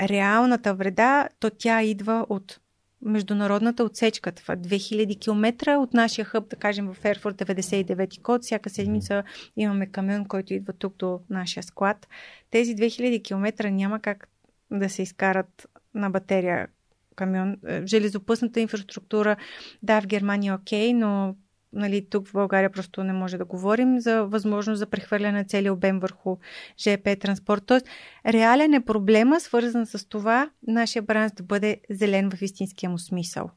[0.00, 2.60] реалната вреда, то тя идва от
[3.02, 4.32] международната отсечка.
[4.32, 8.42] Това 2000 км от нашия хъб, да кажем в Ерфорд 99 код.
[8.42, 9.22] Всяка седмица
[9.56, 12.08] имаме камион, който идва тук до нашия склад.
[12.50, 14.28] Тези 2000 км няма как
[14.70, 16.68] да се изкарат на батерия
[17.16, 17.56] камион.
[17.66, 19.36] Е, железопътната инфраструктура,
[19.82, 21.36] да, в Германия е окей, но
[21.72, 25.72] нали, тук в България просто не може да говорим за възможност за прехвърляне на целия
[25.72, 26.36] обем върху
[26.78, 27.62] ЖП транспорт.
[27.66, 27.86] Тоест,
[28.26, 33.50] реален е проблема, свързан с това нашия бранш да бъде зелен в истинския му смисъл.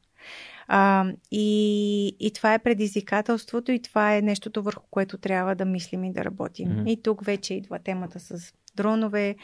[0.68, 6.04] А, и, и това е предизвикателството и това е нещото върху което трябва да мислим
[6.04, 6.68] и да работим.
[6.68, 6.90] Mm-hmm.
[6.90, 9.36] И тук вече идва темата с дронове.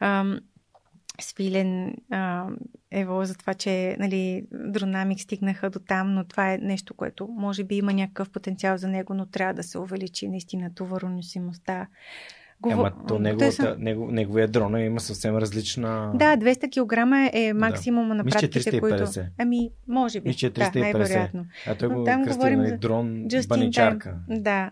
[0.00, 0.24] А,
[1.20, 2.46] Свилен а,
[2.90, 7.64] Ево за това, че нали, Дронамик стигнаха до там, но това е нещо, което може
[7.64, 11.86] би има някакъв потенциал за него, но трябва да се увеличи наистина товароносимостта.
[12.60, 12.74] Говор...
[12.74, 13.74] Ама то неговата, съм...
[13.78, 16.12] него, неговия дрон има съвсем различна...
[16.14, 18.14] Да, 200 кг е максимума да.
[18.14, 19.04] на пратките, които...
[19.38, 20.28] Ами, може би.
[20.28, 20.72] Мисля, 350.
[20.72, 21.46] Да, най-вероятно.
[21.66, 24.16] А той го там говорим нали, дрон баничарка.
[24.28, 24.70] Да,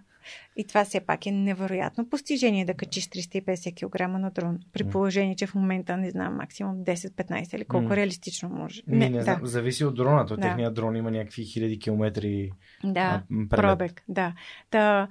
[0.57, 4.59] и това все пак е невероятно постижение да качиш 350 кг на дрон.
[4.73, 7.97] При положение, че в момента не знам, максимум 10-15 или колко mm.
[7.97, 8.83] реалистично може.
[8.87, 9.41] Не, не, не да.
[9.43, 10.27] зависи от дрона.
[10.27, 10.43] То да.
[10.43, 12.53] техният дрон има някакви хиляди километри.
[12.85, 14.35] Да, пробег, да.
[14.71, 15.09] Та,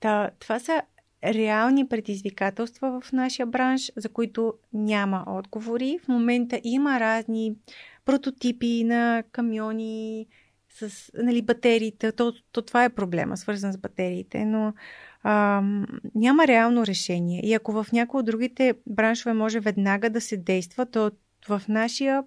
[0.00, 0.82] та, това са
[1.24, 5.98] реални предизвикателства в нашия бранш, за които няма отговори.
[6.04, 7.54] В момента има разни
[8.04, 10.26] прототипи на камиони,
[10.88, 12.12] с нали, батериите.
[12.12, 14.74] То, то това е проблема, свързан с батериите, но
[15.22, 15.62] а,
[16.14, 17.40] няма реално решение.
[17.44, 21.10] И ако в някои от другите браншове може веднага да се действа, то
[21.48, 22.24] в нашия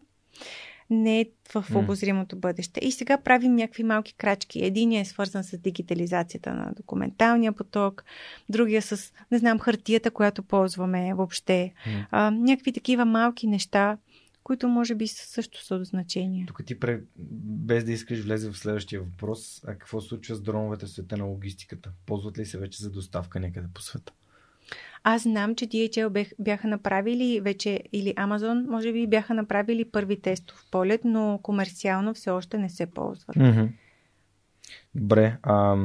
[0.89, 2.79] не е в обозримото бъдеще.
[2.83, 4.65] И сега правим някакви малки крачки.
[4.65, 8.03] Единият е свързан с дигитализацията на документалния поток,
[8.49, 11.73] другия с, не знам, хартията, която ползваме въобще.
[12.11, 13.97] А, някакви такива малки неща,
[14.43, 16.45] които може би също са от значение.
[16.47, 16.77] Тук ти,
[17.17, 21.23] без да искаш влезе в следващия въпрос, а какво случва с дроновете в света на
[21.23, 21.91] логистиката?
[22.05, 24.13] Ползват ли се вече за доставка някъде по света?
[25.03, 30.65] Аз знам, че DHL бяха направили вече, или Amazon, може би бяха направили първи тестов
[30.71, 33.35] полет, но комерциално все още не се ползват.
[33.35, 33.69] Mm-hmm.
[34.95, 35.37] Добре.
[35.43, 35.77] А,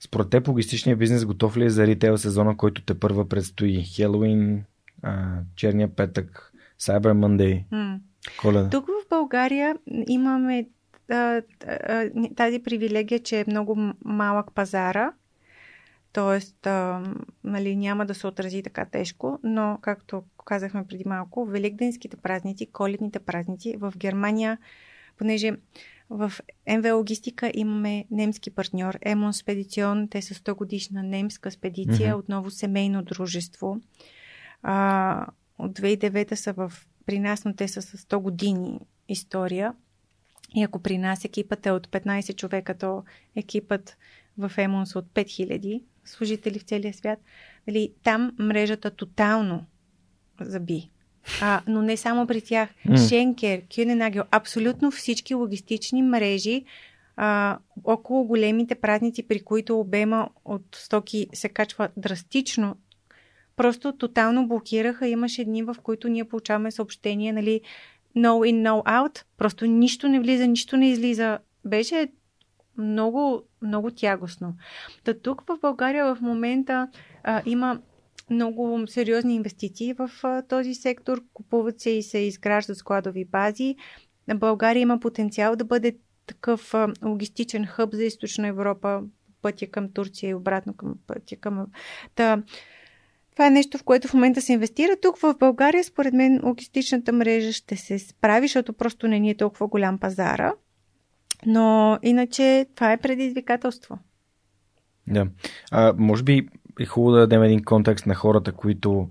[0.00, 3.82] според теб логистичният бизнес готов ли е за ритейл сезона, който те първа предстои?
[3.84, 4.64] Хелоуин,
[5.02, 7.64] а, черния петък, Cyber Monday.
[7.72, 7.98] Mm.
[8.40, 8.70] Коледа.
[8.70, 9.76] Тук в България
[10.08, 10.66] имаме
[11.10, 15.12] а, а, тази привилегия, че е много малък пазара.
[16.16, 17.02] А,
[17.44, 23.18] нали, няма да се отрази така тежко, но, както казахме преди малко, великденските празници, коледните
[23.18, 24.58] празници в Германия,
[25.18, 25.52] понеже
[26.10, 26.32] в
[26.68, 32.18] МВ Логистика имаме немски партньор, Емон Спедицион, те са 100 годишна немска спедиция, mm-hmm.
[32.18, 33.80] отново семейно дружество.
[34.62, 35.26] А,
[35.58, 36.72] от 2009 са в,
[37.06, 39.74] при нас, но те са с 100 години история.
[40.54, 43.04] И ако при нас екипът е от 15 човека, то
[43.36, 43.96] екипът
[44.38, 47.18] в Емонс от 5000 служители в целия свят,
[47.66, 49.66] нали, там мрежата тотално
[50.40, 50.90] заби.
[51.40, 52.68] А, но не само при тях.
[52.88, 53.08] Mm.
[53.08, 56.64] Шенкер, Кюненагел, абсолютно всички логистични мрежи
[57.16, 62.76] а, около големите празници, при които обема от стоки се качва драстично
[63.56, 65.08] просто тотално блокираха.
[65.08, 67.60] Имаше дни, в които ние получаваме съобщения, нали,
[68.16, 69.24] no in, no out.
[69.36, 71.38] Просто нищо не влиза, нищо не излиза.
[71.64, 72.08] Беше
[72.78, 74.54] много, много тягостно.
[75.04, 76.88] Та тук в България в момента
[77.22, 77.80] а, има
[78.30, 81.22] много сериозни инвестиции в а, този сектор.
[81.34, 83.76] Купуват се и се изграждат складови бази.
[84.34, 89.02] България има потенциал да бъде такъв а, логистичен хъб за източна Европа,
[89.42, 91.66] пътя към Турция и обратно към пътя към...
[92.14, 92.42] Та,
[93.34, 94.96] това е нещо, в което в момента се инвестира.
[95.02, 99.36] Тук в България, според мен, логистичната мрежа ще се справи, защото просто не ни е
[99.36, 100.52] толкова голям пазара.
[101.46, 103.98] Но иначе това е предизвикателство.
[105.06, 105.26] Да.
[105.70, 106.48] А, може би
[106.80, 109.08] е хубаво да дадем един контекст на хората, които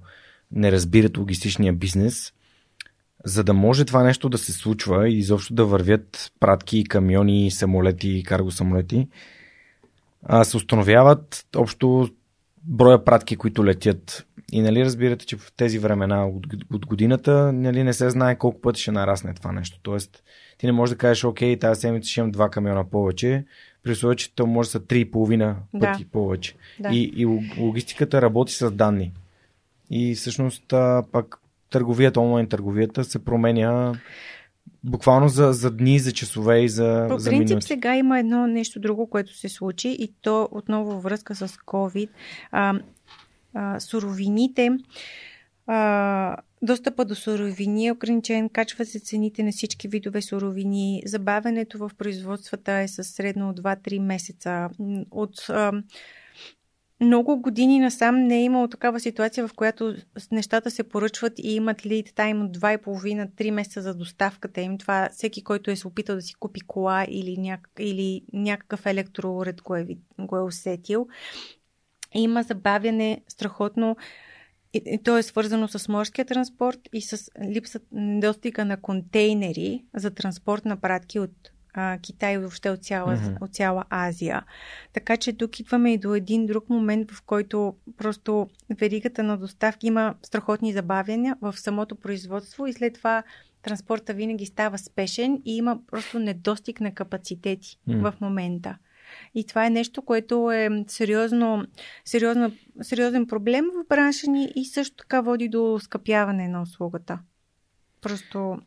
[0.51, 2.33] не разбират логистичния бизнес,
[3.25, 8.23] за да може това нещо да се случва и изобщо да вървят пратки, камиони, самолети,
[8.23, 9.07] карго самолети,
[10.23, 12.09] а, се установяват общо
[12.63, 14.27] броя пратки, които летят.
[14.51, 18.61] И нали разбирате, че в тези времена от, от годината нали, не се знае колко
[18.61, 19.79] пъти ще нарасне това нещо.
[19.83, 20.23] Тоест,
[20.57, 23.45] ти не можеш да кажеш, окей, тази седмица ще имам два камиона повече,
[23.83, 26.09] при условие, че то може да са 3,5 пъти да.
[26.11, 26.55] повече.
[26.79, 26.89] Да.
[26.89, 27.25] И, и
[27.59, 29.11] логистиката работи с данни.
[29.89, 30.63] И всъщност
[31.11, 31.37] пак
[31.69, 33.93] търговията, онлайн търговията се променя
[34.83, 37.67] буквално за, за дни, за часове и за По за принцип минути.
[37.67, 42.09] сега има едно нещо друго, което се случи и то отново във връзка с COVID.
[42.51, 42.79] А,
[43.53, 44.69] а, суровините
[45.67, 51.91] а, достъпа до суровини е ограничен, качва се цените на всички видове суровини, забавянето в
[51.97, 54.69] производствата е със средно от 2-3 месеца.
[55.11, 55.71] От а,
[57.03, 59.95] много години насам не е имало такава ситуация, в която
[60.31, 64.77] нещата се поръчват и имат лид тайм от 2,5-3 месеца за доставката им.
[64.77, 67.69] Това всеки, който е се опитал да си купи кола или, няк...
[67.79, 69.87] или някакъв електроуред го е,
[70.19, 71.07] го е усетил.
[72.13, 73.95] Има забавяне страхотно
[74.73, 80.11] и, и то е свързано с морския транспорт и с липсата, недостига на контейнери за
[80.11, 83.41] транспорт на пратки от а, Китай и въобще от цяла, mm-hmm.
[83.41, 84.45] от цяла Азия.
[84.93, 89.87] Така че тук идваме и до един друг момент, в който просто веригата на доставки
[89.87, 93.23] има страхотни забавяния в самото производство и след това
[93.61, 98.11] транспорта винаги става спешен и има просто недостиг на капацитети mm.
[98.11, 98.77] в момента.
[99.35, 101.65] И това е нещо, което е сериозно,
[102.05, 102.51] сериозно,
[102.81, 107.19] сериозен проблем в бранша ни и също така води до скъпяване на услугата.
[108.01, 108.57] Просто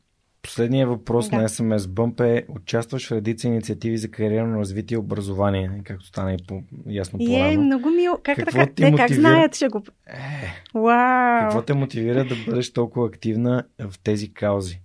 [0.47, 1.36] Последният въпрос да.
[1.36, 6.32] на SMS Bump е участваш в редица инициативи за кариерно развитие и образование, както стана
[6.32, 8.18] и по, ясно по Е, много мило.
[8.23, 9.09] Как, какво така, те мотивира...
[9.09, 9.82] как знаят, ще го...
[10.06, 11.40] Е, Вау!
[11.40, 14.81] Какво те мотивира да бъдеш толкова активна в тези каузи?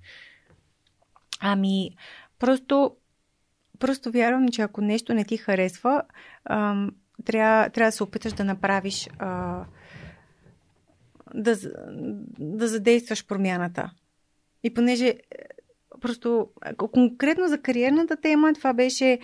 [1.40, 1.90] Ами,
[2.40, 2.96] просто,
[3.80, 6.04] просто вярвам, че ако нещо не ти харесва,
[6.46, 6.92] ам,
[7.26, 9.64] трябва, трябва да се опиташ да направиш а,
[11.34, 11.56] да,
[12.40, 13.92] да задействаш промяната.
[14.64, 15.18] И понеже е,
[16.02, 19.20] просто конкретно за кариерната тема, това беше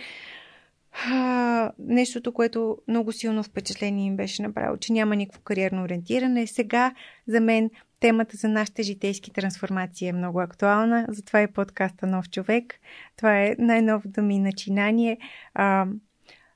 [1.06, 6.46] а, нещото, което много силно впечатление им беше направило, че няма никакво кариерно ориентиране.
[6.46, 6.94] Сега
[7.26, 7.70] за мен
[8.00, 12.74] темата за нашите житейски трансформации е много актуална, затова е подкаста Нов човек.
[13.16, 15.18] Това е най-новото ми начинание.
[15.54, 15.86] А,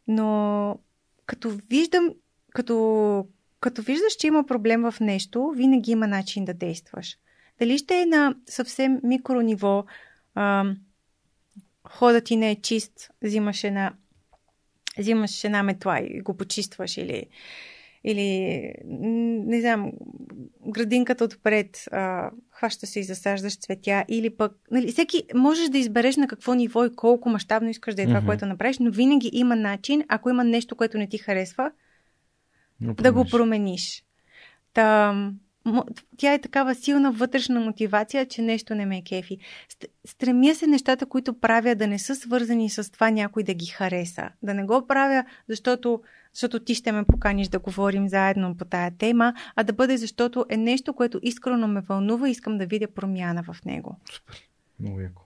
[0.08, 0.78] но
[1.26, 2.10] като виждам,
[2.54, 3.26] като,
[3.60, 7.18] като виждаш, че има проблем в нещо, винаги има начин да действаш.
[7.58, 9.84] Дали ще е на съвсем микро ниво,
[10.34, 10.64] а,
[11.84, 13.92] ходът ти не е чист, взимаш една,
[14.98, 17.26] взимаш една метла и го почистваш или,
[18.04, 19.92] или не знам,
[20.66, 26.16] градинката отпред, а, хваща се и засаждаш цветя, или пък, нали, всеки можеш да избереш
[26.16, 28.26] на какво ниво и колко мащабно искаш да е това, mm-hmm.
[28.26, 31.70] което направиш, но винаги има начин, ако има нещо, което не ти харесва,
[32.80, 34.04] да го промениш.
[34.74, 35.14] Та,
[36.16, 39.38] тя е такава силна вътрешна мотивация, че нещо не ме е кефи.
[40.04, 44.28] Стремя се нещата, които правя, да не са свързани с това някой да ги хареса.
[44.42, 46.02] Да не го правя, защото,
[46.34, 50.46] защото ти ще ме поканиш да говорим заедно по тая тема, а да бъде защото
[50.48, 53.96] е нещо, което искрено ме вълнува и искам да видя промяна в него.
[54.12, 54.48] Супер.
[54.80, 55.22] Много яко.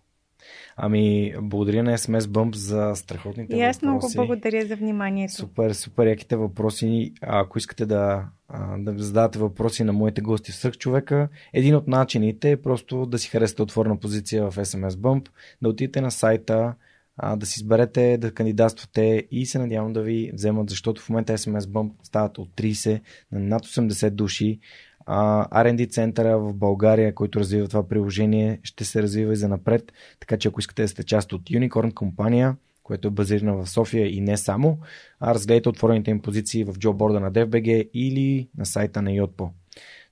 [0.78, 3.86] Ами, благодаря на SMS Bump за страхотните и аз въпроси.
[3.86, 5.34] много благодаря за вниманието.
[5.34, 7.12] Супер, супер яките въпроси.
[7.20, 8.24] Ако искате да,
[8.78, 13.18] да задавате въпроси на моите гости в Съх човека, един от начините е просто да
[13.18, 15.28] си харесате отворена позиция в SMS Bump,
[15.62, 16.74] да отидете на сайта,
[17.36, 21.60] да си изберете да кандидатствате и се надявам да ви вземат, защото в момента SMS
[21.60, 23.00] Bump стават от 30
[23.32, 24.58] на над 80 души
[25.08, 29.92] R&D центъра в България, който развива това приложение, ще се развива и за напред.
[30.20, 34.16] Така че ако искате да сте част от Unicorn компания, което е базирана в София
[34.16, 34.78] и не само,
[35.20, 39.48] а разгледайте отворените им позиции в джоборда на DFBG или на сайта на Yotpo.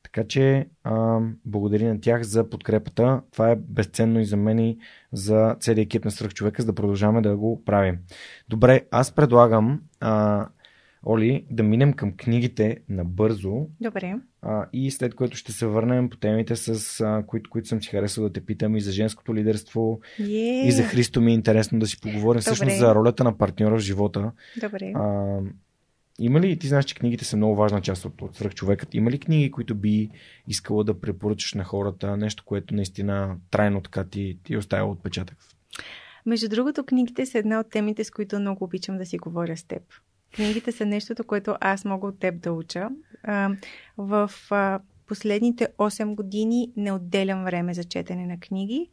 [0.02, 3.22] Така че а, благодаря на тях за подкрепата.
[3.32, 4.78] Това е безценно и за мен и
[5.12, 7.98] за целият екип на Свръхчовека, за да продължаваме да го правим.
[8.48, 10.46] Добре, аз предлагам а,
[11.06, 13.66] Оли, да минем към книгите набързо.
[13.80, 14.14] Добре.
[14.46, 17.88] А, и след което ще се върнем по темите, с а, които, които съм си
[17.88, 20.00] харесал да те питам и за женското лидерство.
[20.20, 20.66] Yeah.
[20.66, 22.40] И за Христо ми е интересно да си поговорим Добре.
[22.40, 24.32] всъщност за ролята на партньора в живота.
[24.60, 24.92] Добре.
[24.94, 25.38] А,
[26.18, 28.94] има ли, ти знаеш, че книгите са много важна част от, от свръхчовекът.
[28.94, 30.10] Има ли книги, които би
[30.48, 32.16] искала да препоръчаш на хората?
[32.16, 35.38] Нещо, което наистина трайно така ти, ти е оставя отпечатък?
[36.26, 39.64] Между другото, книгите са една от темите, с които много обичам да си говоря с
[39.64, 39.82] теб.
[40.34, 42.88] Книгите са нещото, което аз мога от теб да уча.
[43.98, 44.30] В
[45.06, 48.90] последните 8 години не отделям време за четене на книги.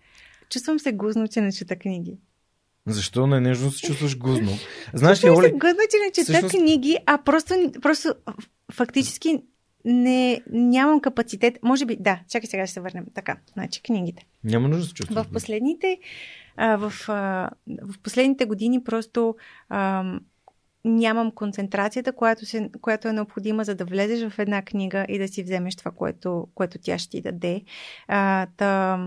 [0.50, 2.18] Чувствам се гузно, че не чета книги.
[2.88, 4.52] Защо не нежно се чувстваш гузно?
[4.94, 8.14] Знаеш ли, Чувствам се Оли, гузно, че не чета всъщност- книги, а просто, просто
[8.72, 9.44] фактически
[9.86, 11.60] не, нямам капацитет.
[11.64, 13.06] Може би, да, чакай сега ще се върнем.
[13.14, 14.26] Така, значи книгите.
[14.44, 16.00] няма нужда да се чувстваш В последните,
[16.56, 17.50] а, в, а,
[17.82, 19.36] в последните години просто
[19.70, 20.04] а,
[20.86, 25.28] нямам концентрацията, която, се, която е необходима за да влезеш в една книга и да
[25.28, 27.62] си вземеш това, което, което тя ще ти даде.
[28.08, 29.00] А, та,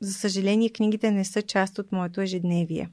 [0.00, 2.90] за съжаление, книгите не са част от моето ежедневие.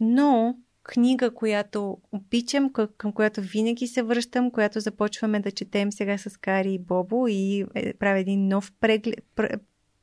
[0.00, 6.36] Но книга, която обичам, към, която винаги се връщам, която започваме да четем сега с
[6.36, 9.60] Кари и Бобо и е, правя един нов преглед, пр-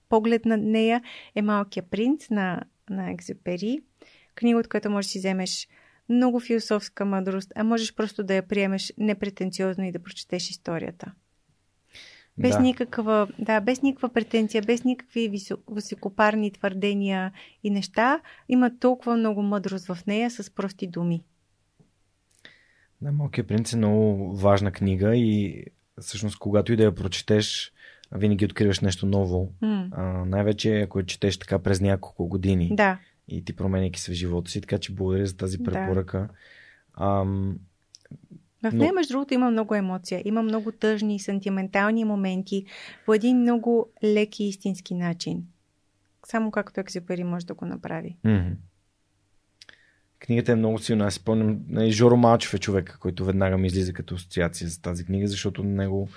[0.10, 1.02] поглед на нея,
[1.36, 3.80] е Малкия принц на, на Екзюпери.
[4.36, 5.68] Книга, от която можеш да си вземеш
[6.10, 11.12] много философска мъдрост, а можеш просто да я приемеш непретенциозно и да прочетеш историята.
[12.38, 12.62] Без, да.
[12.62, 17.32] никаква, да, без никаква претенция, без никакви висо- високопарни твърдения
[17.64, 21.24] и неща, има толкова много мъдрост в нея с прости думи.
[23.02, 25.66] Да, Малкият принц е много важна книга и
[26.02, 27.74] всъщност когато и да я прочетеш,
[28.12, 29.52] винаги откриваш нещо ново.
[29.62, 29.88] М.
[29.92, 34.16] А, най-вече ако я четеш така през няколко години Да, и ти променяйки се в
[34.16, 34.62] живота си.
[34.62, 35.64] Така че благодаря за тази Да.
[35.64, 36.30] препоръка.
[37.00, 37.60] Ам,
[38.64, 40.22] В нея, между другото, има много емоция.
[40.26, 42.66] Има много тъжни, сантиментални моменти
[43.06, 45.44] по един много лек и истински начин.
[46.26, 48.18] Само както Екзюпери може да го направи.
[48.24, 48.50] мгм.
[50.20, 51.06] Книгата е много силна.
[51.06, 54.82] Аз си спомням, нали, Жоро Малчев е човека, който веднага ми излиза като асоциация за
[54.82, 56.10] тази книга, защото на него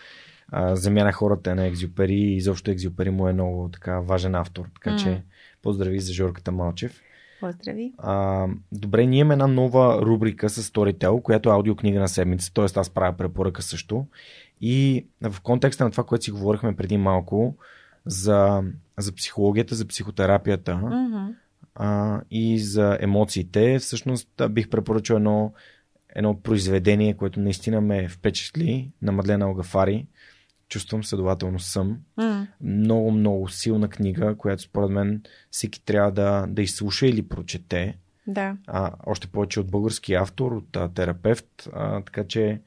[0.48, 4.34] а, Земя на хората е на Екзюпери и изобщо Екзюпери му е много така важен
[4.34, 4.68] автор.
[4.74, 4.96] Така М.
[4.98, 5.22] че
[5.62, 7.00] поздрави за Жорката Малчев.
[7.40, 7.92] Поздрави!
[7.98, 12.64] А, добре, ние имаме една нова рубрика с Storytel, която е аудиокнига на седмица, т.е.
[12.64, 14.06] аз правя препоръка също.
[14.60, 17.56] И в контекста на това, което си говорихме преди малко,
[18.06, 18.62] за,
[18.98, 21.32] за психологията, за психотерапията Мгм.
[21.74, 25.52] а, и за емоциите, всъщност бих препоръчал едно,
[26.14, 30.06] едно произведение, което наистина ме впечатли на Мадлена Алгафари.
[30.68, 32.46] Чувствам, следователно съм М.
[32.60, 37.98] много, много силна книга, която според мен всеки трябва да, да изслуша или прочете.
[38.26, 38.56] Да.
[38.66, 41.68] А, още повече от български автор, от а, терапевт.
[41.72, 42.60] А, така че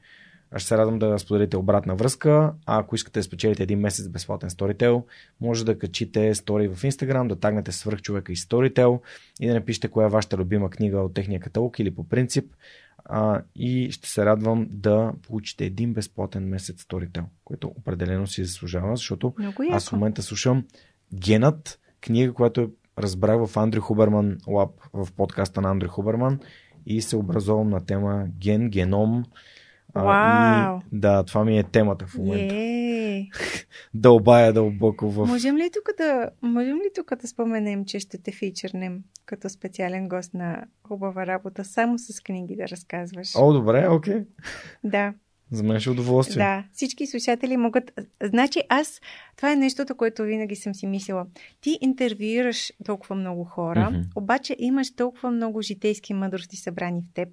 [0.54, 2.52] аз ще се радвам да споделите обратна връзка.
[2.66, 5.04] А ако искате да спечелите един месец безплатен Storytel,
[5.40, 9.00] може да качите стори в Instagram, да тагнете свръхчовека и Storytel
[9.40, 12.52] и да напишете коя е вашата любима книга от техния каталог или по принцип.
[13.04, 18.96] А, и ще се радвам да получите един безплатен месец Storytel, което определено си заслужава,
[18.96, 19.34] защото
[19.72, 20.64] аз в момента слушам
[21.14, 22.68] Генът, книга, която е
[22.98, 26.40] разбрах в Андрю Хуберман Лаб, в подкаста на Андрю Хуберман
[26.86, 29.24] и се образовам на тема ген, геном.
[29.94, 30.78] А, Вау!
[30.78, 32.54] и, да, това ми е темата в момента.
[32.54, 33.26] Е.
[33.94, 35.26] Дълбая дълбоко в...
[35.26, 40.08] Можем ли тук да, можем ли тук да споменем, че ще те фичърнем като специален
[40.08, 43.36] гост на хубава работа, само с книги да разказваш?
[43.36, 44.24] О, добре, окей.
[44.84, 45.14] Да.
[45.52, 46.36] За мен ще е удоволствие.
[46.36, 48.00] Да, всички слушатели могат.
[48.22, 49.00] Значи аз,
[49.36, 51.26] това е нещото, което винаги съм си мислила.
[51.60, 54.00] Ти интервюираш толкова много хора, Мгм.
[54.16, 57.28] обаче имаш толкова много житейски мъдрости събрани в теб.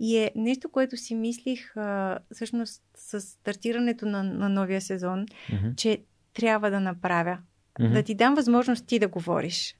[0.00, 5.68] И е нещо, което си мислих а, всъщност с стартирането на, на новия сезон, Мгм.
[5.76, 5.98] че
[6.34, 7.38] трябва да направя.
[7.80, 7.92] Мгм.
[7.92, 9.76] Да ти дам възможност ти да говориш.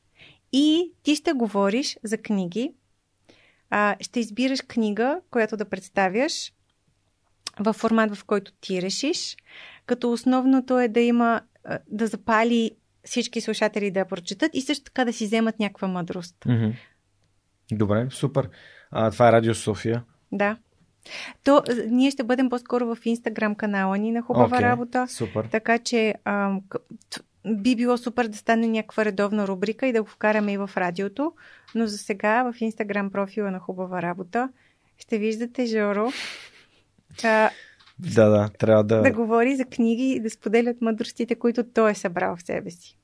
[0.52, 2.72] И ти ще говориш за книги.
[3.70, 6.52] А, ще избираш книга, която да представяш
[7.60, 9.36] в формат, в който ти решиш.
[9.86, 12.70] Като основното е да има, а, да запали
[13.04, 16.36] всички слушатели да я прочетат и също така да си вземат някаква мъдрост.
[17.72, 18.48] Добре, супер.
[18.90, 20.04] А, това е Радио София.
[20.32, 20.56] Да.
[21.44, 25.06] То, а, ние ще бъдем по-скоро в Инстаграм канала ни на Хубава Окей, работа.
[25.08, 25.44] Супер.
[25.44, 26.14] Така че
[27.10, 30.70] т- би било супер да стане някаква редовна рубрика и да го вкараме и в
[30.76, 31.32] радиото.
[31.74, 34.48] Но за сега в Инстаграм профила на Хубава работа
[34.98, 36.08] ще виждате Жоро.
[37.24, 37.50] А,
[37.98, 39.02] Да, да, трябва да...
[39.02, 42.98] Да говори за книги и да споделят мъдростите, които той е събрал в себе си.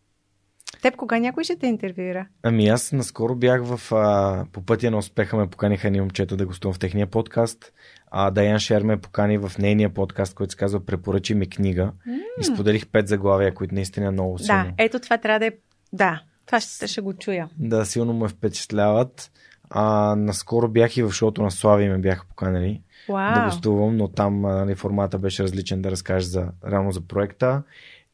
[0.83, 2.27] Теб кога някой ще те интервюира?
[2.43, 6.47] Ами аз наскоро бях в а, по пътя на успеха ме поканиха ни момчета да
[6.47, 7.73] гостувам в техния подкаст.
[8.11, 11.93] А Даян Шер ме покани в нейния подкаст, който се казва Препоръчи ми книга.
[12.09, 12.21] Mm.
[12.41, 14.65] И споделих пет заглавия, които наистина много силно.
[14.65, 15.53] Да, ето това трябва да е...
[15.93, 17.49] Да, това ще, ще го чуя.
[17.59, 19.31] Да, силно ме впечатляват.
[19.71, 23.35] А, наскоро бях и в шоуто на Слави ме бяха поканали wow.
[23.35, 27.63] да гостувам, но там нали, формата беше различен да разкажеш за, рано за проекта.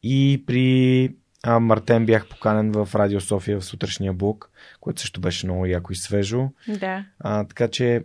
[0.03, 5.47] И при а, Мартен бях поканен в Радио София в сутрешния блок, което също беше
[5.47, 6.49] много яко и свежо.
[6.67, 7.05] Да.
[7.19, 8.03] А, така че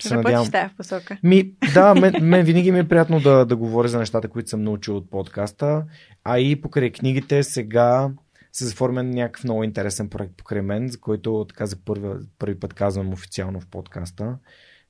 [0.00, 0.46] се надявам.
[0.46, 1.18] в посока.
[1.22, 4.62] Ми, да, мен, мен винаги ми е приятно да, да говоря за нещата, които съм
[4.62, 5.84] научил от подкаста.
[6.24, 8.10] А и покрай книгите сега
[8.52, 12.08] се заформя някакъв много интересен проект покрай мен, за който така за първи,
[12.38, 14.36] първи път казвам официално в подкаста,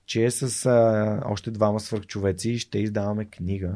[0.07, 3.71] че е с а, още двама свърхчовеци ще издаваме книга.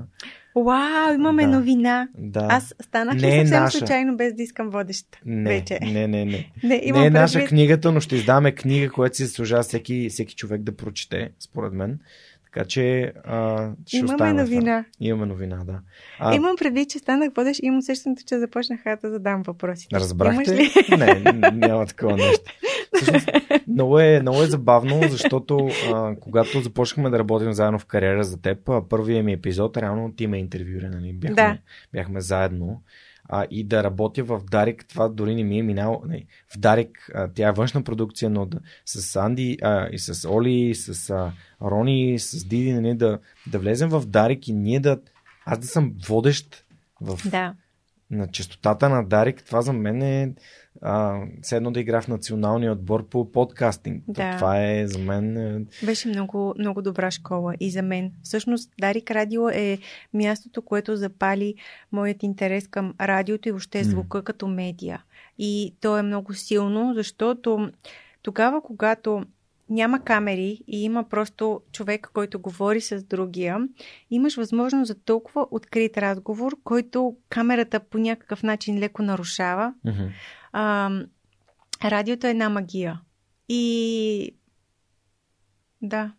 [0.56, 1.48] Вау, имаме Да.
[1.48, 2.09] новина.
[2.14, 2.46] Да.
[2.50, 3.78] Аз станах Не ли е съвсем наша.
[3.78, 5.18] случайно, без да искам водеща?
[5.24, 5.78] не, вече.
[5.82, 6.52] не, не, не.
[6.64, 10.09] Не, имам Не е наша предвид- книгата, но ще издаваме книга, която си заслужава всеки,
[10.09, 11.98] всеки човек да прочете, според мен.
[12.44, 14.55] Така че а, ще Имаме оставим на това.
[14.55, 14.84] новина.
[15.00, 15.80] Имаме новина, да.
[16.18, 19.88] А, Имам предвид, че станах водещ и имам усещането, че започнах да задам въпросите.
[19.92, 20.56] Имаш Разбрахте?
[20.56, 20.70] ли?
[20.90, 21.22] Не,
[21.52, 22.44] няма такова нещо.
[23.02, 23.28] Всъщност,
[23.68, 28.40] много, е, много е забавно, защото а, когато започнахме да работим заедно в кариера за
[28.40, 31.12] теб, първият ми епизод, реално ти ме интервюира, нали?
[31.12, 31.58] Бяхме, Да.
[31.92, 32.82] бяхме заедно.
[33.30, 36.02] А, и да работя в Дарик, това дори не ми е минало.
[36.06, 40.28] Не, в Дарик, а, тя е външна продукция, но да, с Анди а, и с
[40.28, 44.80] Оли, и с а, Рони, с Диди, нали, да, да влезем в Дарик и ние
[44.80, 45.00] да.
[45.46, 46.64] Аз да съм водещ
[47.00, 47.54] в Да.
[48.10, 50.35] На частотата на Дарик, това за мен е
[50.82, 54.05] а, все едно да игра в националния отбор по подкастинг.
[54.09, 54.36] Да.
[54.36, 55.36] Това е за мен...
[55.36, 58.12] е, Беше много, много добра школа и за мен.
[58.22, 59.78] Всъщност, Дарик Радио е
[60.14, 61.55] мястото, което запали
[61.93, 65.02] моят интерес към радиото и въобще звука като медия.
[65.39, 67.70] И то е много силно, защото
[68.22, 69.22] тогава, когато
[69.70, 73.58] няма камери и има просто човек, който говори с другия,
[74.10, 79.74] имаш възможност за толкова открит разговор, който камерата по някакъв начин леко нарушава.
[79.84, 80.06] мгм.
[80.52, 80.90] А,
[81.84, 83.00] радиото е една магия.
[83.48, 84.34] И
[85.82, 86.12] да,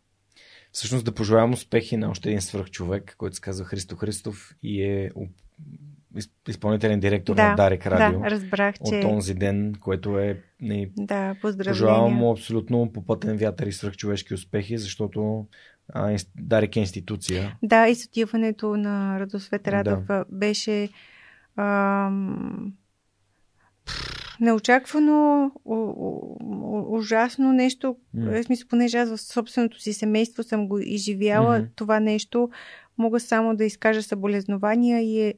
[0.72, 5.12] Всъщност да пожелавам успехи на още един свръхчовек, който се казва Христо Христов и е
[6.48, 8.20] изпълнителен директор да, на Дарик Радио.
[8.20, 8.96] да, разбрах, че...
[8.96, 11.74] от онзи ден, което е не, Да, поздравления.
[11.74, 15.46] пожелавам му абсолютно попътен вятър и свръхчовешки успехи, защото
[15.94, 17.58] а, Дарик е институция.
[17.64, 20.26] Да, и с отиването на Радосвет Радов да.
[20.30, 20.90] беше
[21.58, 22.74] ам,
[24.40, 27.96] неочаквано, у, у, у, ужасно нещо.
[28.14, 28.32] М.
[28.32, 31.68] В смисъл, понеже аз в собственото си семейство съм го изживяла Мгм.
[31.76, 32.50] това нещо,
[32.98, 35.34] мога само да изкажа съболезнования и е,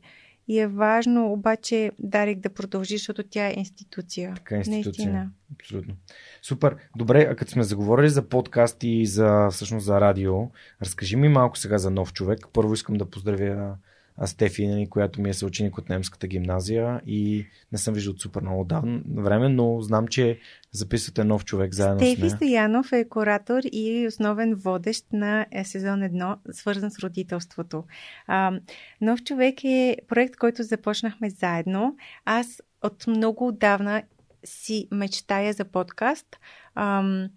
[0.51, 4.33] и е важно обаче Дарик да продължи, защото тя е институция.
[4.35, 4.83] Така е институция.
[4.85, 5.31] Наистина.
[5.55, 5.93] Абсолютно.
[6.41, 6.75] Супер.
[6.95, 10.33] Добре, а като сме заговорили за подкасти и за, всъщност за радио,
[10.81, 12.39] разкажи ми малко сега за нов човек.
[12.53, 13.75] Първо искам да поздравя
[14.25, 18.63] Стефи, нали, която ми е съученик от немската гимназия и не съм виждал супер много
[18.63, 20.39] давно време, но знам, че
[20.71, 22.31] записвате нов човек заедно с Стефи нея.
[22.31, 27.83] Стоянов е куратор и основен водещ на е, сезон 1, свързан с родителството.
[28.27, 28.59] А,
[29.01, 31.95] Нов човек е проект, който започнахме заедно.
[32.25, 34.03] Аз от много отдавна
[34.43, 36.27] си мечтая за подкаст.
[36.75, 37.29] Ам,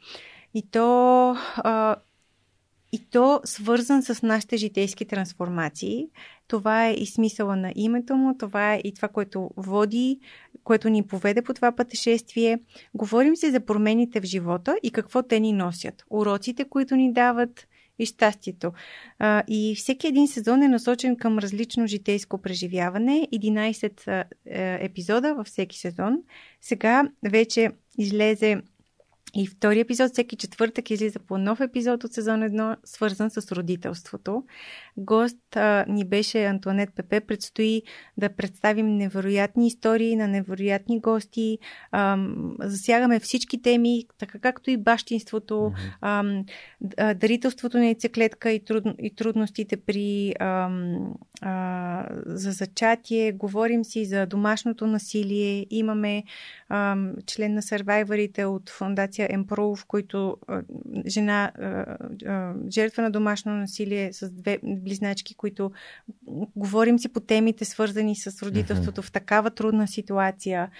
[0.54, 1.36] и то.
[1.56, 1.96] А,
[2.92, 6.08] и то свързан с нашите житейски трансформации.
[6.48, 10.20] Това е и смисъла на името му, това е и това, което води,
[10.64, 12.58] което ни поведе по това пътешествие.
[12.94, 16.04] Говорим се за промените в живота и какво те ни носят.
[16.10, 17.68] Уроците, които ни дават
[17.98, 18.72] и щастието.
[19.48, 23.28] И всеки един сезон е насочен към различно житейско преживяване.
[23.32, 26.18] 11 а, е, епизода във всеки сезон.
[26.60, 28.62] Сега вече излезе
[29.36, 34.44] и втори епизод, всеки четвъртък излиза по нов епизод от сезон 1, свързан с родителството.
[34.96, 37.20] Гост а, ни беше Антуанет Пепе.
[37.20, 37.82] Предстои
[38.16, 41.58] да представим невероятни истории на невероятни гости.
[41.92, 46.24] Ам, засягаме всички теми, така както и бащинството, а,
[47.14, 53.32] дарителството на яйцеклетка и, труд, и трудностите при ам, а, за зачатие.
[53.32, 55.66] Говорим си за домашното насилие.
[55.70, 56.24] Имаме
[57.26, 60.62] член на сървайварите от фундация Emprove, който а,
[61.06, 61.64] жена, а,
[62.26, 65.72] а, жертва на домашно насилие с две близначки, които
[66.56, 70.70] говорим си по темите, свързани с родителството в такава трудна ситуация.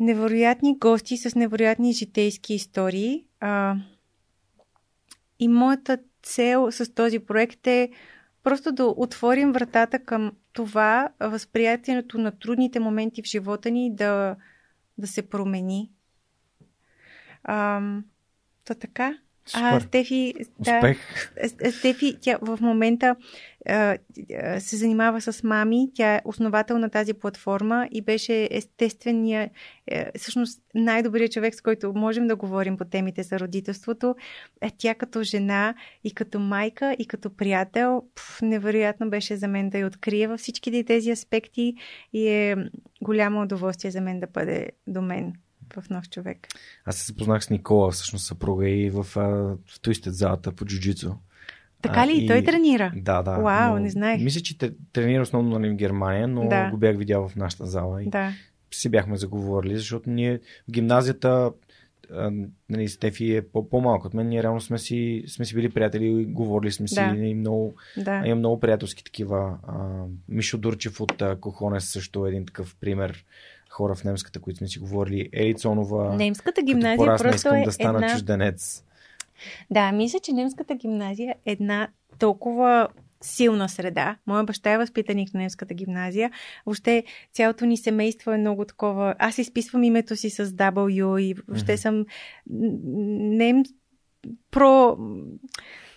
[0.00, 3.24] Невероятни гости с невероятни житейски истории.
[3.40, 3.76] А,
[5.38, 7.90] и моята цел с този проект е
[8.48, 14.36] просто да отворим вратата към това възприятието на трудните моменти в живота ни да,
[14.98, 15.90] да се промени.
[17.44, 18.04] Ам,
[18.64, 19.18] то така.
[19.54, 20.98] А Стефи, Успех.
[21.60, 23.16] да, Стефи, тя в момента
[23.68, 23.98] а,
[24.58, 25.88] се занимава с мами.
[25.94, 29.50] Тя е основател на тази платформа и беше естествения,
[29.86, 34.16] е, всъщност най-добрият човек, с който можем да говорим по темите за родителството.
[34.60, 39.70] Е, тя като жена и като майка и като приятел, пф, невероятно беше за мен
[39.70, 41.74] да я открия във всичките тези аспекти
[42.12, 42.56] и е
[43.02, 45.32] голямо удоволствие за мен да бъде до мен
[45.76, 46.46] в нов човек.
[46.84, 51.14] Аз се запознах с Никола, всъщност съпруга и в, в Туистет залата по джуджицу.
[51.82, 52.24] Така ли?
[52.24, 52.92] И той тренира?
[52.96, 53.36] Да, да.
[53.36, 54.22] Вау, но, не знаех.
[54.22, 54.58] Мисля, че
[54.92, 56.70] тренира основно нали, в Германия, но да.
[56.70, 58.32] го бях видял в нашата зала и да.
[58.70, 61.52] си бяхме заговорили, защото ние в гимназията
[62.70, 66.72] нали, Стефи е по-малко от мен, ние реално сме си, сме си били приятели, говорили
[66.72, 67.16] сме си да.
[67.16, 68.22] и много, да.
[68.26, 69.58] и много приятелски такива.
[69.66, 73.24] А, Мишо Дурчев от Кохонес също е един такъв пример
[73.68, 75.28] хора в немската, които сме си говорили.
[75.32, 76.14] Ерицонова.
[76.14, 78.10] Немската гимназия просто искам е да стана една...
[78.10, 78.84] чужденец.
[79.70, 81.88] Да, мисля, че немската гимназия е една
[82.18, 82.88] толкова
[83.20, 84.16] силна среда.
[84.26, 86.30] Моя баща е възпитаник на немската гимназия.
[86.66, 89.14] Въобще цялото ни семейство е много такова.
[89.18, 91.76] Аз изписвам името си с W и въобще mm-hmm.
[91.76, 92.04] съм
[93.36, 93.62] нем...
[94.50, 94.96] про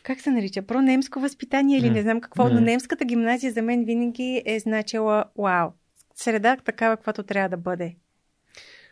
[0.03, 1.93] как се нарича, про-немско възпитание или mm.
[1.93, 2.53] не знам какво, mm.
[2.53, 5.69] но немската гимназия за мен винаги е значила вау
[6.21, 7.95] среда такава, каквато трябва да бъде.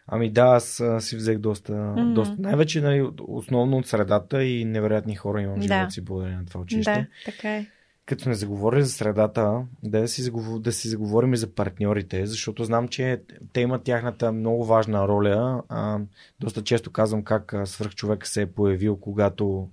[0.08, 2.14] Ами да, аз си взех доста, mm-hmm.
[2.14, 2.36] доста.
[2.40, 5.92] Най-вече нали, основно от средата и невероятни хора имам в живота да.
[5.92, 6.92] си благодарение на това училище.
[6.92, 7.68] Да, така е.
[8.06, 12.64] Като не заговори за средата, да си, заговор, да си заговорим и за партньорите, защото
[12.64, 13.22] знам, че
[13.54, 15.64] те имат тяхната много важна роля.
[15.70, 16.00] А,
[16.40, 19.70] доста често казвам как свръхчовек се е появил, когато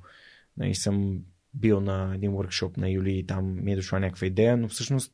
[0.56, 1.18] нали, съм
[1.54, 5.12] бил на един workshop на Юли и там ми е дошла някаква идея, но всъщност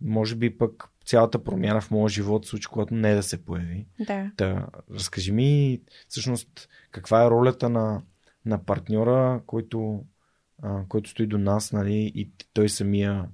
[0.00, 3.86] може би пък цялата промяна в моя живот случи, когато не да се появи.
[4.06, 4.30] Да.
[4.36, 8.02] да разкажи ми всъщност каква е ролята на,
[8.46, 10.04] на партньора, който,
[10.62, 13.28] а, който стои до нас, нали, и той самия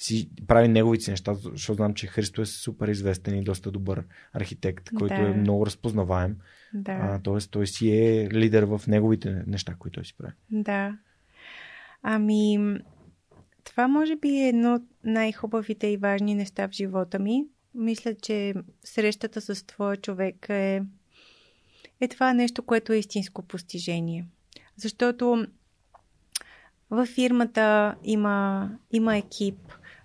[0.00, 4.90] си прави неговите неща, защото знам, че Христо е супер известен и доста добър архитект,
[4.98, 5.20] който да.
[5.20, 6.36] е много разпознаваем.
[6.74, 6.92] Да.
[6.92, 10.32] А, тоест, той си е лидер в неговите неща, които той си прави.
[10.50, 10.98] Да.
[12.02, 12.58] Ами,
[13.66, 17.44] това може би е едно от най-хубавите и важни неща в живота ми.
[17.74, 20.82] Мисля, че срещата с твоя човек е,
[22.00, 24.26] е това нещо, което е истинско постижение.
[24.76, 25.46] Защото
[26.90, 29.58] във фирмата има, има екип,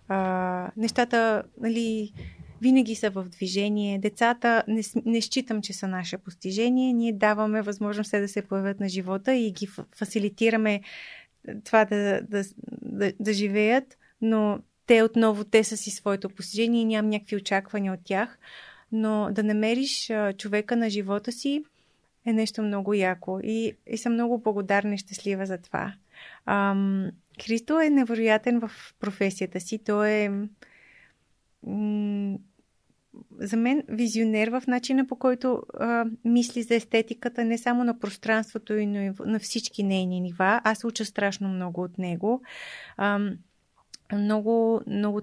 [0.08, 2.14] а, нещата нали,
[2.62, 4.00] винаги са в движение.
[4.00, 6.94] Децата не, не считам, че са наше постижение.
[6.94, 10.82] Ние даваме възможност да се появят на живота и ги фасилитираме
[11.64, 12.44] това да, да,
[12.82, 17.94] да, да живеят, но те отново, те са си своето постижение и нямам някакви очаквания
[17.94, 18.40] от тях.
[18.92, 21.64] Но да намериш човека на живота си
[22.26, 25.94] е нещо много яко и, и съм много благодарна и щастлива за това.
[26.46, 27.12] Ам,
[27.44, 29.78] Христо е невероятен в професията си.
[29.78, 30.30] Той е
[31.64, 32.38] м-
[33.40, 38.74] за мен визионер в начина по който а, мисли за естетиката, не само на пространството,
[38.74, 40.62] и на, на всички нейни нива.
[40.64, 42.42] Аз уча страшно много от него.
[42.98, 43.20] А,
[44.14, 45.22] много, много,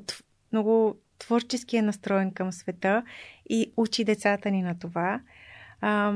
[0.53, 3.03] много творчески е настроен към света
[3.51, 5.21] и учи децата ни на това.
[5.81, 6.13] А,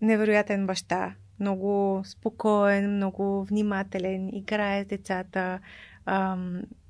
[0.00, 5.60] невероятен баща, много спокоен, много внимателен, играе с децата,
[6.06, 6.38] а,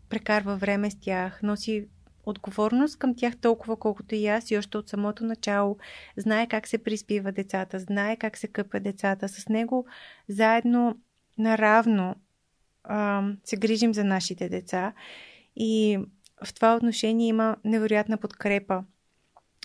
[0.08, 1.88] прекарва време с тях, носи
[2.26, 5.78] отговорност към тях толкова, колкото и аз и още от самото начало.
[6.16, 9.28] Знае как се приспива децата, знае как се къпят децата.
[9.28, 9.86] С него
[10.28, 10.98] заедно
[11.38, 12.14] наравно
[12.84, 14.92] а, се грижим за нашите деца
[15.56, 15.98] и
[16.44, 18.84] в това отношение има невероятна подкрепа.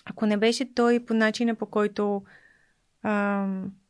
[0.04, 2.22] Ако не беше той по начина по който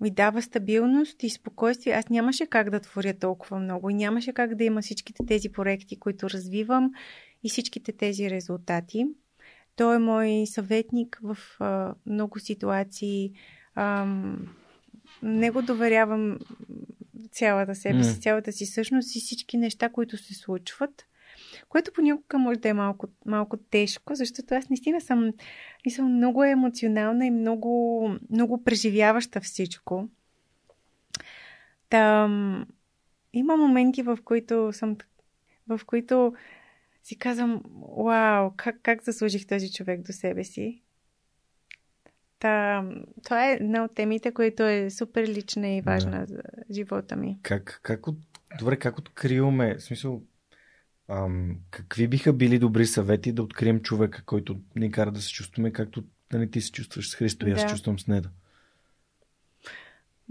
[0.00, 4.54] ми дава стабилност и спокойствие, аз нямаше как да творя толкова много и нямаше как
[4.54, 6.92] да има всичките тези проекти, които развивам
[7.44, 9.06] и всичките тези резултати.
[9.76, 13.32] Той е мой съветник в а, много ситуации.
[13.74, 14.06] А,
[15.22, 16.38] него доверявам
[17.30, 18.22] цялата себе си, mm.
[18.22, 21.06] цялата си същност и всички неща, които се случват.
[21.68, 25.32] Което понякога може да е малко, малко тежко, защото аз наистина съм,
[25.88, 30.08] съм много емоционална и много, много преживяваща всичко.
[31.88, 32.66] Там,
[33.32, 34.96] има моменти, в които съм
[35.68, 36.34] в които
[37.02, 37.62] си казвам,
[38.04, 40.82] вау, как, как заслужих този човек до себе си.
[42.38, 42.84] Та,
[43.24, 46.26] това е една от темите, която е супер лична и важна да.
[46.26, 47.38] за живота ми.
[47.42, 48.16] Как, как, от,
[48.58, 50.22] Добре, как откриваме, в смисъл,
[51.08, 55.72] ам, какви биха били добри съвети да открием човека, който ни кара да се чувстваме
[55.72, 57.68] както да не ти се чувстваш с Христо и аз Да.
[57.68, 58.30] се чувствам с Неда?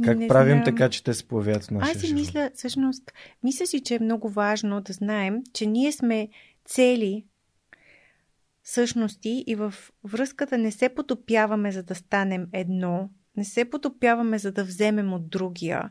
[0.03, 0.65] Как Не правим знам.
[0.65, 2.19] така, че те се появяват в нашия Аз си живот?
[2.21, 3.11] мисля, всъщност,
[3.43, 6.29] мисля си, че е много важно да знаем, че ние сме
[6.69, 7.25] цели
[8.63, 9.73] същности и в
[10.03, 15.29] връзката не се потопяваме, за да станем едно, не се потопяваме, за да вземем от
[15.29, 15.89] другия.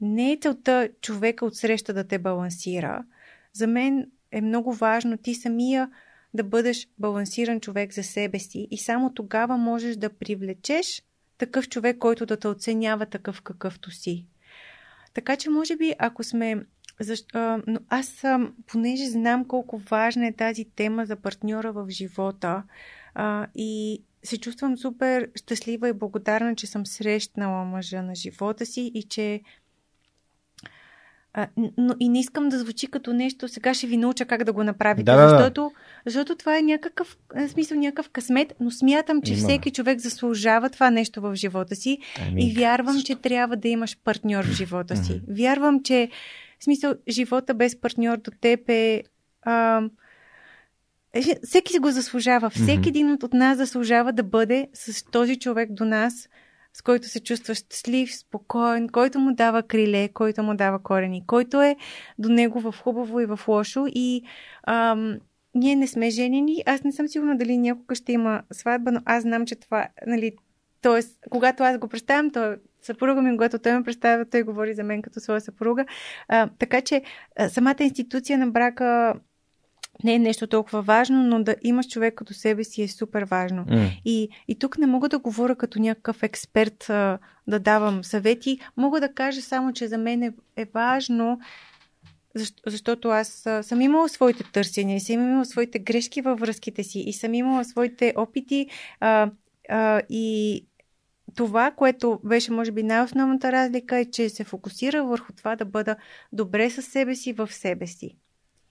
[0.00, 3.04] Не е целта човека от среща да те балансира.
[3.52, 5.90] За мен е много важно ти самия
[6.34, 11.02] да бъдеш балансиран човек за себе си и само тогава можеш да привлечеш
[11.38, 14.26] такъв човек, който да те оценява такъв какъвто си.
[15.14, 16.66] Така че, може би, ако сме.
[17.00, 17.34] Защ...
[17.34, 18.24] А, но аз
[18.66, 22.62] понеже знам колко важна е тази тема за партньора в живота
[23.14, 28.90] а, и се чувствам супер щастлива и благодарна, че съм срещнала мъжа на живота си
[28.94, 29.40] и че.
[31.32, 34.52] А, но и не искам да звучи като нещо, сега ще ви науча как да
[34.52, 35.72] го направите, Да, защото,
[36.06, 39.42] защото това е някакъв, в смисъл някакъв късмет, но смятам, че Има.
[39.42, 41.98] всеки човек заслужава това нещо в живота си
[42.28, 43.06] Ами, и вярвам, защо?
[43.06, 45.20] че трябва да имаш партньор в живота си.
[45.28, 46.10] Вярвам, че
[46.60, 49.02] в смисъл, живота без партньор до теб е.
[49.42, 49.82] А,
[51.12, 52.50] е, всеки си го заслужава.
[52.50, 56.28] Всеки един от, нас заслужава да бъде с този човек до нас,
[56.72, 61.62] с който се чувства щастлив, спокоен, който му дава криле, който му дава корени, който
[61.62, 61.76] е
[62.18, 63.84] до него в хубаво и в лошо.
[63.88, 64.22] И
[64.66, 65.18] ам,
[65.54, 66.62] ние не сме женени.
[66.66, 70.32] Аз не съм сигурна дали някога ще има сватба, но аз знам, че това, нали,
[70.82, 74.84] Тоест, когато аз го представям, то съпруга ми, когато той ме представя, той говори за
[74.84, 75.84] мен като своя съпруга.
[76.28, 77.02] А, така че
[77.36, 79.14] а, самата институция на брака
[80.04, 83.64] не е нещо толкова важно, но да имаш човек като себе си е супер важно.
[83.68, 83.90] М.
[84.04, 88.58] И, и тук не мога да говоря като някакъв експерт а, да давам съвети.
[88.76, 91.40] Мога да кажа само, че за мен е, е важно,
[92.34, 96.82] защо, защото аз а, съм имала своите търсения и съм имала своите грешки във връзките
[96.82, 98.66] си и съм имала своите опити
[99.00, 99.30] а,
[99.68, 100.64] а, и
[101.34, 105.96] това, което беше, може би, най-основната разлика е, че се фокусира върху това да бъда
[106.32, 108.16] добре със себе си в себе си.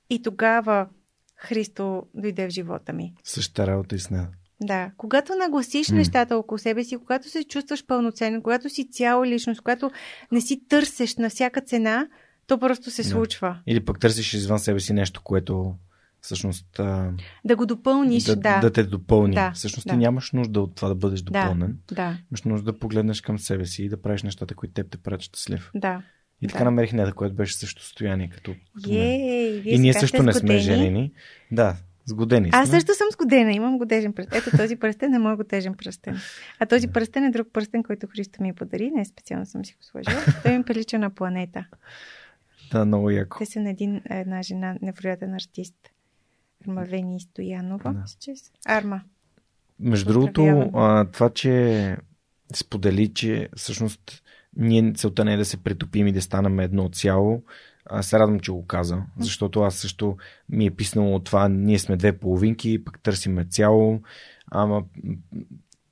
[0.09, 0.87] И тогава
[1.35, 3.13] Христо дойде в живота ми.
[3.23, 4.29] Същата работа и с нея.
[4.61, 5.95] Да, когато нагласиш М.
[5.97, 9.91] нещата около себе си, когато се чувстваш пълноценен, когато си цяла личност, когато
[10.31, 12.07] не си търсеш на всяка цена,
[12.47, 13.07] то просто се Да.
[13.09, 13.59] случва.
[13.67, 15.75] Или пък търсиш извън себе си нещо, което
[16.21, 16.67] всъщност
[17.45, 18.59] Да го допълниш, да, да.
[18.59, 19.33] да те допълни.
[19.35, 19.93] Да, Всъщност да.
[19.93, 21.77] ти нямаш нужда от това да бъдеш допълнен.
[21.91, 24.97] Да, Имаш нужда да погледнеш към себе си и да правиш нещата, които теб те
[24.97, 25.71] правят щастлив.
[25.75, 26.01] да.
[26.41, 26.65] И така Да.
[26.65, 28.89] намерих неда, което беше също състояние като, като.
[28.91, 31.11] Ей, И ние също не сме женени.
[31.51, 31.75] Да,
[32.05, 32.59] сгодени сме.
[32.59, 34.37] Аз също съм сгодена, имам годежен пръстен.
[34.39, 36.17] Ето този пръстен е моят годежен пръстен.
[36.59, 38.91] А този пръстен е друг пръстен, който Христо ми подари.
[38.91, 40.21] Не специално съм си го сложила.
[40.43, 41.65] Той ми прилича на планета.
[42.71, 43.37] Да, много яко.
[43.39, 45.75] Те са на един, една жена, невероятен артист.
[46.63, 47.93] Армавени Стоянова.
[47.93, 47.99] Да.
[47.99, 49.01] мисля, че се- Арма.
[49.79, 51.97] Между другото, а, това, че
[52.55, 54.23] сподели, че всъщност
[54.55, 57.43] ние целта не е да се претопим и да станем едно цяло,
[57.85, 60.17] аз се радвам, че го каза, защото аз също
[60.49, 64.01] ми е писнало това, ние сме две половинки, пък търсиме цяло,
[64.51, 64.83] ама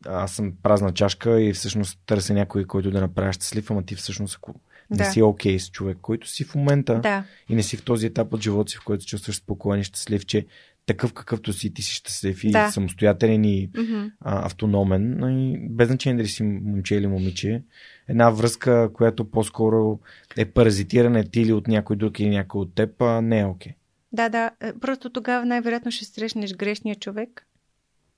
[0.07, 4.35] аз съм празна чашка и всъщност търся някой, който да направя щастлив, ама ти всъщност
[4.35, 4.55] ако
[4.89, 5.03] не Да.
[5.05, 8.33] си окей с човек, който си в момента Да, и не си в този етап
[8.33, 10.45] от живота си, в който се чувстваш спокоен и щастлив, че
[10.85, 12.71] такъв какъвто си, ти си щастлив и Да.
[12.71, 14.05] самостоятелен и Мгм.
[14.21, 17.63] а, автономен, но и без значение дали си момче или момиче.
[18.07, 19.99] Една връзка, която по-скоро
[20.37, 23.73] е паразитиране ти или от някой друг или някой от теб, а не е окей.
[24.11, 24.51] Да, да.
[24.61, 27.47] е, Просто тогава най-вероятно ще срещнеш грешния човек.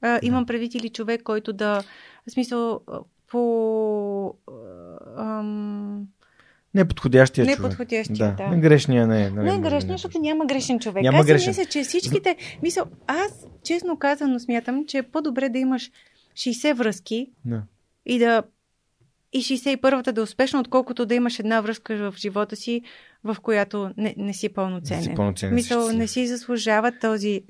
[0.02, 1.84] А, имам предвид или човек, който да.
[2.28, 2.82] В смисъл,
[3.28, 4.34] по.
[5.18, 6.08] Ам,
[6.74, 7.60] Неподходящия човек.
[7.60, 8.48] Неподходящия, да.
[8.48, 9.30] Не грешния не е.
[9.30, 11.04] нали, не е да защото няма грешен човек.
[11.04, 11.50] Няма аз грешен.
[11.50, 12.36] мисля, че всичките...
[12.64, 15.92] Мисъл, аз честно казано смятам, че е по-добре да имаш
[16.34, 17.64] 60 връзки Да.
[18.06, 18.44] и да
[19.34, 22.82] и 61-та да е успешна, отколкото да имаш една връзка в живота си,
[23.24, 25.00] в която не, не си пълноценен.
[25.00, 27.42] Не си пълноценен, не си Мисъл, не си заслужава този...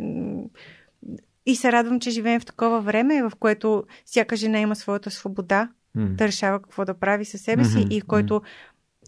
[1.46, 5.70] И се радвам, че живеем в такова време, в което всяка жена има своята свобода
[5.96, 6.08] М.
[6.10, 8.42] да решава какво да прави със себе си Мгм, и който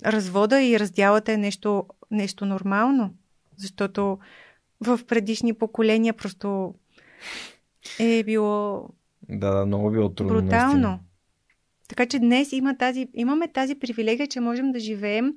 [0.05, 3.13] развода и разделата е нещо, нещо нормално.
[3.57, 4.17] Защото
[4.81, 6.73] в предишни поколения просто
[7.99, 8.85] е било
[9.29, 10.33] Да, да, много било трудно.
[10.33, 10.65] брутално.
[10.65, 10.99] наистина.
[11.87, 15.33] Така че днес има тази, имаме тази привилегия, че можем да живеем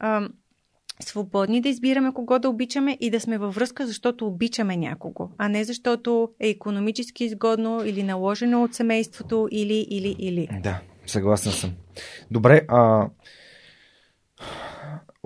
[0.00, 0.28] ам,
[1.00, 5.48] свободни, да избираме кого да обичаме и да сме във връзка, защото обичаме някого, а
[5.48, 10.48] не защото е економически изгодно или наложено от семейството или, или, или.
[10.62, 11.72] Да, съгласен съм.
[12.30, 13.08] Добре, а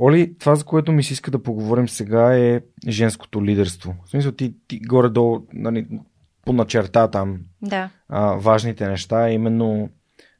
[0.02, 3.94] Оли, това, за което ми се иска да поговорим сега е женското лидерство.
[4.04, 5.86] В смисъл, ти, ти горе-долу нали,
[6.44, 7.90] поначерта там Да.
[8.08, 9.90] а, важните неща, именно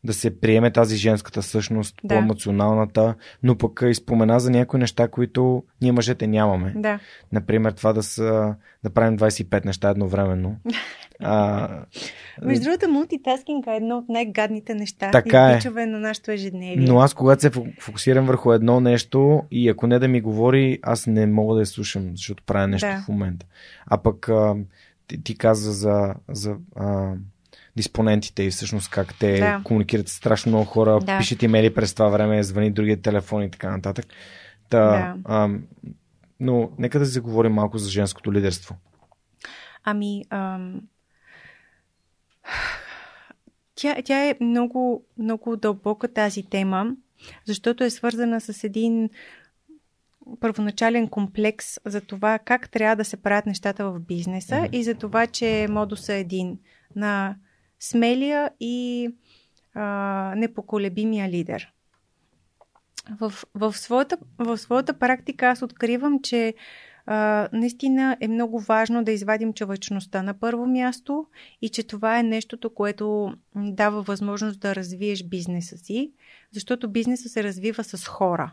[0.05, 2.15] да се приеме тази женската същност, Да.
[2.15, 6.73] по-емоционалната, но пък и спомена за някои неща, които ние мъжете нямаме.
[6.77, 6.99] Да.
[7.33, 8.55] Например, това да, са,
[8.85, 10.57] да правим 25 неща едновременно.
[11.23, 11.69] А,
[12.43, 15.11] Между другото, мултитаскинг е едно от най-гадните неща.
[15.11, 15.57] Така е.
[15.57, 16.87] Бичове на нашето ежедневие.
[16.87, 17.51] но аз, когато се
[17.81, 21.67] фокусирам върху едно нещо и ако не да ми говори, аз не мога да я
[21.67, 23.03] слушам, защото правя нещо Да.
[23.05, 23.47] в момента.
[23.87, 24.55] А пък а,
[25.07, 27.13] ти, ти каза за, за а,
[27.77, 29.61] диспонентите и всъщност как те Да.
[29.65, 31.19] комуникират с страшно много хора, Да.
[31.19, 34.07] пишат имейли през това време, звъни другия телефон и така нататък.
[34.69, 35.15] Та, Да.
[35.25, 35.49] а,
[36.41, 38.77] но нека да си говорим малко за женското лидерство.
[39.85, 40.81] Ами, ам...
[43.75, 46.87] тя, тя е много, много дълбока тази тема,
[47.47, 49.11] защото е свързана с един
[50.41, 54.67] първоначален комплекс за това как трябва да се правят нещата в бизнеса Мгм.
[54.73, 56.59] и за това, че модуса е един
[56.97, 57.37] на
[57.81, 59.11] смелия и
[59.75, 61.73] а, непоколебимия лидер.
[63.21, 66.55] В, в, своята, в своята практика аз откривам, че
[67.07, 71.27] а, наистина е много важно да извадим човечността на първо място
[71.63, 76.13] и че това е нещото, което дава възможност да развиеш бизнеса си,
[76.53, 78.53] защото бизнеса се развива с хора.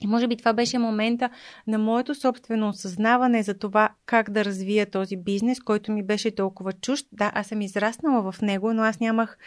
[0.00, 1.30] И може би това беше момента
[1.66, 6.72] на моето собствено осъзнаване за това как да развия този бизнес, който ми беше толкова
[6.72, 7.06] чужд.
[7.12, 9.38] Да, аз съм израснала в него, но аз нямах,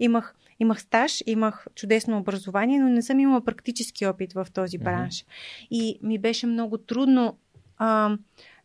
[0.00, 5.24] имах, имах стаж, имах чудесно образование, но не съм имала практически опит в този бранш.
[5.70, 7.38] И ми беше много трудно
[7.78, 8.16] а,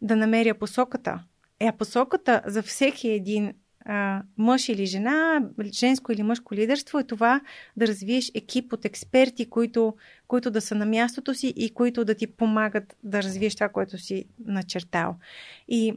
[0.01, 1.23] да намеря посоката.
[1.59, 3.53] Е, а посоката за всеки един
[3.86, 7.41] а, мъж или жена, женско или мъжко лидерство е това
[7.78, 9.95] да развиеш екип от експерти, които,
[10.28, 13.98] които да са на мястото си и които да ти помагат да развиеш това, което
[13.98, 15.16] си начертал.
[15.68, 15.94] И,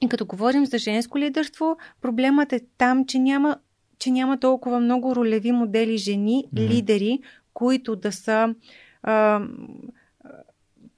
[0.00, 3.56] и като говорим за женско лидерство, проблемът е там, че няма,
[3.98, 6.62] че няма толкова много ролеви модели жени, Мгм.
[6.62, 7.20] лидери,
[7.54, 8.54] които да са
[9.02, 9.40] а,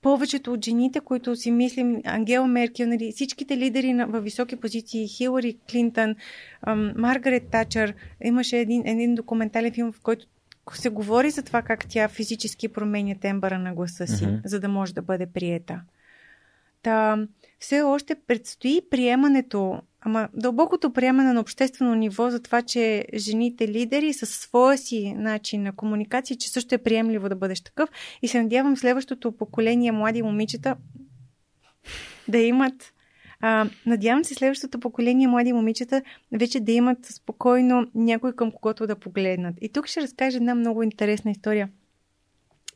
[0.04, 5.08] повечето от жените, които си мислим, Ангела Меркел, нали, всичките лидери на, във високи позиции,
[5.08, 6.14] Хилари Клинтън,
[6.62, 7.94] ам, Маргарет Тачър,
[8.24, 10.26] имаше един, един документален филм, в който
[10.72, 14.36] се говори за това как тя физически променя тембъра на гласа си, Мгм.
[14.44, 15.80] за да може да бъде приета.
[16.82, 17.26] Та,
[17.58, 24.12] все още предстои приемането, ама дълбокото приемане на обществено ниво за това, че жените лидери
[24.12, 27.88] със своя си начин на комуникация, че също е приемливо да бъдеш такъв.
[28.22, 30.76] И се надявам следващото поколение млади момичета
[32.28, 32.92] да имат.
[33.40, 36.02] А, надявам се следващото поколение млади момичета
[36.32, 39.54] вече да имат спокойно някой към когото да погледнат.
[39.60, 41.68] И тук ще разкажа една много интересна история.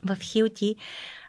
[0.05, 0.77] В Хилти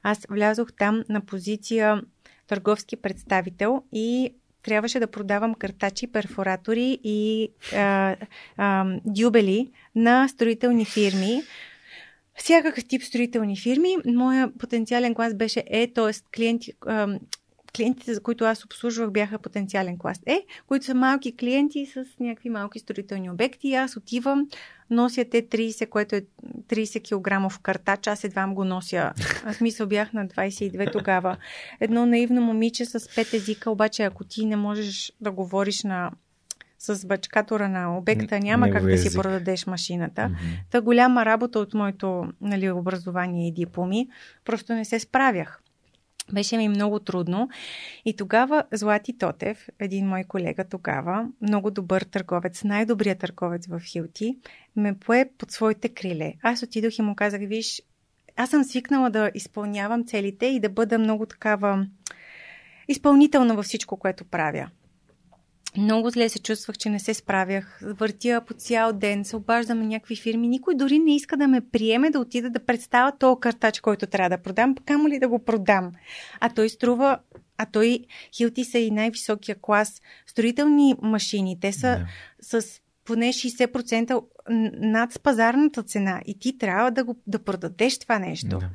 [0.04, 2.02] аз влязох там на позиция
[2.48, 8.16] търговски представител и трябваше да продавам картачи, перфоратори и а,
[8.58, 11.42] а, дюбели на строителни фирми.
[12.36, 13.96] Всякакъв тип строителни фирми.
[14.06, 16.12] Моя потенциален клас беше Е, т.е.
[16.36, 17.20] клиенти, а,
[17.78, 22.50] клиентите, за които аз обслужвах, бяха потенциален клас Е, които са малки клиенти с някакви
[22.50, 23.68] малки строителни обекти.
[23.68, 24.48] И аз отивам,
[24.90, 26.22] нося те 30, което е
[26.68, 28.08] 30 кг картач.
[28.08, 29.14] Аз едва го нося.
[29.46, 31.38] Аз мисля, бях на 22 тогава.
[31.80, 36.12] Едно наивно момиче с пет езика, обаче ако ти не можеш да говориш на
[36.80, 40.30] с бачкатора на обекта, няма как да си продадеш машината.
[40.30, 40.38] Мгм.
[40.72, 44.10] Та голяма работа от моето нали, образование и дипломи.
[44.46, 45.62] Просто не се справях.
[46.34, 47.50] Беше ми много трудно.
[48.06, 54.38] И тогава Злати Тотев, един мой колега тогава, много добър търговец, най-добрият търговец в Хилти,
[54.76, 56.34] ме пое под своите криле.
[56.44, 57.82] Аз отидох и му казах, виж,
[58.36, 61.88] аз съм свикнала да изпълнявам целите и да бъда много такава
[62.88, 64.70] изпълнителна във всичко, което правя.
[65.78, 67.80] Много зле се чувствах, че не се справях.
[67.84, 70.48] Въртя по цял ден, се обаждам на някакви фирми.
[70.48, 74.30] Никой дори не иска да ме приеме да отида да представя този картач, който трябва
[74.30, 75.92] да продам, камо ли да го продам.
[76.40, 77.20] А той струва,
[77.58, 78.00] а той
[78.36, 80.02] Хилти са и най-високия клас.
[80.28, 82.06] Строителни машини, те са
[82.42, 82.62] Да.
[82.62, 84.24] с поне 60%
[84.80, 88.48] над пазарната цена и ти трябва да, го, да продадеш това нещо.
[88.48, 88.70] Да.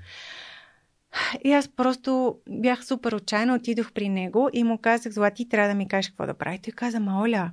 [1.45, 5.74] И аз просто бях супер отчаяна, отидох при него и му казах, Злати, трябва да
[5.74, 6.59] ми кажеш какво да прави.
[6.59, 7.51] Той каза, ма Оля,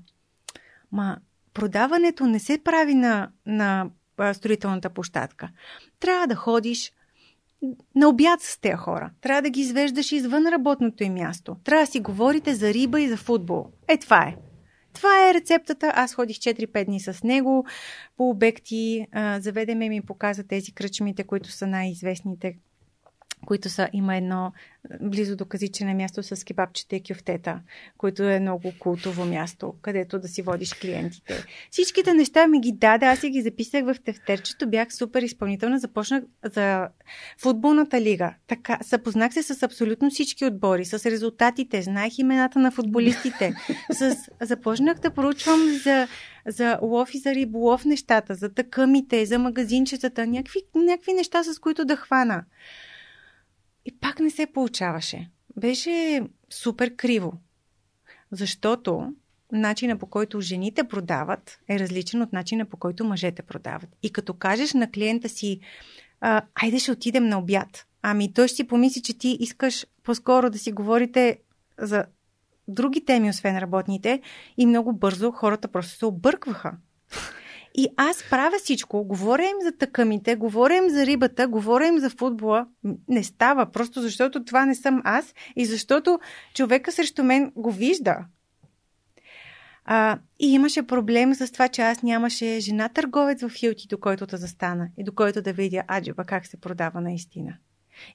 [0.91, 1.17] ма
[1.53, 3.89] продаването не се прави на, на
[4.33, 5.49] строителната площадка.
[5.99, 6.91] Трябва да ходиш
[7.95, 9.11] на обяд с тези хора.
[9.21, 11.55] Трябва да ги извеждаш извън работното им място.
[11.63, 13.67] Трябва да си говорите за риба и за футбол.
[13.87, 14.35] Е, това е.
[14.93, 15.91] Това е рецептата.
[15.95, 17.65] Аз ходих 4-5 дни с него
[18.17, 19.07] по обекти.
[19.11, 22.55] А, заведе ме и ми показа тези кръчмите, които са най-известните
[23.45, 24.51] които са, има едно
[25.01, 27.59] близо до казичене място с кебабчета и кюфтета,
[27.97, 31.45] което е много култово място, където да си водиш клиентите.
[31.71, 36.23] Всичките неща ми ги даде, аз си ги записах в тефтерчето, бях супер изпълнителна, започнах
[36.43, 36.87] за
[37.37, 38.33] футболната лига.
[38.47, 43.53] Така, запознах се с абсолютно всички отбори, с резултатите, знаех имената на футболистите,
[43.91, 46.07] с, започнах да поручвам за
[46.47, 51.85] за лов и за риболов нещата, за тъкъмите, за магазинчетата, някакви, някакви неща, с които
[51.85, 52.43] да хвана.
[53.85, 55.29] И пак не се получаваше.
[55.57, 57.33] Беше супер криво.
[58.31, 59.13] Защото
[59.51, 63.89] начина по който жените продават е различен от начина по който мъжете продават.
[64.03, 65.59] И като кажеш на клиента си,
[66.55, 70.59] айде ще отидем на обяд, ами той ще си помисли, че ти искаш по-скоро да
[70.59, 71.39] си говорите
[71.77, 72.05] за
[72.67, 74.21] други теми, освен работните,
[74.57, 76.73] и много бързо хората просто се объркваха.
[77.75, 79.03] И аз правя всичко.
[79.03, 82.67] Говоря им за тъкамите, говоря им за рибата, говоря им за футбола.
[83.07, 86.19] Не става, просто защото това не съм аз и защото
[86.53, 88.17] човека срещу мен го вижда.
[89.85, 94.25] А, и имаше проблем с това, че аз нямаше жена търговец в Хилти, до който
[94.25, 97.57] да застана и до който да видя аджиба как се продава наистина.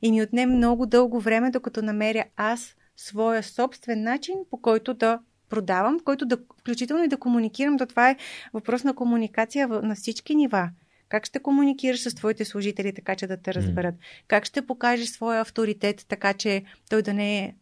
[0.02, 5.18] И ми отне много дълго време, докато намеря аз своя собствен начин, по който да
[5.48, 8.16] продавам, който да, включително и да комуникирам, то това е
[8.52, 10.70] въпрос на комуникация на всички нива.
[11.08, 13.94] Как ще комуникираш с твоите служители, така че да те разберат?
[13.94, 13.98] Mm.
[14.28, 17.54] Как ще покажеш своя авторитет, така че той да не е,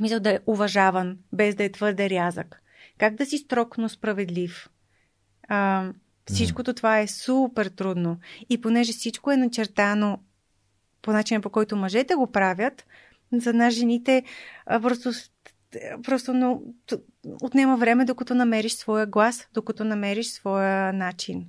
[0.00, 2.62] мисля, да е уважаван, без да е твърде рязък?
[2.98, 4.68] Как да си строг, но справедлив?
[5.48, 5.90] А,
[6.26, 6.76] всичкото mm.
[6.76, 8.18] това е супер трудно.
[8.50, 10.18] И понеже всичко е начертано
[11.02, 12.86] по начина по който мъжете го правят,
[13.32, 14.24] за нас жените
[14.66, 15.12] просто
[16.02, 16.62] просто но,
[17.42, 21.46] отнема време, докато намериш своя глас, докато намериш своя начин.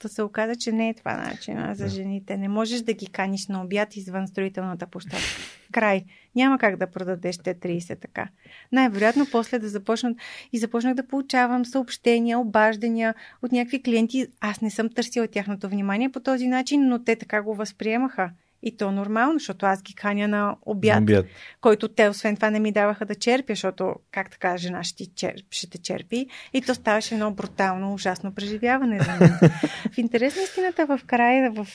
[0.00, 2.36] То се оказа, че не е това начин за жените.
[2.36, 5.26] Не можеш да ги каниш на обяд извън строителната площадка.
[5.72, 6.04] Край.
[6.34, 8.28] Няма как да продадеш те 30 така.
[8.72, 10.16] Най-вероятно после да започнат
[10.52, 14.26] и започнах да получавам съобщения, обаждания от някакви клиенти.
[14.40, 18.30] Аз не съм търсила тяхното внимание по този начин, но те така го възприемаха.
[18.62, 21.26] И то нормално, защото аз ги каня на обяд, обяд,
[21.60, 25.46] който те освен това не ми даваха да черпя, защото как така жена ще, черп,
[25.50, 26.26] ще те черпи.
[26.52, 29.38] И то ставаше едно брутално, ужасно преживяване за мен.
[29.92, 31.66] в интерес на истината, в края, в,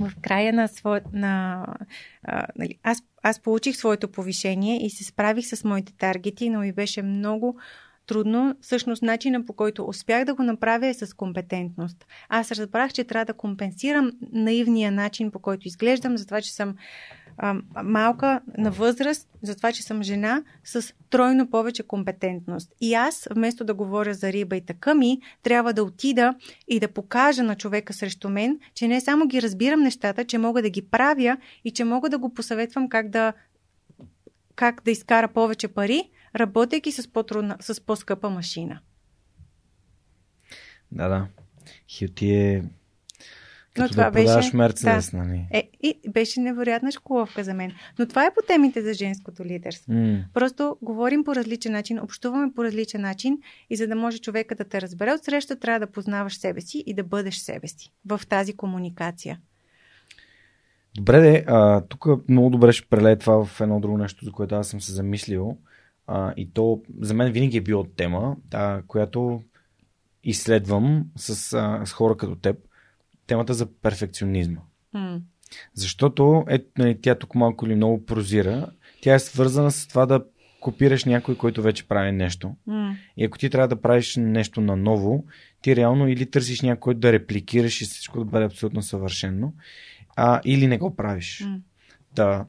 [0.00, 1.02] в края на своя...
[1.12, 1.66] На,
[2.24, 6.72] а, нали, аз, аз получих своето повишение и се справих с моите таргети, но ми
[6.72, 7.58] беше много
[8.10, 8.54] трудно.
[8.60, 12.06] Всъщност, начина по който успях да го направя е с компетентност.
[12.28, 16.74] Аз разбрах, че трябва да компенсирам наивния начин, по който изглеждам, за това, че съм
[17.38, 22.72] а, малка на възраст, за това, че съм жена, с тройно повече компетентност.
[22.80, 26.34] И аз, вместо да говоря за риба и така ми, трябва да отида
[26.68, 30.62] и да покажа на човека срещу мен, че не само ги разбирам нещата, че мога
[30.62, 33.32] да ги правя и че мога да го посъветвам как да
[34.56, 38.80] как да изкара повече пари, работейки с, по-трудна, с по-скъпа машина.
[40.92, 41.26] Да, да.
[41.98, 42.64] Хюти е
[43.74, 45.16] като Но това да беше, Мерцедес, да.
[45.16, 45.46] нали?
[45.50, 47.72] Е, и беше невероятна школовка за мен.
[47.98, 49.92] Но това е по темите за женското лидерство.
[49.92, 50.24] Mm.
[50.34, 53.38] Просто говорим по различен начин, общуваме по различен начин
[53.70, 56.84] и за да може човека да те разбере от среща, трябва да познаваш себе си
[56.86, 59.38] и да бъдеш себе си в тази комуникация.
[60.94, 64.54] Добре, де, а, тук много добре ще прелее това в едно друго нещо, за което
[64.54, 65.56] аз съм се замислил.
[66.12, 69.42] А, и то за мен винаги е било тема, а, която
[70.24, 72.56] изследвам с, а, с хора като теб.
[73.26, 74.60] Темата за перфекционизма.
[74.94, 75.20] Mm.
[75.74, 78.70] Защото е, нали, тя тук малко или много прозира.
[79.02, 80.24] Тя е свързана с това да
[80.60, 82.54] копираш някой, който вече прави нещо.
[82.68, 82.96] Mm.
[83.16, 85.24] И ако ти трябва да правиш нещо наново,
[85.62, 89.52] ти реално или търсиш някой да репликираш и всичко да бъде абсолютно съвършено,
[90.16, 91.44] а, или не го правиш.
[91.44, 91.60] Mm.
[92.14, 92.46] Да,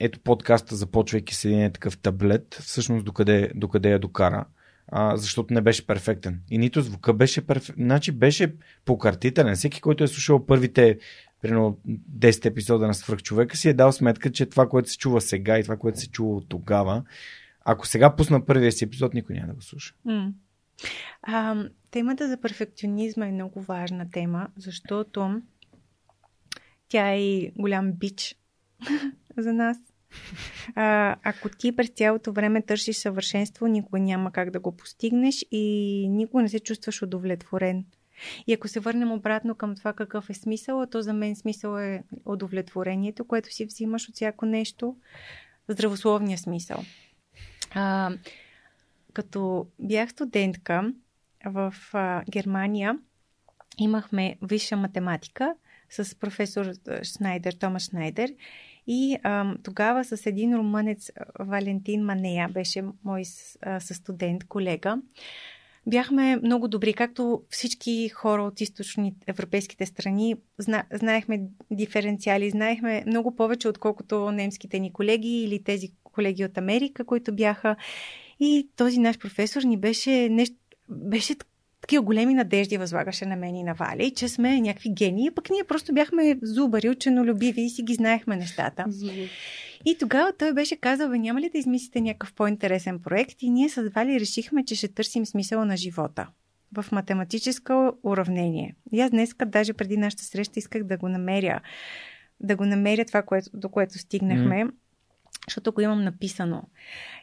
[0.00, 4.44] ето подкаста, започвайки с един такъв таблет, всъщност докъде, докъде я докара,
[4.88, 6.40] а, защото не беше перфектен.
[6.50, 7.84] И нито звука беше перфектен.
[7.84, 8.54] Значи беше
[8.84, 9.54] покартителен.
[9.54, 10.98] Всеки, който е слушал първите
[11.42, 11.78] примерно
[12.18, 15.62] 10 епизода на Свърхчовека си е дал сметка, че това, което се чува сега и
[15.62, 17.04] това, което се чува от тогава,
[17.64, 19.94] ако сега пусна първия си епизод, никой няма да го слуша.
[20.06, 20.32] Mm.
[21.22, 25.42] А, темата за перфекционизма е много важна тема, защото
[26.88, 28.36] тя е и голям бич
[29.36, 29.76] за нас.
[30.74, 36.06] А, ако ти през цялото време търсиш съвършенство, никога няма как да го постигнеш и
[36.08, 37.84] никога не се чувстваш удовлетворен.
[38.46, 42.02] И ако се върнем обратно към това какъв е смисъл, то за мен смисъл е
[42.24, 44.96] удовлетворението, което си взимаш от всяко нещо,
[45.68, 46.84] здравословния смисъл.
[47.70, 48.10] А,
[49.12, 50.92] като бях студентка
[51.44, 52.98] в а, Германия,
[53.78, 55.54] имахме висша математика
[55.90, 56.66] с професор
[57.02, 58.34] Шнайдер, Томас Шнайдер.
[58.86, 63.22] И а, тогава с един румънец, Валентин Манея, беше мой
[63.62, 64.96] а, студент, колега.
[65.86, 70.36] Бяхме много добри, както всички хора от източни европейските страни.
[70.58, 77.04] Зна, знаехме диференциали, знаехме много повече, отколкото немските ни колеги или тези колеги от Америка,
[77.04, 77.76] които бяха.
[78.40, 80.56] И този наш професор ни беше нещо,
[80.88, 81.34] беше
[81.82, 85.64] такива големи надежди възлагаше на мен и на Вали, че сме някакви гении, пък ние
[85.64, 88.84] просто бяхме зубари, ученолюбиви и си ги знаехме нещата.
[89.84, 93.42] И тогава той беше казал, бе, няма ли да измислите някакъв по-интересен проект?
[93.42, 96.26] И ние с Вали решихме, че ще търсим смисъла на живота
[96.72, 98.74] в математическо уравнение.
[98.92, 101.60] И аз днес, даже преди нашата среща, исках да го намеря.
[102.40, 104.70] Да го намеря това, което, до което стигнахме, mm.
[105.48, 106.62] защото го имам написано.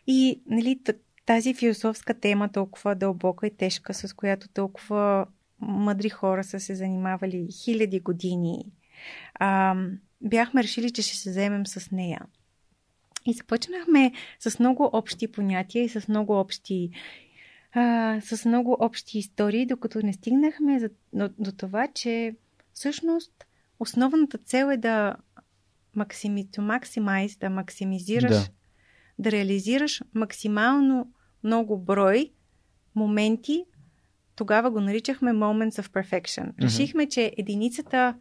[0.08, 0.80] И нали,
[1.30, 5.26] тази философска тема, толкова дълбока и тежка, с която толкова
[5.60, 8.66] мъдри хора са се занимавали хиляди години,
[9.34, 9.76] а,
[10.22, 12.22] бяхме решили, че ще се вземем с нея.
[13.26, 16.90] И започнахме с много общи понятия и с много общи
[17.72, 22.36] а, с много общи истории, докато не стигнахме за, до, до това, че
[22.74, 23.32] всъщност
[23.80, 25.16] основната цел е да
[25.96, 28.48] максими, to да максимизираш, да.
[29.20, 32.32] да реализираш максимално много брой
[32.96, 33.66] моменти,
[34.36, 36.64] тогава го наричахме Moments of Perfection.
[36.64, 37.10] Решихме, mm-hmm.
[37.10, 38.16] че единицата...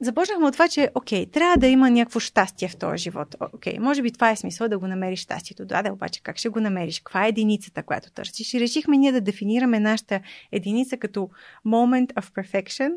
[0.00, 3.36] Започнахме от това, че окей, трябва да има някакво щастие в този живот.
[3.54, 5.64] Окей, може би това е смисъл да го намериш щастието.
[5.64, 7.00] Да, да, обаче как ще го намериш?
[7.00, 8.54] Каква е единицата, която търсиш?
[8.54, 10.20] И решихме ние да дефинираме нашата
[10.52, 11.30] единица като
[11.66, 12.92] Moment of Perfection,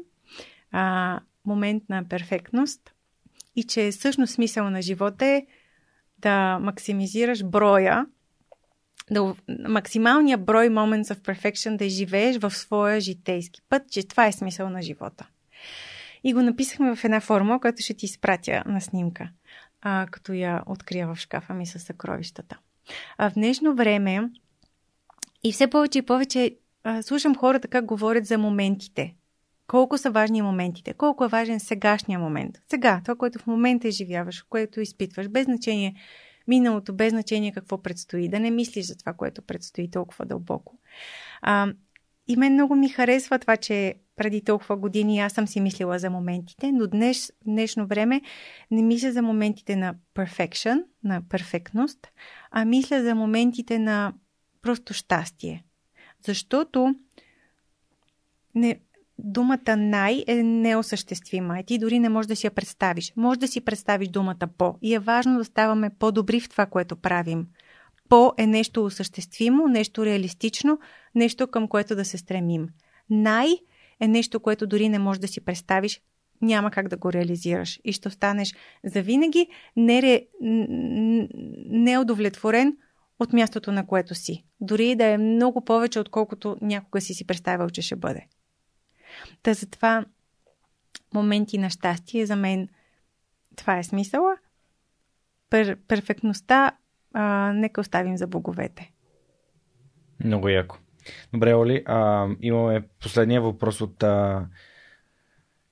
[0.72, 2.94] а, момент на перфектност
[3.56, 5.46] и че всъщност смисъл на живота е
[6.18, 8.06] да максимизираш броя
[9.12, 9.36] да,
[9.70, 14.70] максималния брой moments of perfection да живееш в своя житейски път, че това е смисъл
[14.70, 15.28] на живота.
[16.24, 19.30] И го написахме в една форма, която ще ти изпратя на снимка,
[19.82, 22.58] а, като я открия в шкафа ми с съкровищата.
[23.18, 24.30] А в днешно време
[25.44, 29.16] и все повече и повече а, слушам хората как говорят за моментите.
[29.68, 32.62] Колко са важни моментите, колко е важен сегашния момент.
[32.70, 35.96] Сега, това, което в момента изживяваш, което изпитваш, без значение
[36.48, 40.80] миналото, без значение какво предстои, да не мислиш за това, което предстои толкова дълбоко.
[41.42, 41.74] А,
[42.28, 46.10] и мен много ми харесва това, че преди толкова години аз съм си мислила за
[46.10, 48.22] моментите, но днес, днешно време
[48.72, 52.08] не мисля за моментите на perfection, на перфектност,
[52.52, 54.14] а мисля за моментите на
[54.62, 55.64] просто щастие.
[56.26, 56.96] Защото
[58.56, 58.80] не,
[59.20, 61.60] думата най е неосъществима.
[61.60, 63.14] И ти дори не можеш да си я представиш.
[63.18, 64.76] Може да си представиш думата по.
[64.82, 67.48] И е важно да ставаме по-добри в това, което правим.
[68.10, 70.80] По е нещо осъществимо, нещо реалистично,
[71.16, 72.68] нещо към което да се стремим.
[73.10, 73.48] Най
[74.00, 76.02] е нещо, което дори не можеш да си представиш,
[76.42, 77.80] няма как да го реализираш.
[77.84, 78.54] И ще останеш
[78.86, 80.22] завинаги нере...
[81.70, 82.78] неудовлетворен
[83.20, 84.46] от мястото, на което си.
[84.62, 88.28] Дори да е много повече, отколкото някога си си представил, че ще бъде.
[89.44, 90.06] Та затова
[91.14, 92.70] моменти на щастие за мен
[93.56, 94.38] това е смисъла.
[95.50, 96.72] Пер, перфектността
[97.14, 98.92] а, нека оставим за боговете.
[100.24, 100.78] Много яко.
[101.34, 104.46] Добре, Оли, а, имаме последния въпрос от а,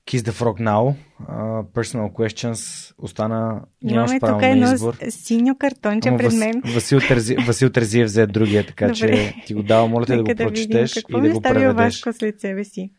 [0.06, 0.94] Kiss the Frog Now.
[1.28, 2.92] Uh, personal questions.
[2.98, 3.62] Остана.
[3.82, 4.96] Имаме тук едно избор.
[5.10, 6.62] синьо картонче Ама пред мен.
[6.64, 8.96] Васил, Терзи, Васил Терзиев взе другия, така Добре.
[8.96, 9.90] че ти го давам.
[9.90, 11.74] Моля те да го да прочетеш и да го преведеш.
[11.74, 12.90] Вашко след себе си.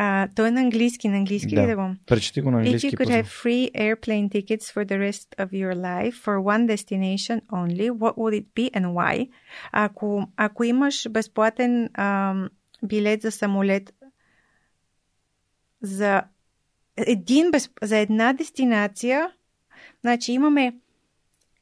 [0.00, 1.62] А, той е на английски, на английски да.
[1.62, 1.94] ли да го?
[2.06, 2.90] Прочети го на английски.
[2.90, 6.66] If you could have free airplane tickets for the rest of your life for one
[6.66, 9.28] destination only, what would it be and why?
[9.72, 12.48] Ако, ако имаш безплатен ам,
[12.82, 13.94] билет за самолет
[15.82, 16.22] за
[16.96, 19.30] един без, за една дестинация,
[20.00, 20.74] значи имаме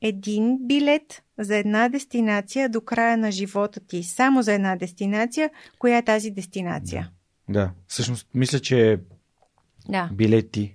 [0.02, 4.02] един билет за една дестинация до края на живота ти.
[4.02, 5.50] Само за една дестинация.
[5.78, 7.02] Коя е тази дестинация?
[7.02, 7.15] Да,
[7.86, 8.98] всъщност мисля, че
[9.88, 10.10] да.
[10.12, 10.74] билети.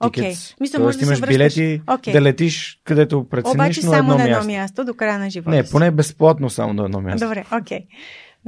[0.00, 0.32] Окей.
[0.32, 0.60] Okay.
[0.60, 1.34] Мисля, може да имаш връщаш...
[1.34, 2.12] билети okay.
[2.12, 4.52] да летиш където прецениш, Обаче но само едно на едно място.
[4.52, 7.26] място до края на живота Не, поне безплатно само на едно място.
[7.26, 7.78] Добре, окей.
[7.78, 7.86] Okay.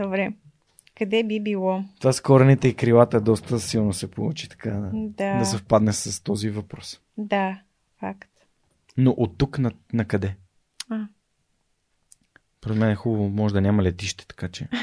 [0.04, 0.32] Добре.
[0.98, 1.84] Къде би било?
[2.00, 6.50] Това с корените и крилата доста силно се получи така да, да съвпадне с този
[6.50, 7.00] въпрос.
[7.18, 7.60] Да,
[8.00, 8.30] факт.
[8.96, 10.36] Но от тук на, на къде?
[10.90, 11.06] А.
[12.60, 14.68] Пред мен е хубаво, може да няма летище, така че...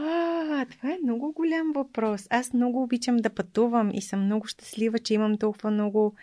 [0.00, 2.26] А, това е много голям въпрос.
[2.30, 6.14] Аз много обичам да пътувам и съм много щастлива, че имам толкова много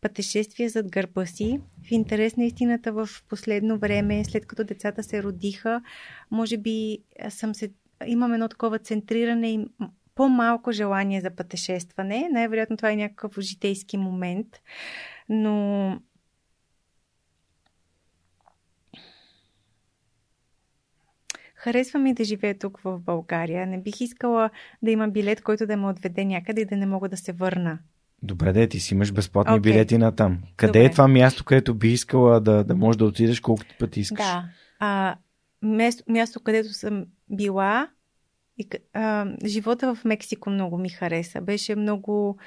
[0.00, 1.60] пътешествия зад гърба си.
[1.88, 5.82] В интерес на истината в последно време, след като децата се родиха,
[6.30, 6.98] може би
[7.28, 7.70] съм се,
[8.06, 9.66] имам едно такова центриране и
[10.14, 12.28] по-малко желание за пътешестване.
[12.32, 14.46] Най-вероятно това е някакъв житейски момент.
[15.28, 15.98] Но
[21.60, 23.66] Харесва ми да живея тук в България.
[23.66, 24.50] Не бих искала
[24.82, 27.78] да има билет, който да ме отведе някъде и да не мога да се върна.
[28.22, 29.60] Добре, да ти си имаш безплатни okay.
[29.60, 30.38] билети на там.
[30.56, 30.84] Къде е Добре.
[30.84, 34.26] е това място, където би искала да, да можеш да отидеш колкото пъти искаш?
[34.26, 34.44] Да.
[34.78, 35.16] А,
[35.62, 37.88] място, място, където съм била,
[38.58, 41.40] и, а, живота в Мексико много ми хареса.
[41.40, 42.38] Беше много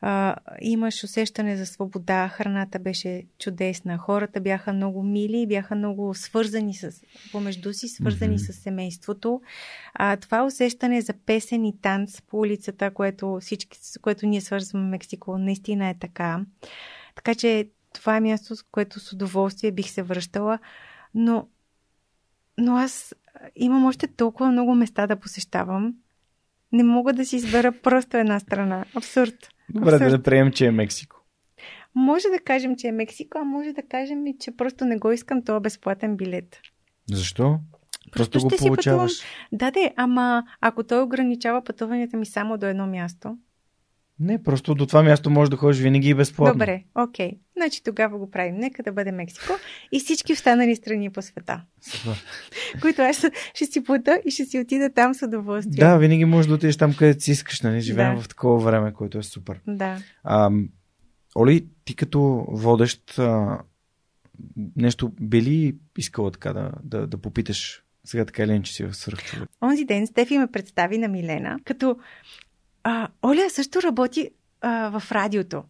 [0.00, 6.74] а, имаш усещане за свобода, храната беше чудесна, хората бяха много мили, бяха много свързани
[6.74, 7.02] с,
[7.32, 8.52] помежду си, свързани mm-hmm.
[8.52, 9.40] с семейството.
[9.94, 15.38] А, това усещане за песен и танц по улицата, което, всички, което ние свързваме Мексико,
[15.38, 16.40] наистина е така.
[17.14, 20.58] Така че това е място, с което с удоволствие бих се връщала,
[21.14, 21.46] но,
[22.58, 23.14] но аз
[23.56, 25.94] имам още толкова много места да посещавам.
[26.72, 28.84] Не мога да си избера просто една страна.
[28.94, 29.48] Абсурд.
[29.74, 30.10] Добре, Абсурд.
[30.10, 31.16] да приемем, че е Мексико.
[31.94, 35.12] Може да кажем, че е Мексико, а може да кажем и, че просто не го
[35.12, 36.60] искам този безплатен билет.
[37.10, 37.58] Защо?
[38.12, 39.12] Просто, просто го получаваш.
[39.52, 43.36] Да, да, ама ако той ограничава пътуванията ми само до едно място,
[44.20, 46.54] не, просто до това място може да ходиш винаги и безплатно.
[46.54, 47.30] Добре, окей.
[47.30, 47.38] Okay.
[47.56, 48.56] Значи тогава го правим.
[48.56, 49.52] Нека да бъде Мексико
[49.92, 51.62] и всички останали страни по света.
[52.82, 53.24] които аз
[53.54, 55.80] ще си плата и ще си отида там с удоволствие.
[55.80, 57.60] Да, винаги можеш да отидеш там, където си искаш.
[57.60, 57.80] Нали?
[57.80, 58.22] Живеем да.
[58.22, 59.60] в такова време, което е супер.
[59.66, 59.98] Да.
[60.24, 60.50] А,
[61.36, 63.58] Оли, ти като водещ а,
[64.76, 68.94] нещо би ли искала така да, да, да попиташ сега така или че си в
[68.94, 69.48] свръхчовек?
[69.62, 71.96] Онзи ден Стефи ме представи на Милена, като
[72.84, 74.30] а, Оля също работи
[74.60, 75.64] а, в радиото.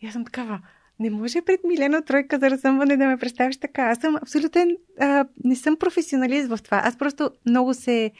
[0.00, 0.60] И аз съм такава,
[1.00, 3.82] не може пред Милена Тройка за разсъмване да ме представиш така.
[3.82, 6.80] Аз съм абсолютен, а, не съм професионалист в това.
[6.84, 8.10] Аз просто много се,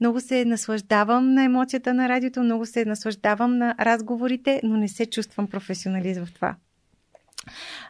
[0.00, 5.06] много се наслаждавам на емоцията на радиото, много се наслаждавам на разговорите, но не се
[5.06, 6.56] чувствам професионалист в това.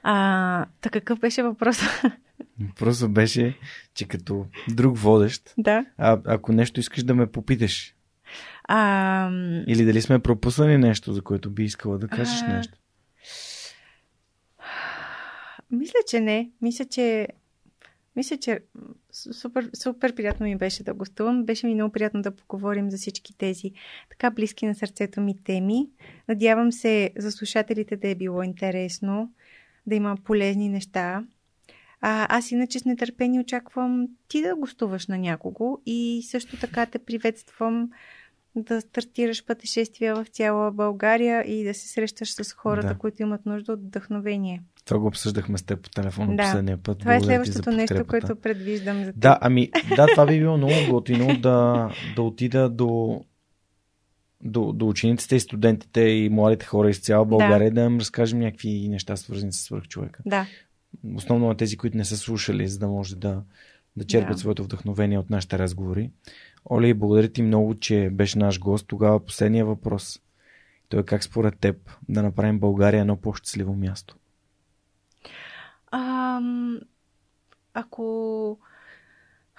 [0.02, 2.02] А, така какъв беше въпросът?
[2.60, 3.58] Въпросът беше,
[3.94, 5.84] че като друг водещ, да.
[5.98, 7.94] а, ако нещо искаш да ме попиташ,
[8.64, 9.30] а...
[9.66, 12.56] Или дали сме пропуснали нещо, за което би искала да кажеш а...
[12.56, 12.78] нещо?
[15.70, 16.50] Мисля, че не.
[16.62, 17.28] Мисля, че
[18.16, 18.60] мисля, че
[19.12, 21.44] супер, супер приятно ми беше да гостувам.
[21.44, 23.72] Беше ми много приятно да поговорим за всички тези
[24.10, 25.88] така близки на сърцето ми теми.
[26.28, 29.32] Надявам се за слушателите да е било интересно,
[29.86, 31.24] да има полезни неща.
[32.00, 36.98] А, аз иначе с нетърпение очаквам ти да гостуваш на някого и също така те
[36.98, 37.90] приветствам
[38.56, 42.98] да стартираш пътешествия в цяла България и да се срещаш с хората, да.
[42.98, 44.62] които имат нужда от вдъхновение.
[44.84, 46.42] Това го обсъждахме с теб по телефона да.
[46.42, 46.98] последния път.
[46.98, 49.20] Това е следващото нещо, което предвиждам за теб.
[49.20, 53.20] Да, ами, да, това би било много готино да, да отида до,
[54.40, 58.38] до, до учениците и студентите и младите хора из цяла България да, да им разкажем
[58.38, 60.22] някакви неща, свързани с свърхчовека.
[60.26, 60.46] Да.
[61.14, 63.42] Основно на тези, които не са слушали, за да може да,
[63.96, 64.38] да черпят да.
[64.38, 66.10] своето вдъхновение от нашите разговори.
[66.64, 68.86] Оли, благодаря ти много, че беше наш гост.
[68.86, 70.20] Тогава последния въпрос.
[70.88, 74.16] Той е как според теб да направим България едно по-щастливо място?
[75.90, 76.80] Ам,
[77.74, 78.58] ако...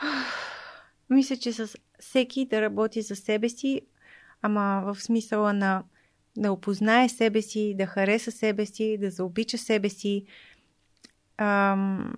[1.09, 3.81] Мисля, че с всеки да работи за себе си,
[4.41, 5.83] ама в смисъла на
[6.37, 10.25] да опознае себе си, да хареса себе си, да заобича себе си.
[11.37, 12.13] Ам,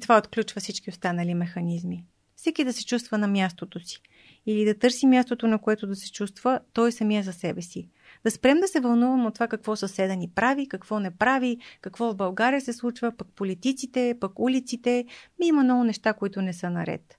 [0.00, 2.04] това отключва всички останали механизми
[2.40, 4.02] всеки да се чувства на мястото си.
[4.46, 7.88] Или да търси мястото, на което да се чувства той самия за себе си.
[8.24, 12.12] Да спрем да се вълнувам от това какво съседа ни прави, какво не прави, какво
[12.12, 15.04] в България се случва, пък политиците, пък улиците.
[15.38, 17.18] Ми има много неща, които не са наред.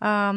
[0.00, 0.34] А,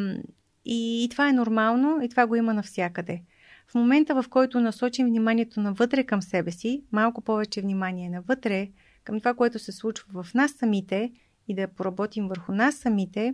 [0.65, 3.21] и, и това е нормално, и това го има навсякъде.
[3.67, 8.69] В момента, в който насочим вниманието навътре към себе си, малко повече внимание навътре,
[9.03, 11.11] към това, което се случва в нас самите
[11.47, 13.33] и да поработим върху нас самите,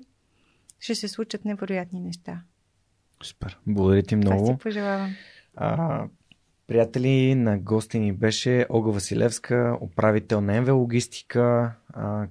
[0.81, 2.41] ще се случат невероятни неща.
[3.23, 3.59] Супер.
[3.67, 4.45] Благодаря ти много.
[4.45, 5.15] Това си пожелавам.
[5.55, 6.03] А,
[6.67, 11.73] приятели, на гости ни беше Ога Василевска, управител на МВ Логистика,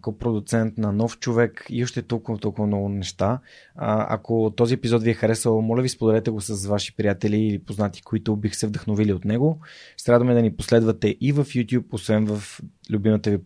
[0.01, 3.41] копродуцент на Нов човек и още толкова, толкова много неща.
[3.75, 7.59] А, ако този епизод ви е харесал, моля ви споделете го с ваши приятели или
[7.65, 9.61] познати, които бих се вдъхновили от него.
[9.97, 12.61] Ще радваме да ни последвате и в YouTube, освен в
[12.91, 13.39] любимата ви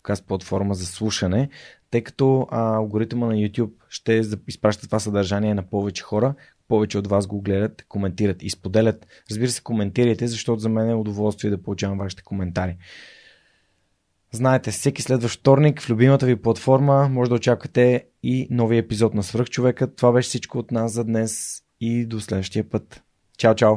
[0.00, 1.48] подкаст платформа за слушане
[1.90, 6.34] тъй като а, алгоритъма на YouTube ще изпраща това съдържание на повече хора,
[6.68, 9.06] повече от вас го гледат, коментират и споделят.
[9.30, 12.76] Разбира се, коментирайте, защото за мен е удоволствие да получавам вашите коментари.
[14.32, 19.22] Знаете, всеки следващ вторник в любимата ви платформа може да очаквате и нови епизод на
[19.22, 19.94] Свръхчовека.
[19.94, 23.02] Това беше всичко от нас за днес и до следващия път.
[23.38, 23.76] Чао, чао!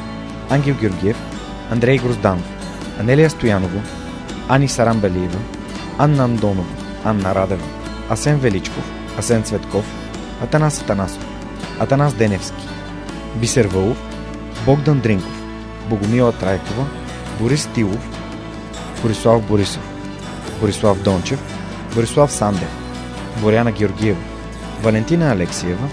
[0.51, 1.15] Ангел Георгиев,
[1.71, 2.43] Андрей Грозданов,
[2.99, 3.81] Анелия Стоянова,
[4.49, 5.39] Ани Сарамбелиева,
[5.97, 6.65] Анна Андонова,
[7.05, 7.63] Анна Радева,
[8.09, 8.83] Асен Величков,
[9.17, 9.85] Асен Цветков,
[10.41, 11.25] Атанас Атанасов,
[11.79, 12.67] Атанас Деневски,
[13.35, 13.97] Бисер Вълов,
[14.65, 15.41] Богдан Дринков,
[15.89, 16.85] Богомила Трайкова,
[17.39, 18.09] Борис Тилов,
[19.01, 19.83] Борислав Борисов,
[20.59, 21.39] Борислав Дончев,
[21.95, 22.69] Борислав Сандев,
[23.41, 24.19] Боряна Георгиева,
[24.83, 25.89] Валентина Алексиева,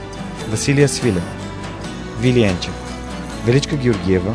[0.50, 1.22] Василия Свилев,
[2.20, 2.74] Вили Енчев,
[3.46, 4.34] Величка Георгиева,